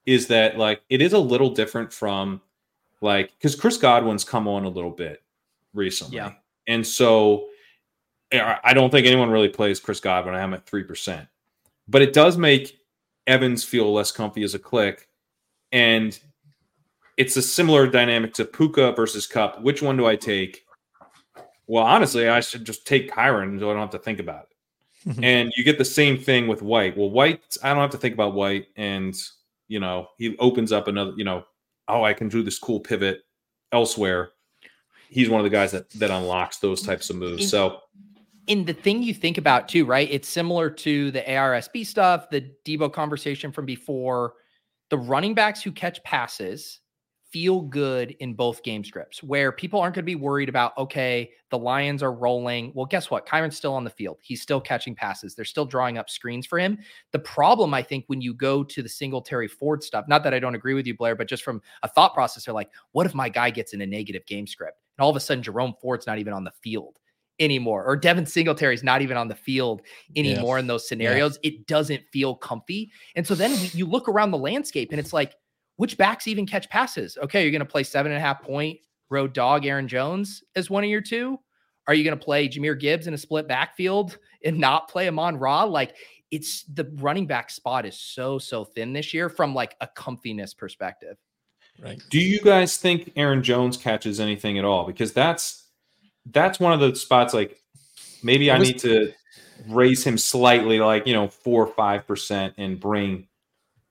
[0.07, 2.41] is that like it is a little different from
[3.01, 5.23] like because Chris Godwin's come on a little bit
[5.75, 6.17] recently.
[6.17, 6.33] Yeah.
[6.67, 7.47] And so
[8.33, 10.35] I don't think anyone really plays Chris Godwin.
[10.35, 11.29] I'm at three percent.
[11.89, 12.79] But it does make
[13.27, 15.09] Evans feel less comfy as a click.
[15.73, 16.19] And
[17.17, 19.63] it's a similar dynamic to Puka versus Cup.
[19.63, 20.65] Which one do I take?
[21.67, 24.52] Well, honestly, I should just take Kyren so I don't have to think about it.
[25.07, 25.25] Mm-hmm.
[25.25, 26.97] and you get the same thing with White.
[26.97, 29.21] Well, White, I don't have to think about White, and
[29.67, 31.13] you know he opens up another.
[31.17, 31.45] You know,
[31.89, 33.23] oh, I can do this cool pivot
[33.73, 34.31] elsewhere.
[35.09, 36.91] He's one of the guys that that unlocks those mm-hmm.
[36.91, 37.51] types of moves.
[37.51, 37.81] So
[38.47, 40.09] in the thing you think about too, right?
[40.11, 44.35] It's similar to the ARSB stuff, the Deebo conversation from before.
[44.91, 46.81] The running backs who catch passes
[47.33, 51.31] feel good in both game scripts where people aren't going to be worried about, okay,
[51.51, 52.71] the Lions are rolling.
[52.75, 53.25] Well, guess what?
[53.25, 54.19] Kyren's still on the field.
[54.21, 55.35] He's still catching passes.
[55.35, 56.79] They're still drawing up screens for him.
[57.13, 60.39] The problem, I think, when you go to the Singletary Ford stuff, not that I
[60.39, 63.15] don't agree with you, Blair, but just from a thought process, they're like, what if
[63.15, 64.79] my guy gets in a negative game script?
[64.99, 66.99] And all of a sudden, Jerome Ford's not even on the field
[67.39, 69.81] anymore, or Devin Singletary's not even on the field
[70.15, 71.39] anymore in those scenarios.
[71.43, 72.93] It doesn't feel comfy.
[73.17, 75.35] And so then you look around the landscape and it's like,
[75.77, 77.19] which backs even catch passes?
[77.23, 78.79] Okay, you're going to play seven and a half point
[79.11, 81.39] road dog Aaron Jones as one of your two.
[81.87, 85.65] Are you going to play Jahmyr Gibbs in a split backfield and not play Amon-Ra?
[85.65, 85.97] Like
[86.31, 90.57] it's the running back spot is so so thin this year from like a comfiness
[90.57, 91.17] perspective.
[91.83, 92.01] Right.
[92.11, 94.87] Do you guys think Aaron Jones catches anything at all?
[94.87, 95.69] Because that's
[96.27, 97.59] that's one of the spots like
[98.23, 99.13] maybe I was- need to
[99.69, 103.27] raise him slightly, like you know, four or five percent, and bring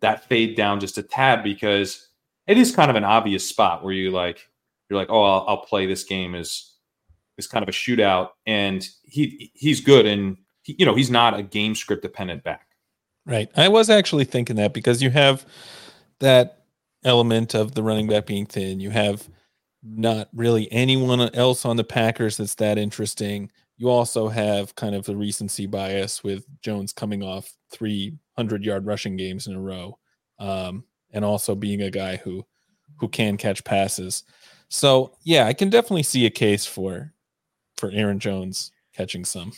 [0.02, 2.08] that fade down just a tad because
[2.48, 4.48] it is kind of an obvious spot where you like
[4.90, 6.72] you're like, oh, I'll, I'll play this game as
[7.38, 11.38] is kind of a shootout, and he he's good, and he, you know he's not
[11.38, 12.68] a game script dependent back.
[13.26, 13.50] Right.
[13.56, 15.46] I was actually thinking that because you have
[16.20, 16.66] that
[17.04, 18.80] element of the running back being thin.
[18.80, 19.30] You have
[19.84, 23.52] not really anyone else on the Packers that's that interesting.
[23.78, 27.54] You also have kind of the recency bias with Jones coming off
[28.36, 29.98] 300 yard rushing games in a row,
[30.40, 32.46] um, and also being a guy who
[32.98, 34.24] who can catch passes.
[34.70, 37.14] So yeah, I can definitely see a case for
[37.78, 39.52] for Aaron Jones catching some.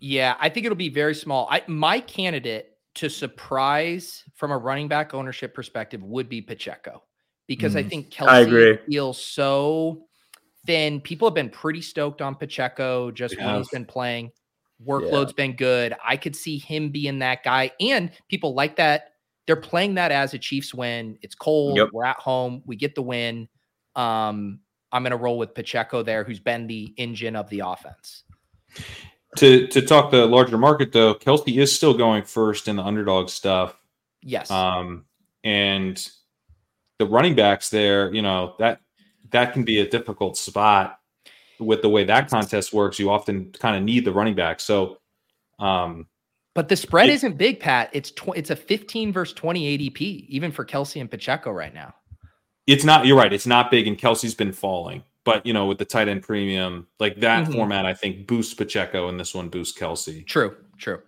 [0.00, 1.48] Yeah, I think it'll be very small.
[1.50, 7.02] I my candidate to surprise from a running back ownership perspective would be Pacheco
[7.46, 7.88] because I Mm.
[7.90, 8.78] think Kelce I agree.
[8.88, 10.06] feels so
[10.66, 11.00] thin.
[11.00, 13.70] People have been pretty stoked on Pacheco just They when he's have.
[13.72, 14.32] been playing.
[14.84, 15.94] Workload's been good.
[16.04, 19.12] I could see him being that guy, and people like that.
[19.46, 21.18] They're playing that as a Chiefs win.
[21.22, 21.76] It's cold.
[21.76, 21.90] Yep.
[21.92, 22.62] We're at home.
[22.66, 23.48] We get the win.
[23.94, 24.58] Um,
[24.90, 28.24] I'm going to roll with Pacheco there, who's been the engine of the offense.
[29.36, 33.28] To to talk the larger market though, Kelce is still going first in the underdog
[33.28, 33.76] stuff.
[34.22, 34.50] Yes.
[34.50, 35.04] Um,
[35.44, 36.08] and
[36.98, 38.80] the running backs there, you know, that
[39.30, 40.98] that can be a difficult spot
[41.58, 42.98] with the way that contest works.
[42.98, 44.60] You often kind of need the running back.
[44.60, 44.98] So,
[45.58, 46.06] um,
[46.54, 47.90] But the spread isn't big, Pat.
[47.92, 51.94] It's tw- it's a 15 versus 20 ADP, even for Kelce and Pacheco right now.
[52.66, 53.32] it's not, you're right.
[53.32, 56.86] It's not big and Kelce's been falling, but you know, with the tight end premium,
[56.98, 57.52] like that Mhm.
[57.52, 60.26] format, I think boosts Pacheco and this one boosts Kelce.
[60.26, 61.00] True, true.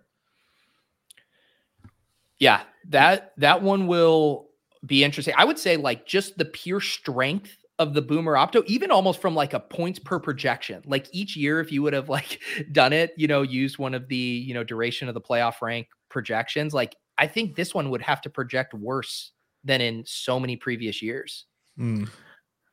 [2.39, 4.49] Yeah, that that one will
[4.87, 5.35] be interesting.
[5.37, 9.35] I would say like just the pure strength of the boomer opto, even almost from
[9.35, 10.83] like a points per projection.
[10.85, 12.41] Like each year, if you would have like
[12.73, 15.89] done it, you know, used one of the, you know, duration of the playoff rank
[16.09, 19.33] projections, like I think this one would have to project worse
[19.65, 21.47] than in so many previous years.
[21.79, 22.09] Mm.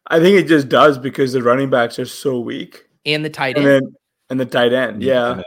[0.07, 3.57] I think it just does because the running backs are so weak, And the tight
[3.57, 3.86] and end.
[3.86, 3.95] then
[4.30, 5.02] and the tight end.
[5.02, 5.41] Yeah,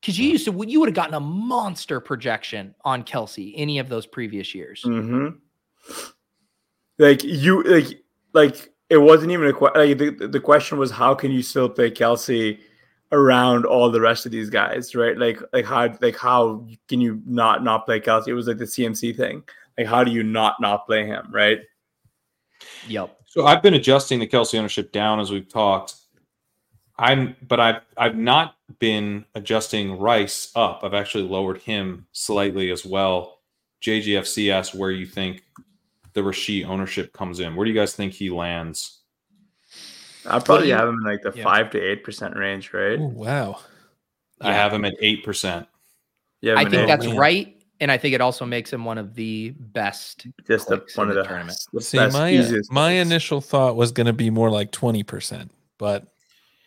[0.00, 3.88] Because you used to, you would have gotten a monster projection on Kelce any of
[3.88, 4.82] those previous years.
[4.82, 5.28] hmm
[6.98, 8.02] Like you, like
[8.34, 9.80] like it wasn't even a question.
[9.80, 12.58] Like the, the question was, how can you still play Kelce
[13.10, 15.16] around all the rest of these guys, right?
[15.16, 18.28] Like like how like how can you not not play Kelce?
[18.28, 19.44] It was like the CMC thing.
[19.78, 21.60] Like how do you not not play him, right?
[22.86, 23.16] Yep.
[23.24, 25.94] So I've been adjusting the Kelce ownership down as we've talked.
[26.98, 30.80] I'm, but I've I've not been adjusting Rice up.
[30.84, 33.38] I've actually lowered him slightly as well.
[33.82, 35.44] JGFC asked where you think
[36.14, 37.54] the Rasheed ownership comes in.
[37.56, 39.00] Where do you guys think he lands?
[40.26, 41.42] I'd probably you- have him in like the yeah.
[41.42, 42.98] five to eight percent range, right?
[42.98, 43.60] Oh, wow.
[44.40, 45.66] I have him at eight percent.
[46.40, 47.16] Yeah, I think that's man.
[47.16, 47.56] right.
[47.80, 50.26] And I think it also makes him one of the best.
[50.46, 51.58] just the, one of the the, tournament.
[51.72, 53.06] the See, best, my easiest my picks.
[53.08, 56.06] initial thought was going to be more like twenty percent, but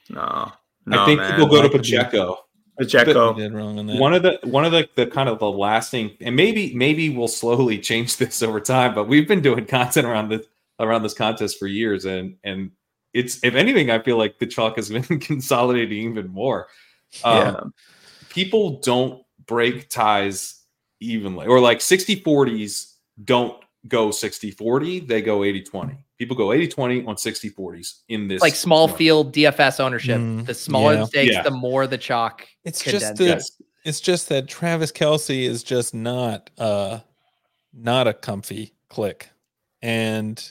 [0.10, 0.52] no,
[0.86, 1.32] no, I think man.
[1.32, 2.45] people go to that be- Pacheco.
[2.78, 3.36] Pacheco.
[3.36, 4.00] You did wrong on that.
[4.00, 7.28] one of the one of the, the kind of the lasting and maybe maybe we'll
[7.28, 10.46] slowly change this over time but we've been doing content around this
[10.80, 12.72] around this contest for years and and
[13.14, 16.68] it's if anything i feel like the chalk has been consolidating even more
[17.24, 17.60] um, Yeah.
[18.30, 20.64] people don't break ties
[21.00, 22.94] evenly or like 60 40s
[23.24, 23.58] don't
[23.88, 28.28] go 60 40 they go 80 20 people go 80 20 on 60 40s in
[28.28, 28.98] this like small form.
[28.98, 30.18] field DFS ownership.
[30.18, 31.00] Mm, the smaller yeah.
[31.02, 31.42] the stakes, Yeah.
[31.44, 32.48] the more the chalk.
[32.64, 33.06] It's condensed.
[33.08, 33.52] just the, Yes.
[33.84, 37.00] it's just that Travis Kelce is just not uh
[37.74, 39.30] not a comfy click.
[39.82, 40.42] And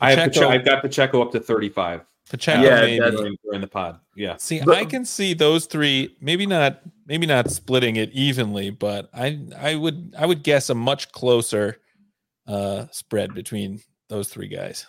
[0.00, 2.98] I have Pacheco- Pache- I've got Pacheco up to 35 Pacheco Yeah, maybe.
[3.00, 3.98] that's- during, during the pod.
[4.14, 4.36] Yeah.
[4.36, 9.08] See, But- I can see those three maybe not maybe not splitting it evenly, but
[9.12, 11.78] I I would I would guess a much closer
[12.50, 14.86] uh spread between those three guys.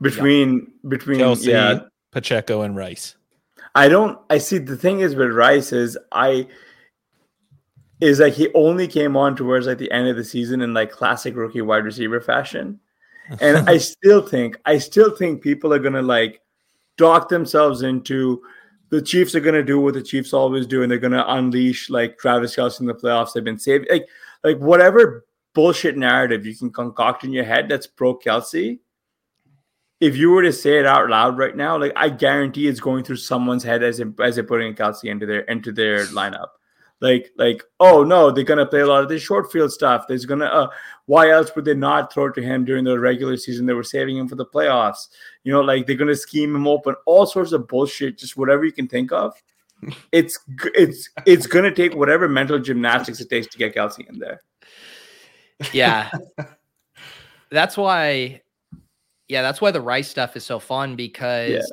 [0.00, 1.80] between between Kelce, yeah
[2.12, 3.16] Pacheco, and Rice.
[3.74, 4.18] I don't.
[4.30, 4.58] I see.
[4.58, 6.46] The thing is with Rice is I
[8.00, 10.90] is like he only came on towards like the end of the season in like
[10.90, 12.80] classic rookie wide receiver fashion,
[13.40, 16.40] and I still think I still think people are gonna like
[16.96, 18.42] dock themselves into
[18.90, 22.18] the Chiefs are gonna do what the Chiefs always do, and they're gonna unleash like
[22.18, 23.32] Travis Kelce in the playoffs.
[23.32, 23.86] They've been saved.
[23.90, 24.08] Like
[24.42, 25.24] like whatever
[25.54, 28.78] bullshit narrative you can concoct in your head that's pro Kelce
[30.00, 33.04] if you were to say it out loud right now, like I guarantee it's going
[33.04, 36.48] through someone's head as they, as they're putting Kelce into their into their lineup.
[37.00, 40.06] Like like oh no, they're gonna play a lot of this short field stuff.
[40.08, 40.68] There's gonna uh,
[41.04, 43.66] why else would they not throw it to him during the regular season?
[43.66, 45.08] They were saving him for the playoffs.
[45.44, 48.72] You know, like they're gonna scheme him open, all sorts of bullshit, just whatever you
[48.72, 49.34] can think of.
[50.12, 50.38] It's
[50.74, 54.42] it's it's gonna take whatever mental gymnastics it takes to get Kelce in there.
[55.72, 56.10] Yeah.
[57.50, 58.42] that's why
[59.28, 61.70] yeah, that's why the Rice stuff is so fun because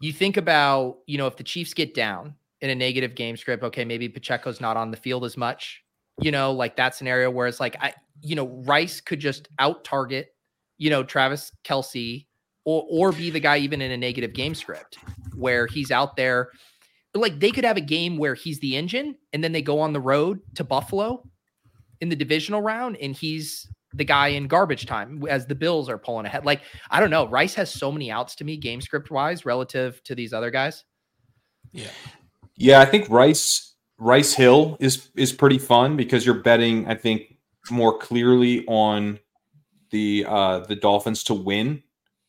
[0.00, 3.64] you think about, you know, if the Chiefs get down in a negative game script,
[3.64, 5.82] okay, maybe Pacheco's not on the field as much,
[6.20, 9.82] you know, like that scenario where it's like I you know, Rice could just out
[9.84, 10.34] target,
[10.78, 12.26] you know, Travis Kelce
[12.64, 14.98] or or be the guy even in a negative game script
[15.34, 16.50] where he's out there
[17.14, 19.92] like they could have a game where he's the engine and then they go on
[19.92, 21.26] the road to Buffalo
[22.00, 25.98] in the divisional round and he's the guy in garbage time as the Bills are
[25.98, 26.44] pulling ahead.
[26.44, 27.26] Like, I don't know.
[27.26, 30.84] Rice has so many outs to me, game script wise, relative to these other guys.
[31.72, 31.88] Yeah,
[32.56, 37.36] Yeah, I think Rice Rice Hill is is pretty fun because you're betting, I think,
[37.70, 39.18] more clearly on
[39.90, 41.82] the uh the Dolphins to win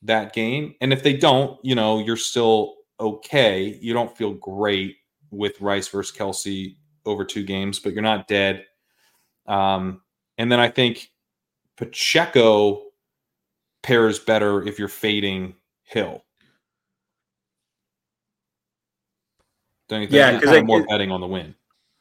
[0.04, 0.76] that game.
[0.82, 3.78] And if they don't, you know, you're still okay.
[3.82, 4.98] You don't feel great
[5.32, 6.76] with Rice versus Kelce
[7.06, 8.66] over two games, but you're not dead.
[9.52, 10.02] Um,
[10.38, 11.12] and then I think
[11.78, 12.84] Pacheco
[13.84, 16.24] pairs better if you're fading Hill.
[19.90, 20.16] Don't you think?
[20.16, 21.54] Yeah, You're 'cause, kinda like, more it- betting on the win.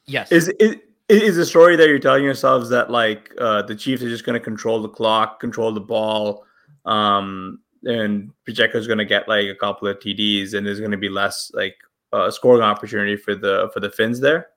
[0.05, 0.31] Yes.
[0.31, 4.07] Is it is the story that you're telling yourselves that like uh, the Chiefs are
[4.09, 6.45] just going to control the clock, control the ball,
[6.85, 10.97] um, and Pacheco's going to get like a couple of TDs, and there's going to
[10.97, 11.75] be less like
[12.13, 14.47] uh, scoring opportunity for the for the Finns there.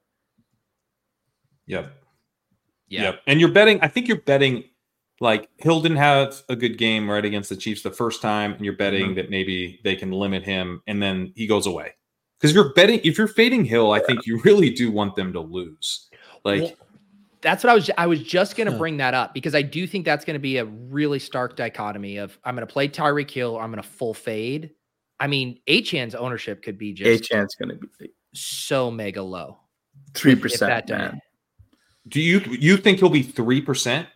[1.66, 1.92] Yep.
[2.89, 3.02] Yeah.
[3.02, 3.20] Yep.
[3.27, 4.65] And you're betting, I think you're betting
[5.20, 8.65] like Hill didn't have a good game right against the Chiefs the first time, and
[8.65, 9.15] you're betting Mm-hmm.
[9.15, 11.94] that maybe they can limit him and then he goes away.
[12.40, 15.40] Because you're betting if you're fading Hill, I think you really do want them to
[15.40, 16.09] lose.
[16.44, 16.73] Like Well,
[17.40, 17.90] that's what I was.
[17.97, 18.78] I was just going to Huh.
[18.78, 22.16] bring that up because I do think that's going to be a really stark dichotomy
[22.19, 24.70] of I'm going to play Tyreek Hill or I'm going to full fade.
[25.20, 29.59] I mean, Achane's ownership could be A just chance going to be so mega low.
[30.12, 31.20] three if that percent, don't- man.
[32.09, 34.09] Do you you think he'll be three percent?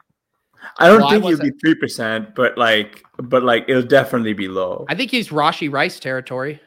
[0.79, 4.33] I don't Well, I think he'll be three percent, but like, but like, it'll definitely
[4.35, 4.85] be low.
[4.89, 6.61] I think he's Rashee Rice territory.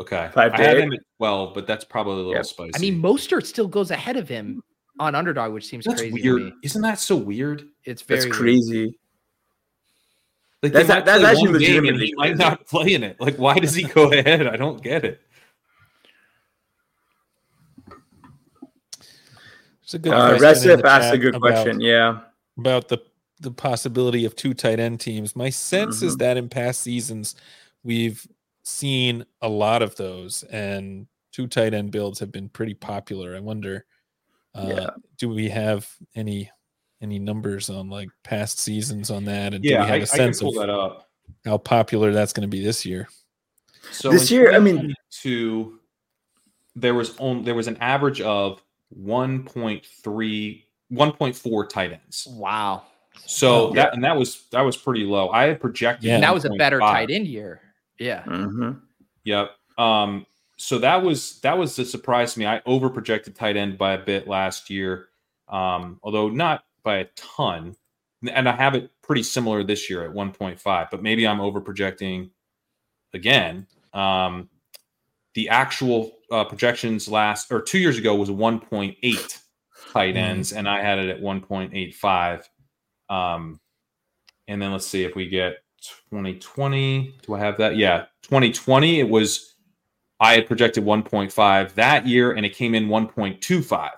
[0.00, 0.28] Okay.
[0.34, 2.44] Five I to had him at 12, but that's probably a little Yep.
[2.46, 2.72] spicy.
[2.74, 4.62] I mean, Mostert still goes ahead of him
[4.98, 6.20] on underdog, which seems that's crazy.
[6.20, 6.42] To weird.
[6.42, 6.52] me.
[6.62, 7.66] Isn't that so weird?
[7.84, 8.36] It's very That's weird.
[8.36, 8.98] crazy.
[10.62, 13.04] Like That's- they might that's actually one game and legitimately he might not play in
[13.04, 13.20] it.
[13.20, 14.46] Like, why does he go ahead?
[14.46, 15.20] I don't get it.
[19.86, 21.80] It's a good Uh, question in Recip the asked a good about- question.
[21.80, 22.20] Yeah.
[22.58, 22.98] about the
[23.40, 25.36] the possibility of two tight end teams.
[25.36, 26.18] My sense is Mhm.
[26.20, 27.36] that in past seasons
[27.84, 28.26] we've
[28.62, 33.36] seen a lot of those, and two tight end builds have been pretty popular.
[33.36, 33.84] I wonder,
[34.54, 34.90] uh, Yeah.
[35.18, 36.50] do we have any
[37.02, 40.02] any numbers on like past seasons on that, and do Yeah, we have I, a
[40.02, 41.10] I can sense pull of that up.
[41.44, 43.06] how popular that's going to be this year?
[43.92, 45.78] So This year, I mean- to
[46.74, 48.62] there was on there was an average of
[48.94, 52.26] 1.3 1.4 tight ends.
[52.30, 52.84] Wow.
[53.24, 53.72] So Wow.
[53.74, 55.30] that and that was that was pretty low.
[55.30, 56.20] I had projected Yeah.
[56.20, 56.80] That was a better 1.5.
[56.80, 57.60] tight end year.
[57.98, 58.22] Yeah.
[58.24, 58.72] hmm
[59.24, 59.50] Yep.
[59.78, 60.26] Um
[60.58, 62.46] so that was that was a surprise to me.
[62.46, 65.08] I over projected tight end by a bit last year,
[65.48, 67.76] um, although not by a ton.
[68.32, 72.30] And I have it pretty similar this year at 1.5, but maybe I'm over projecting
[73.12, 73.66] again.
[73.92, 74.48] Um,
[75.36, 79.38] the actual uh, projections last or two years ago was 1.8
[79.92, 80.18] tight Mhm.
[80.18, 82.48] ends, and I had it at 1.85.
[83.10, 83.60] Um,
[84.48, 85.58] and then let's see if we get
[86.10, 87.14] 2020.
[87.26, 87.76] Do I have that?
[87.76, 88.98] Yeah, 2020.
[89.00, 89.52] It was
[90.18, 93.90] I had projected 1.5 that year, and it came in 1.25.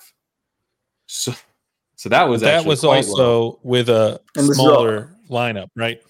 [1.06, 1.32] So,
[1.94, 3.42] so that was that was quite low.
[3.42, 6.02] also with a And this is all- smaller lineup, right?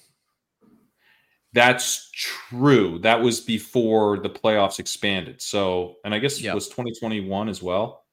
[1.58, 2.98] That's true.
[3.00, 5.40] That was before the playoffs expanded.
[5.42, 6.52] So, and I guess Yep.
[6.52, 8.04] it was 2021 as well.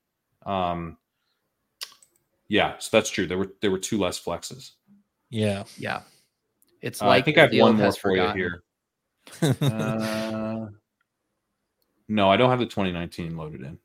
[0.45, 0.97] Um,
[2.47, 3.25] yeah, so that's true.
[3.27, 4.71] There were there were two less flexes.
[5.29, 5.63] Yeah.
[5.77, 6.01] Yeah.
[6.81, 8.63] It's Uh, like I think I have one more has for you here.
[9.61, 10.67] Uh,
[12.07, 13.79] no, I don't have the 2019 loaded in.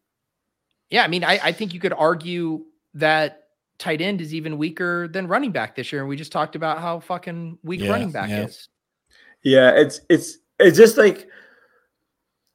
[0.91, 3.45] Yeah, I mean, I, I think you could argue that
[3.79, 6.03] tight end is even weaker than running back this year.
[6.03, 8.45] And we just talked about how fucking weak Yeah, running back yeah.
[8.45, 8.69] is.
[9.43, 11.29] Yeah, it's it's it's just like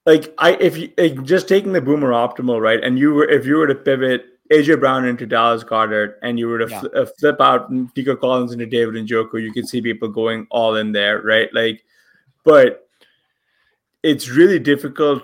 [0.06, 3.46] like I if you like, just taking the boomer optimal right, and you were if
[3.46, 6.80] you were to pivot AJ Brown into Dallas Goedert, and you were to Yeah.
[6.82, 10.76] fl- uh, flip out Nico Collins into David Njoku, you could see people going all
[10.76, 11.52] in there, right?
[11.54, 11.84] Like,
[12.44, 12.88] but
[14.04, 15.24] it's really difficult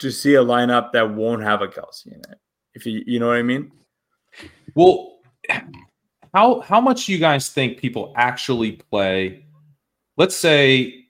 [0.00, 2.38] to see a lineup that won't have a Kelce in it.
[2.74, 3.72] If you you know what I mean?
[4.74, 5.20] Well,
[6.34, 9.46] how how much do you guys think people actually play?
[10.18, 11.06] Let's say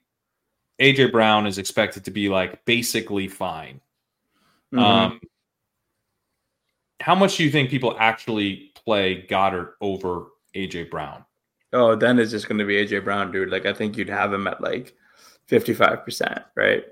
[0.79, 3.81] AJ Brown is expected to be like basically fine.
[4.73, 4.79] Mhm.
[4.79, 5.19] Um,
[7.01, 11.25] how much do you think people actually play Goedert over AJ Brown?
[11.73, 13.49] Oh, then it's just going to be AJ Brown, dude.
[13.49, 14.95] Like I think you'd have him at like
[15.47, 16.83] fifty five percent, right?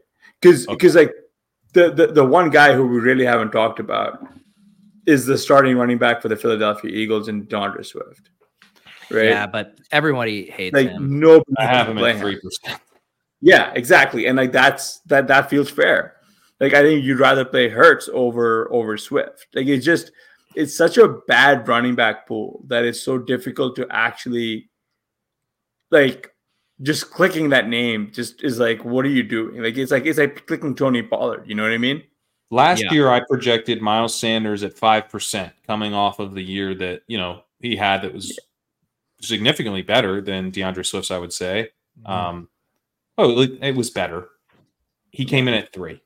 [0.41, 0.75] Because Okay.
[0.75, 1.13] because like
[1.73, 4.25] the, the the one guy who we really haven't talked about
[5.05, 8.29] is the starting running back for the Philadelphia Eagles and D'Andre Swift,
[9.09, 9.25] right?
[9.29, 11.19] Yeah, but everybody hates like him.
[11.19, 12.81] nobody I have him at three percent.
[13.41, 16.15] Yeah, exactly, and like that's that that feels fair.
[16.59, 19.47] Like I think you'd rather play Hurts over over Swift.
[19.53, 20.11] Like it's just
[20.55, 24.69] it's such a bad running back pool that it's so difficult to actually
[25.91, 26.31] like
[26.81, 29.61] just clicking that name just is like what are you doing?
[29.61, 32.03] Like it's like it's like clicking Tony Pollard, you know what I mean?
[32.49, 32.93] Last Yeah.
[32.93, 37.17] year, I projected Miles Sanders at five percent, coming off of the year that you
[37.17, 38.39] know he had that was
[39.21, 41.11] significantly better than D'Andre Swift's.
[41.11, 41.69] I would say.
[41.99, 42.11] Mm-hmm.
[42.11, 42.49] Um,
[43.17, 44.29] oh, it, it was better.
[45.11, 46.01] He came in at three.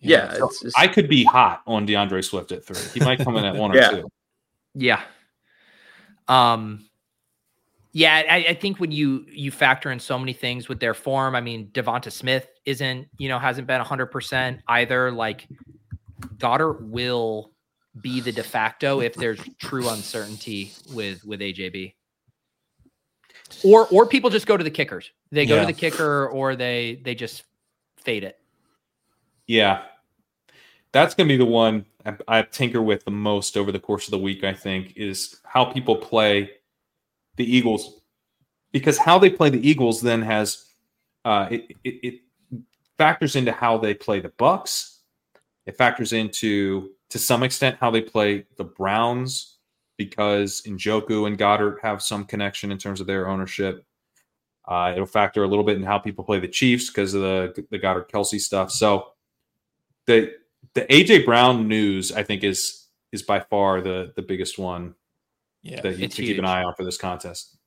[0.00, 2.80] Yeah, So it's just, I could be hot on DeAndre Swift at three.
[2.94, 4.08] He might come in at one or two.
[4.74, 5.02] Yeah.
[6.28, 6.86] Um
[7.92, 11.34] yeah, I, I think when you you factor in so many things with their form,
[11.34, 15.10] I mean, Devonta Smith isn't, you know, hasn't been hundred percent either.
[15.10, 15.48] Like
[16.38, 17.52] Goedert will
[18.00, 21.94] be the de facto if there's true uncertainty with with AJB.
[23.64, 25.10] Or or people just go to the kickers.
[25.30, 25.60] They go Yeah.
[25.62, 27.44] to the kicker or they they just
[27.96, 28.38] fade it.
[29.46, 29.82] Yeah,
[30.92, 34.06] that's going to be the one I, I tinker with the most over the course
[34.06, 34.44] of the week.
[34.44, 36.50] I think is how people play
[37.36, 38.00] the Eagles,
[38.72, 40.66] because how they play the Eagles then has
[41.24, 42.20] uh, it, it, it
[42.96, 45.00] factors into how they play the Bucks.
[45.66, 49.58] It factors into to some extent how they play the Browns
[50.04, 53.84] because Njoku and Goedert have some connection in terms of their ownership.
[54.66, 57.66] Uh, it'll factor a little bit in how people play the Chiefs because of the
[57.70, 58.70] the Goedert Kelce stuff.
[58.70, 59.12] So
[60.06, 60.32] the
[60.74, 64.94] the AJ Brown news, I think, is is by far the the biggest one
[65.62, 65.80] Yeah.
[65.82, 67.58] that you keep an eye on for this contest.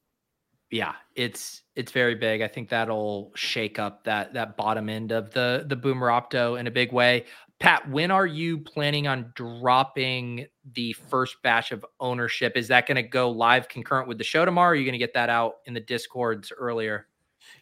[0.72, 5.30] yeah it's it's very big i think that'll shake up that that bottom end of
[5.32, 7.26] the the boomer opto in a big way
[7.64, 12.96] pat when are you planning on dropping the first batch of ownership is that going
[12.96, 15.30] to go live concurrent with the show tomorrow or are you going to get that
[15.30, 17.08] out in the discords earlier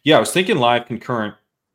[0.04, 1.34] Yeah, I was thinking live concurrent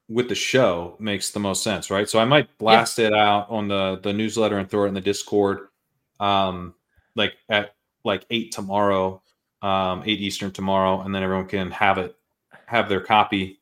[0.09, 2.09] with the show makes the most sense, right?
[2.09, 5.01] So I might blast it out on the the newsletter and throw it in the
[5.01, 5.67] Discord,
[6.19, 6.73] um,
[7.15, 9.21] like at like eight tomorrow,
[9.61, 12.15] um, eight Eastern tomorrow, and then everyone can have it
[12.65, 13.59] have their copy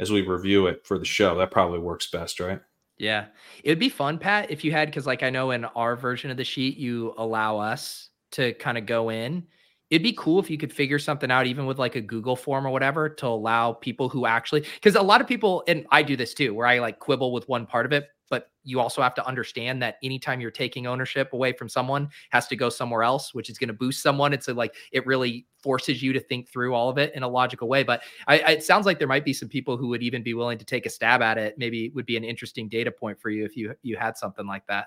[0.00, 1.36] as we review it for the show.
[1.38, 2.60] That probably works best, right?
[2.98, 3.26] Yeah.
[3.62, 6.30] It would be fun pat if you had because like i know in our version
[6.30, 9.46] of the sheet you allow us to kind of go in.
[9.90, 12.66] It'd be cool if you could figure something out even with like a google form
[12.66, 16.16] or whatever to allow people who actually because a lot of people and i do
[16.16, 19.14] this too where i like quibble with one part of it but you also have
[19.14, 23.34] to understand that anytime you're taking ownership away from someone has to go somewhere else
[23.34, 24.32] which is going to boost someone.
[24.32, 27.28] It's a, like it really forces you to think through all of it in a
[27.28, 30.02] logical way but I, I, it sounds like there might be some people who would
[30.02, 32.68] even be willing to take a stab at it maybe it would be an interesting
[32.68, 34.86] data point for you if you you had something like that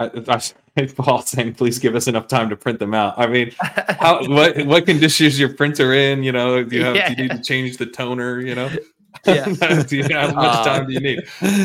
[0.00, 0.06] I,
[0.76, 3.14] I, Paul saying, please give us enough time to print them out.
[3.16, 6.24] I mean, how, what what conditions your printer in?
[6.24, 7.14] You know, do you have Yeah.
[7.14, 8.40] do you need to change the toner?
[8.40, 8.70] You know,
[9.26, 9.44] Yeah.
[9.88, 11.20] do you, how much Uh, time do you need?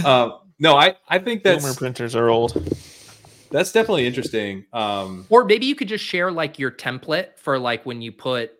[0.06, 2.52] Uh, no, I I think that that's printers are old.
[3.52, 4.66] That's definitely interesting.
[4.74, 8.52] Um, or maybe you could just share like your template for like when you put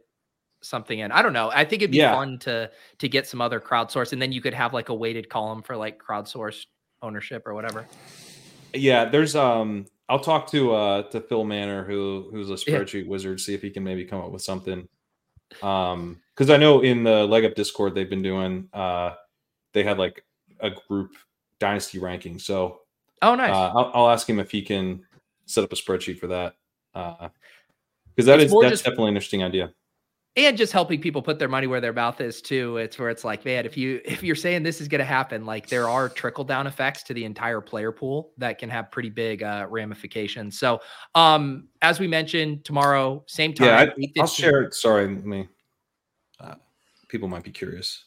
[0.62, 2.12] something in i don't know i think it'd be Yeah.
[2.12, 5.30] fun to to get some other crowdsource and then you could have like a weighted
[5.30, 6.66] column for like crowdsourced
[7.02, 7.86] ownership or whatever
[8.74, 12.80] yeah, there's um, I'll talk to uh to Phil Manor, who who's a Yeah.
[12.80, 14.88] spreadsheet wizard, see if he can maybe come up with something.
[15.64, 19.16] Um, because I know in the leg up Discord they've been doing uh,
[19.74, 20.24] they had like
[20.60, 21.12] a group
[21.60, 22.82] dynasty ranking, so
[23.22, 25.04] oh nice Uh, I'll, I'll ask him if he can
[25.46, 26.56] set up a spreadsheet for that.
[26.94, 29.74] Because that It's is that's just- definitely an interesting idea.
[30.36, 33.24] and just helping people put their money where their mouth is too it's where it's
[33.26, 36.08] like man if you if you're saying this is going to happen like there are
[36.08, 40.58] trickle down effects to the entire player pool that can have pretty big uh ramifications
[40.60, 40.80] so
[41.16, 44.74] um as we mentioned tomorrow same time Yeah, I, I'll share it.
[44.76, 45.48] Sorry, let me.
[46.40, 46.56] Uh,
[47.10, 48.06] people might be curious.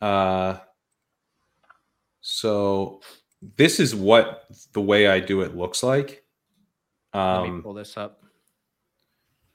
[0.00, 0.58] Uh,
[2.20, 3.00] so
[3.56, 6.24] this is what the way I do it looks like.
[7.14, 8.22] let me Um, pull this up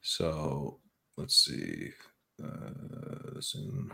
[0.01, 0.79] So
[1.17, 1.91] let's see.
[2.43, 3.93] Uh, Zoom.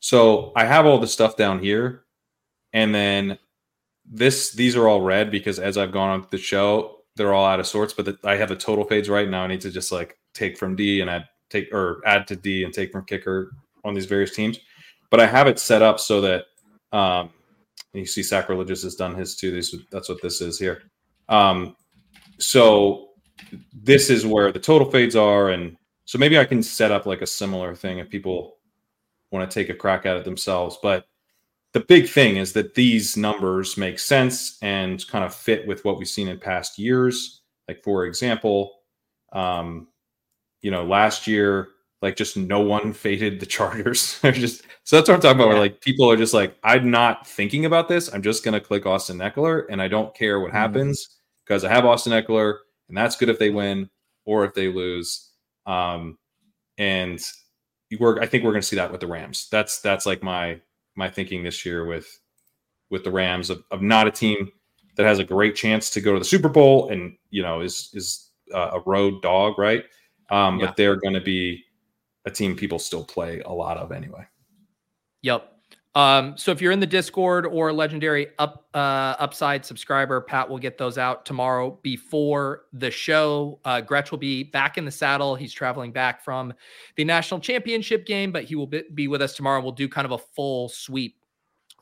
[0.00, 2.04] So I have all the stuff down here,
[2.72, 3.38] and then
[4.04, 7.60] this these are all red because as I've gone on the show, they're all out
[7.60, 7.94] of sorts.
[7.94, 9.44] But the, I have the total fades right now.
[9.44, 12.64] I need to just like take from D and add take or add to D
[12.64, 13.52] and take from kicker
[13.84, 14.60] on these various teams.
[15.10, 16.44] But I have it set up so that
[16.92, 17.30] um,
[17.94, 19.50] you see sacrilegious has done his too.
[19.52, 20.82] This that's what this is here.
[21.28, 21.76] Um,
[22.38, 23.10] so
[23.72, 27.22] this is where the total fades are and so maybe i can set up like
[27.22, 28.56] a similar thing if people
[29.30, 31.06] want to take a crack at it themselves but
[31.72, 35.98] the big thing is that these numbers make sense and kind of fit with what
[35.98, 38.80] we've seen in past years like for example
[39.32, 39.88] um
[40.60, 41.68] you know last year
[42.04, 45.58] like just no one faded the chargers just so that's what i'm talking about where
[45.58, 48.86] like people are just like i'm not thinking about this i'm just going to click
[48.86, 50.54] austin ekeler and i don't care what Mhm.
[50.54, 51.08] happens
[51.44, 52.58] because i have austin ekeler
[52.88, 53.88] and that's good if they win
[54.26, 55.30] or if they lose.
[55.66, 56.18] Um,
[56.78, 57.20] and
[57.98, 59.48] we're I think we're going to see that with the Rams.
[59.50, 60.60] That's that's like my
[60.96, 62.06] my thinking this year with
[62.90, 64.50] with the Rams of, of not a team
[64.96, 67.90] that has a great chance to go to the Super Bowl and you know is
[67.94, 69.84] is uh, a road dog, right?
[70.30, 70.66] Um, Yeah.
[70.66, 71.64] But they're going to be
[72.24, 74.24] a team people still play a lot of anyway.
[75.22, 75.50] Yep.
[75.96, 80.58] Um, so if you're in the Discord or legendary up uh, upside subscriber, Pat will
[80.58, 83.60] get those out tomorrow before the show.
[83.64, 85.36] Uh, Gretch will be back in the saddle.
[85.36, 86.52] He's traveling back from
[86.96, 89.62] the national championship game, but he will be, be with us tomorrow.
[89.62, 91.16] We'll do kind of a full sweep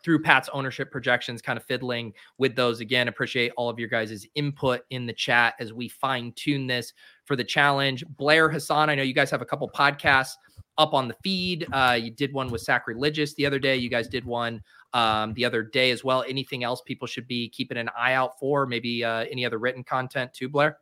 [0.03, 3.09] through Pat's ownership projections, kind of fiddling with those again.
[3.09, 6.93] Appreciate all of your guys' input in the chat as we fine tune this
[7.25, 8.05] for the challenge.
[8.17, 10.35] Blair Hasan, I know you guys have a couple podcasts
[10.79, 11.67] up on the feed.
[11.73, 13.77] Uh, you did one with Sacrilegious the other day.
[13.77, 14.63] You guys did one
[14.93, 16.25] um, the other day as well.
[16.29, 18.67] Anything else people should be keeping an eye out for?
[18.67, 20.79] Maybe uh, any other written content too, Blair?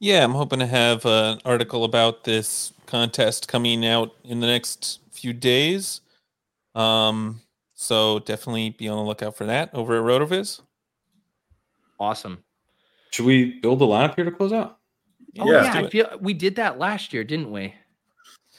[0.00, 5.00] Yeah, I'm hoping to have an article about this contest coming out in the next
[5.10, 6.00] few days.
[6.74, 7.40] Um,
[7.80, 10.60] so definitely be on the lookout for that over at Rotoviz.
[12.00, 12.42] Awesome.
[13.12, 14.78] Should we build the lineup here to close out?
[15.38, 15.62] Oh Yeah.
[15.62, 17.72] yeah, I feel we did that last year, didn't we?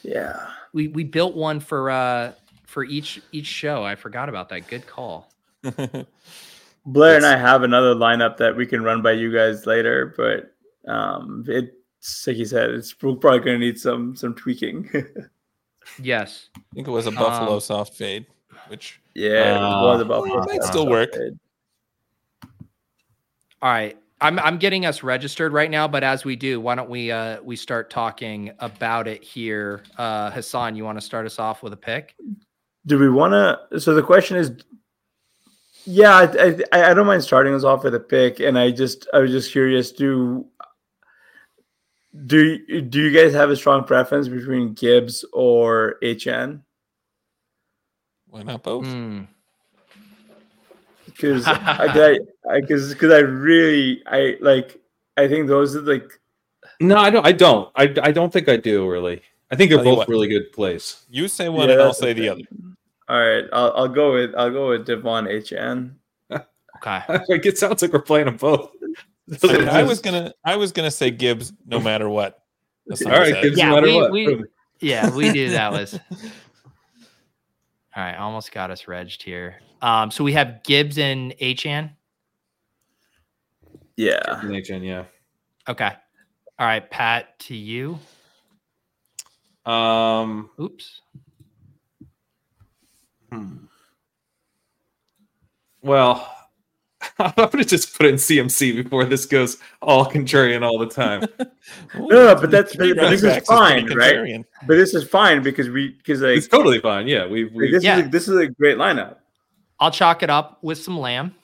[0.02, 0.46] Yeah.
[0.72, 2.32] We we built one for uh
[2.64, 3.84] for each each show.
[3.84, 4.68] I forgot about that.
[4.68, 5.30] Good call.
[6.86, 10.54] Blair and I have another lineup that we can run by you guys later, but
[10.90, 14.88] um, it's like you said, it's we're probably going to need some some tweaking.
[16.00, 16.50] Yes.
[16.56, 18.26] I think it was a Buffalo Um, soft fade,
[18.68, 21.10] which yeah, Uh, it was about it might still work.
[23.62, 23.96] All right.
[24.22, 27.40] I'm I'm getting us registered right now, but as we do, why don't we uh
[27.42, 29.82] we start talking about it here?
[29.96, 32.14] Uh Hasan, you want to start us off with a pick?
[32.86, 33.80] Do we want to?
[33.80, 34.52] So the question is,
[35.84, 39.08] yeah, I, I I don't mind starting us off with a pick, and I just
[39.14, 39.90] I was just curious.
[39.90, 40.46] Do
[42.26, 46.60] do do you guys have a strong preference between Gibbs or Achane?
[48.30, 48.86] Why not both?
[48.86, 49.22] Hmm.
[51.06, 52.20] Because I
[52.60, 54.80] because because I really I like
[55.16, 56.08] I think those are like
[56.80, 57.26] No, I don't.
[57.26, 57.70] I don't.
[57.76, 59.22] I, I don't think I do really.
[59.50, 60.08] I think they're Tell both what.
[60.08, 61.04] really good plays.
[61.10, 62.42] You say one yeah, and I'll say the other.
[63.08, 65.94] All right, I'll I'll go with I'll go with De'Von Achane.
[66.30, 67.24] Okay.
[67.28, 68.70] like it sounds like we're playing them both.
[69.44, 72.42] I, I was gonna I was gonna say Gibbs no matter what.
[72.86, 73.42] That's all right.
[73.42, 74.12] Gibbs, Yeah, no matter we- what.
[74.12, 74.44] we-
[74.80, 75.98] Yeah, we knew that was.
[77.96, 79.56] All right, almost got us regged here.
[79.82, 81.90] Um, so we have Gibbs and Achane.
[83.96, 84.20] Yeah.
[84.24, 85.04] Achane, yeah.
[85.68, 85.90] Okay.
[86.58, 87.98] All right, Pat, to you.
[89.66, 91.00] Um, Oops.
[93.32, 93.56] hmm.
[95.82, 96.34] Well,
[97.36, 101.22] I'm gonna just put in CMC before this goes all contrarian all the time.
[101.96, 104.14] Ooh, No, no, but that's- three but this is running backs fine, right?
[104.16, 104.44] contrarian.
[104.66, 107.06] But this is fine because we because like, it's totally fine.
[107.06, 107.98] Yeah, we like, we this Yeah.
[107.98, 109.16] is a, this is a great lineup.
[109.78, 111.34] I'll chalk it up with some lamb.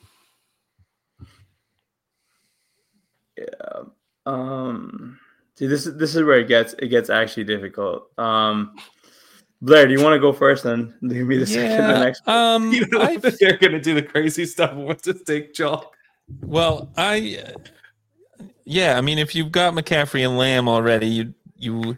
[3.37, 3.83] Yeah.
[4.25, 5.19] Um.
[5.55, 8.07] See, this is this is where it gets it gets actually difficult.
[8.19, 8.75] Um.
[9.61, 10.63] Blair, do you want to go first?
[10.63, 11.87] Then give me the second.
[11.87, 12.27] The next.
[12.27, 14.73] um, you know I that they're gonna do the crazy stuff.
[14.73, 15.95] What's just take chalk?
[16.41, 21.97] Well, I, uh, yeah, I mean, if you've got McCaffrey and Lamb already, you you,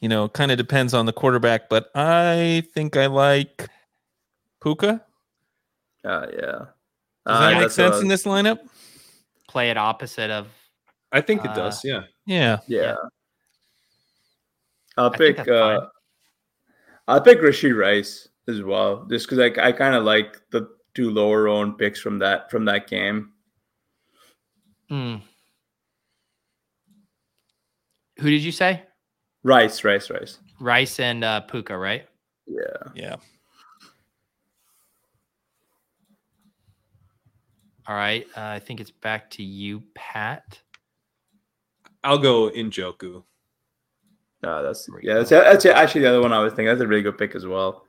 [0.00, 1.68] you know, kind of depends on the quarterback.
[1.68, 3.66] But I think I like
[4.62, 5.02] Puka.
[6.04, 6.38] Uh, yeah.
[6.38, 6.68] Does
[7.26, 8.58] Uh, that make sense what in this lineup?
[9.48, 10.46] Play it opposite of.
[11.10, 11.84] I think it Uh, does.
[11.84, 12.02] Yeah.
[12.26, 12.94] Yeah, Yeah.
[14.96, 15.46] I'll I think pick.
[15.46, 15.88] that's uh
[17.06, 17.14] fine.
[17.14, 21.10] I'll pick Rashee Rice as well, just because I I kind of like the two
[21.10, 23.32] lower owned picks from that from that game.
[24.88, 25.16] Hmm.
[28.18, 28.82] Who did you say?
[29.42, 30.38] Rice, Rice, Rice.
[30.58, 32.06] Rice and uh, Puka, right?
[32.46, 32.90] Yeah.
[32.94, 33.16] yeah.
[37.86, 38.26] All right.
[38.36, 40.60] Uh, I think it's back to you, Pat.
[42.02, 43.22] I'll go Njoku.
[44.44, 45.14] Uh, that's yeah.
[45.14, 46.66] That's, that's actually the other one I was thinking.
[46.66, 47.84] That's a really good pick as well.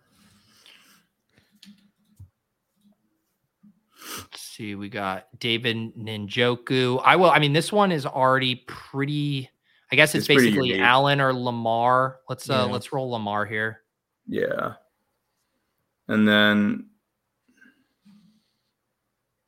[4.17, 4.75] Let's see.
[4.75, 7.01] We got David Njoku.
[7.03, 7.29] I will.
[7.29, 9.49] I mean, this one is already pretty.
[9.91, 10.79] I guess it's, It's basically.
[10.79, 12.19] Allen or Lamar.
[12.27, 12.73] Let's uh Yeah.
[12.73, 13.81] let's roll Lamar here.
[14.27, 14.73] Yeah.
[16.07, 16.87] And then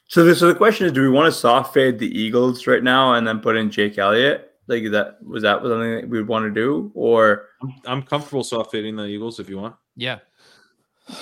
[0.08, 2.84] so the, so the question is do we want to soft fade the Eagles right
[2.84, 4.49] now and then put in Jake Elliott?
[4.70, 6.92] Like that was that something that we would want to do?
[6.94, 9.76] Or I'm, I'm comfortable soft fading the Eagles if you want.
[9.96, 10.20] Yeah.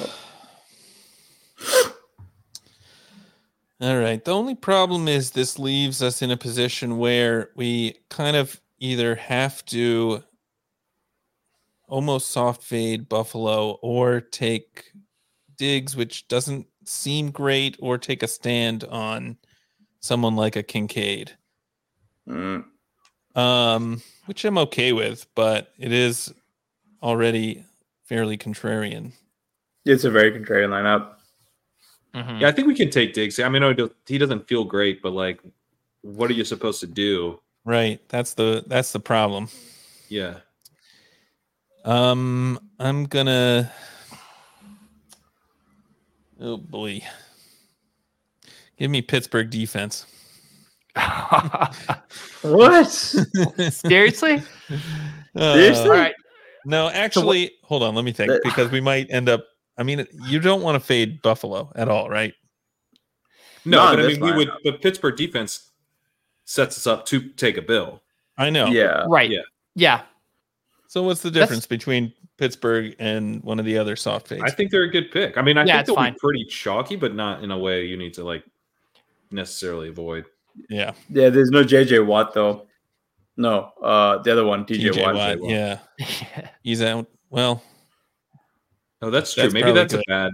[3.80, 4.24] All right.
[4.24, 9.16] The only problem is this leaves us in a position where we kind of either
[9.16, 10.24] have to
[11.88, 14.92] almost soft fade Buffalo or take
[15.58, 19.38] Diggs, which doesn't seem great, or take a stand on
[20.00, 21.32] someone like a Kincaid,
[22.28, 22.66] Mm,
[23.38, 26.34] um, which I'm okay with, but it is
[27.02, 27.64] already
[28.04, 29.12] fairly contrarian.
[29.86, 31.14] it's a very contrarian lineup.
[32.14, 32.42] Mhm.
[32.42, 33.40] Yeah, I think we can take Diggs.
[33.40, 33.76] I mean, I
[34.08, 35.40] he doesn't feel great, but like,
[36.02, 37.40] what are you supposed to do?
[37.64, 38.00] Right.
[38.10, 39.50] That's the that's the problem.
[40.10, 40.40] Yeah.
[41.86, 43.72] Um, I'm gonna.
[46.40, 47.02] Oh boy.
[48.78, 50.06] Give me Pittsburgh defense.
[52.42, 52.88] What?
[52.90, 54.42] Seriously?
[55.36, 55.84] Uh, Seriously?
[55.90, 56.14] All right.
[56.66, 57.96] No, actually, hold on.
[57.96, 59.46] Let me think That- because we might end up.
[59.78, 62.34] I mean, you don't want to fade Buffalo at all, right?
[63.66, 64.48] No, Not but I this mean, we would.
[64.50, 64.58] lineup.
[64.64, 65.70] But Pittsburgh defense
[66.46, 68.02] sets us up to take a bill.
[68.38, 68.68] I know.
[68.68, 69.06] Yeah.
[69.08, 69.30] Right.
[69.30, 69.42] yeah.
[69.76, 70.02] Yeah.
[70.88, 74.44] So what's the That's- difference between Pittsburgh and one of the other soft fades?
[74.44, 75.38] I think they're a good pick.
[75.38, 76.14] I mean, I Yeah, think they'll fine.
[76.14, 78.44] be pretty chalky, but not in a way you need to like
[79.32, 80.26] necessarily avoid.
[80.70, 82.68] Yeah, Yeah, there's no JJ Watt though.
[83.38, 85.16] No, uh the other one, TJ, TJ Watt.
[85.40, 85.50] Watt.
[85.50, 85.80] Yeah,
[86.64, 87.08] he's out.
[87.30, 87.62] Well,
[89.02, 89.44] Oh, that's true.
[89.44, 90.32] That's Maybe probably that's a bad.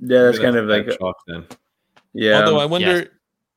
[0.00, 1.46] Yeah, that's maybe kind of like a- chalk then.
[2.12, 2.40] yeah.
[2.40, 3.08] although I wonder.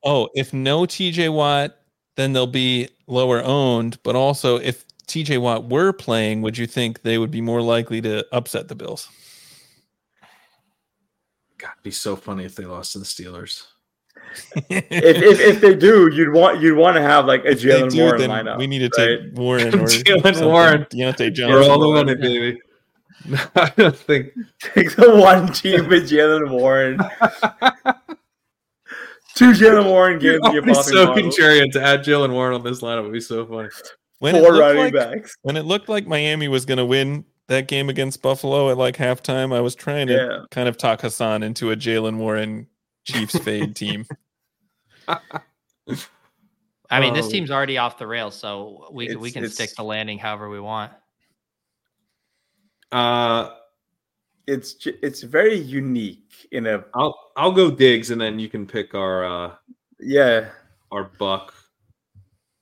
[0.04, 1.76] Oh, if no TJ Watt,
[2.14, 3.98] then they'll be lower owned.
[4.04, 8.00] But also, if TJ Watt were playing, would you think they would be more likely
[8.02, 9.08] to upset the Bills?
[11.58, 13.64] God, it'd be so funny if they lost to the Steelers.
[14.70, 18.00] If, if if they do, you'd want you'd want to have like a Jalen do,
[18.02, 18.58] Warren then lineup.
[18.58, 19.20] We need to right?
[19.32, 20.46] take Warren or Jalen.
[20.46, 20.84] Warren.
[20.92, 21.70] Diontae We're Johnson.
[21.70, 22.60] all the money, baby.
[23.26, 24.32] No, I don't think.
[24.60, 26.98] Take the one team with Jaylen Warren.
[29.34, 31.22] Two Jaylen Warren games in your It'd be so model.
[31.22, 33.68] contrarian to add Jaylen Warren on this lineup would be so funny.
[34.18, 35.36] When it Four looked running like- backs.
[35.42, 38.96] when it looked like Miami was going to win that game against Buffalo at like
[38.96, 40.38] halftime, I was trying to Yeah.
[40.50, 42.66] kind of talk Hasan into a Jaylen Warren
[43.08, 44.06] Chiefs fade team.
[46.90, 47.30] I mean, this Oh.
[47.30, 50.60] team's already off the rails, so we we can stick it's- the landing however we
[50.60, 50.92] want.
[52.90, 53.50] Uh,
[54.46, 58.94] it's it's very unique in a I'll I'll go Diggs, and then you can pick
[58.94, 59.54] our uh
[60.00, 60.48] yeah
[60.90, 61.52] our buck.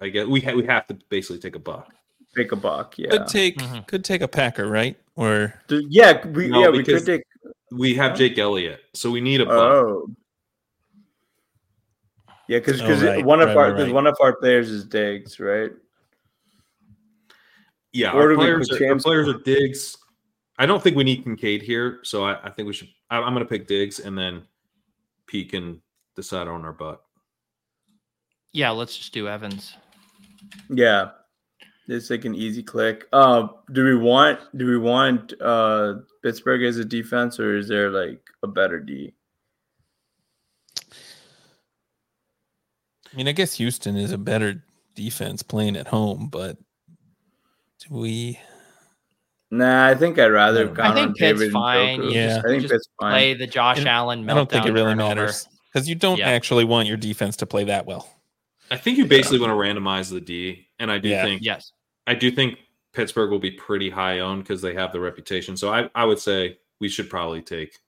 [0.00, 1.92] I guess we ha- we have to basically take a buck.
[2.36, 3.86] Take a buck yeah Could take Mhm.
[3.86, 4.96] could take a Packer, right?
[5.14, 7.22] Or yeah we No, yeah we could take
[7.70, 9.54] We have Jake Elliott, so we need a buck.
[9.56, 10.10] oh
[12.48, 13.94] yeah because Oh, right, one of right, our right, 'cause right.
[13.94, 15.72] one of our players is Diggs right
[17.92, 19.96] Yeah, Or our players, put are, our players are Diggs.
[20.58, 22.88] I don't think we need Kincaid here, so I, I think we should.
[23.10, 24.42] I, I'm going to pick Diggs, and then
[25.26, 25.80] Peak and
[26.14, 27.02] decide on our buck.
[28.52, 29.76] Yeah, let's just do Evans.
[30.70, 31.10] yeah
[31.88, 36.78] it's like an easy click uh do we want do we want uh Pittsburgh as
[36.78, 39.14] a defense or is there like a better D
[43.16, 44.62] I mean, I guess Houston is a better
[44.94, 46.58] defense playing at home, but
[47.80, 48.38] do we?
[49.50, 52.00] Nah, I think I'd rather I count think on Pitt's David fine.
[52.00, 52.12] Njoku.
[52.14, 52.42] Yeah.
[52.44, 53.12] I think Just Pitt's fine.
[53.12, 54.30] Play the Josh And Allen meltdown.
[54.30, 55.14] I don't think it really turnover.
[55.14, 56.28] matters because you don't Yeah.
[56.28, 58.06] actually want your defense to play that well.
[58.70, 61.24] I think you basically want to randomize the D, and I do Yeah.
[61.24, 61.72] think Yes.
[62.06, 62.58] I do think
[62.92, 65.56] Pittsburgh will be pretty high owned because they have the reputation.
[65.56, 67.78] So I, I would say we should probably take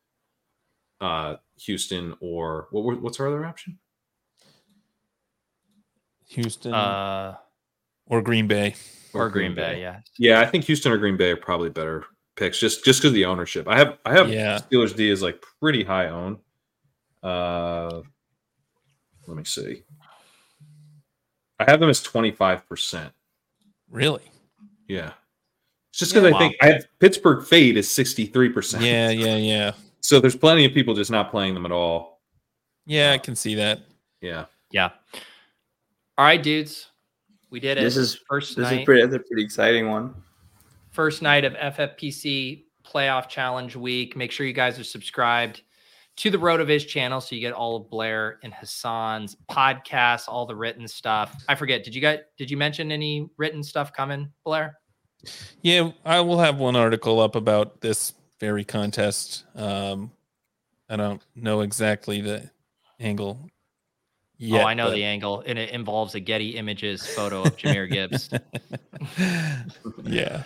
[1.02, 3.78] uh Houston or what what's our other option?
[6.28, 7.36] Houston Uh,
[8.06, 8.74] or Green Bay.
[9.14, 9.80] or Green Bay.
[9.80, 10.00] Yeah.
[10.18, 12.04] Yeah, I think Houston or Green Bay are probably better
[12.36, 13.66] picks just just because of the ownership.
[13.68, 14.58] I have I have Yeah.
[14.58, 16.38] Steelers D is like pretty high owned.
[17.22, 18.02] Uh,
[19.26, 19.82] let me see.
[21.58, 23.12] I have them as twenty five percent.
[23.90, 24.22] Really?
[24.86, 25.12] Yeah,
[25.90, 26.36] it's just because Yeah.
[26.36, 28.84] I think I have Pittsburgh fade is sixty three percent.
[28.84, 29.72] Yeah, yeah, yeah.
[30.00, 32.20] So there's plenty of people just not playing them at all.
[32.86, 33.80] Yeah, I can see that.
[34.20, 34.44] Yeah.
[34.70, 34.90] Yeah.
[36.18, 36.90] All right, dudes.
[37.50, 37.82] We did it.
[37.82, 38.80] This is first this night.
[38.80, 40.14] is pretty, that's a pretty exciting one.
[40.90, 44.16] first night of FFPC playoff challenge week.
[44.16, 45.62] Make sure you guys are subscribed
[46.16, 50.56] to the RotoViz channel so you get all of Blair and Hasan's podcasts, all the
[50.56, 51.40] written stuff.
[51.48, 54.78] I forget, did you guys did you mention any written stuff coming, Blair?
[55.62, 59.44] Yeah, I will have one article up about this very contest.
[59.54, 60.10] Um,
[60.88, 62.50] I don't know exactly the
[62.98, 63.48] angle.
[64.40, 67.56] Yet, oh, I know but- the angle, and it involves a Getty Images photo of
[67.56, 68.30] Jahmyr Gibbs.
[70.04, 70.44] yeah,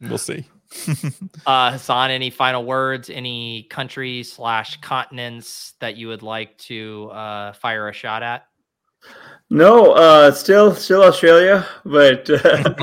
[0.00, 0.44] we'll see.
[1.46, 3.08] Uh, Hasan, any final words?
[3.08, 8.44] Any countries slash continents that you would like to uh, fire a shot at?
[9.48, 12.74] No, uh, still still Australia, but uh,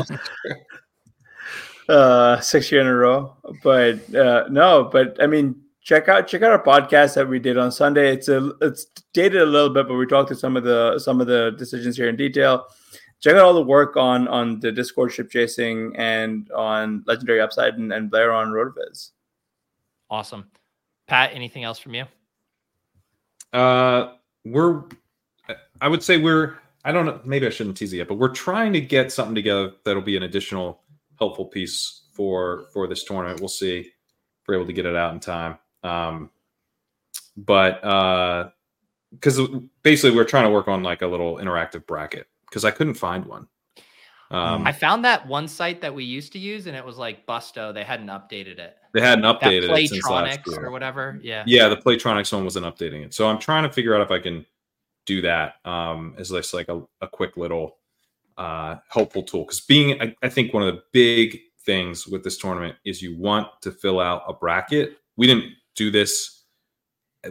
[1.90, 3.36] uh, six year in a row.
[3.64, 5.56] But uh, no, but I mean,
[5.86, 8.12] check out check out our podcast that we did on Sunday.
[8.12, 11.22] It's a it's dated a little bit, but we talked to some of the some
[11.22, 12.66] of the decisions here in detail.
[13.22, 17.76] Check out all the work on on the Discord ship chasing and on Legendary Upside
[17.76, 19.12] and, and Blair on Rotoviz.
[20.10, 20.52] Awesome.
[21.08, 22.06] Pat, anything else from you?
[23.54, 24.14] Uh,
[24.44, 24.84] we're,
[25.80, 28.34] I would say we're, I don't know, maybe I shouldn't tease it yet, but we're
[28.34, 30.82] trying to get something together that'll be an additional
[31.20, 33.40] helpful piece for for this tournament.
[33.40, 33.88] We'll see if
[34.48, 35.58] we're able to get it out in time.
[35.86, 36.30] Um,
[37.38, 38.50] but uh,
[39.12, 39.40] because
[39.84, 43.26] basically we're trying to work on like a little interactive bracket because I couldn't find
[43.26, 43.48] one.
[44.32, 47.26] Um, I found that one site that we used to use, and it was like
[47.28, 47.74] Busto.
[47.74, 48.76] They hadn't updated it.
[48.94, 50.66] they hadn't That updated it since last Playtronics year.
[50.66, 51.20] or whatever.
[51.22, 51.44] Yeah.
[51.46, 53.14] Yeah, the Playtronics one wasn't updating it.
[53.14, 54.44] So I'm trying to figure out if I can
[55.06, 57.78] do that um, as just like a, a quick little
[58.38, 59.44] uh, helpful tool.
[59.44, 63.16] Because being, I, I think one of the big things with this tournament is you
[63.16, 64.98] want to fill out a bracket.
[65.18, 66.44] We didn't do this.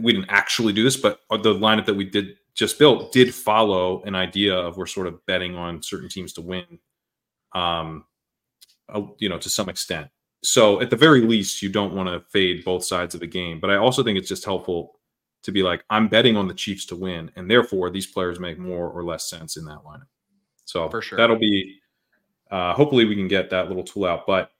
[0.00, 4.02] We didn't actually do this, but the lineup that we did just built did follow
[4.02, 6.78] an idea of we're sort of betting on certain teams to win,
[7.52, 8.04] um,
[9.18, 10.08] you know, to some extent
[10.44, 13.58] so at the very least you don't want to fade both sides of the game
[13.58, 15.00] but i also think it's just helpful
[15.42, 18.58] to be like i'm betting on the chiefs to win and therefore these players make
[18.58, 20.06] more or less sense in that lineup
[20.66, 21.16] so For sure.
[21.16, 21.78] that'll be
[22.50, 24.50] uh, hopefully we can get that little tool out but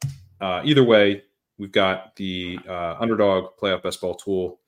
[0.41, 1.23] uh, either way
[1.59, 4.61] we've got the uh, underdog playoff best ball tool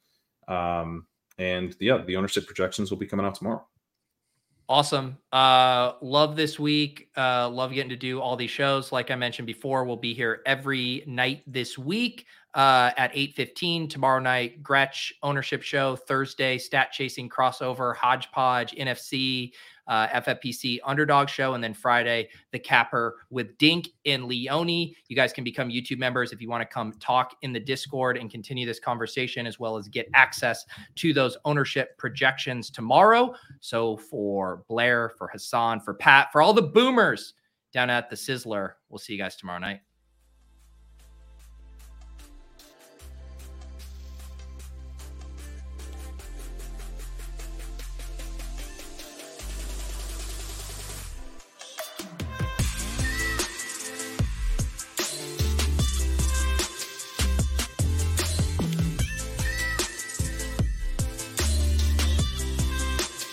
[0.48, 1.06] um,
[1.38, 3.64] and yeah the ownership projections will be coming out tomorrow
[4.68, 5.16] Awesome.
[5.32, 7.08] Uh, love this week.
[7.16, 8.90] Uh, love getting to do all these shows.
[8.90, 13.88] Like I mentioned before, we'll be here every night this week uh, at 8.15.
[13.88, 15.94] Tomorrow night, Gretch ownership show.
[15.94, 19.52] Thursday, stat chasing crossover, hodgepodge, NFC,
[19.88, 21.54] uh, FFPC underdog show.
[21.54, 24.68] And then Friday, the capper with Dink and Leone.
[24.68, 28.16] You guys can become YouTube members if you want to come talk in the Discord
[28.16, 30.64] and continue this conversation, as well as get access
[30.96, 33.34] to those ownership projections tomorrow.
[33.60, 37.34] So for Blair, for Hassan, for Pat, for all the boomers
[37.72, 39.80] down at the Sizzler, we'll see you guys tomorrow night.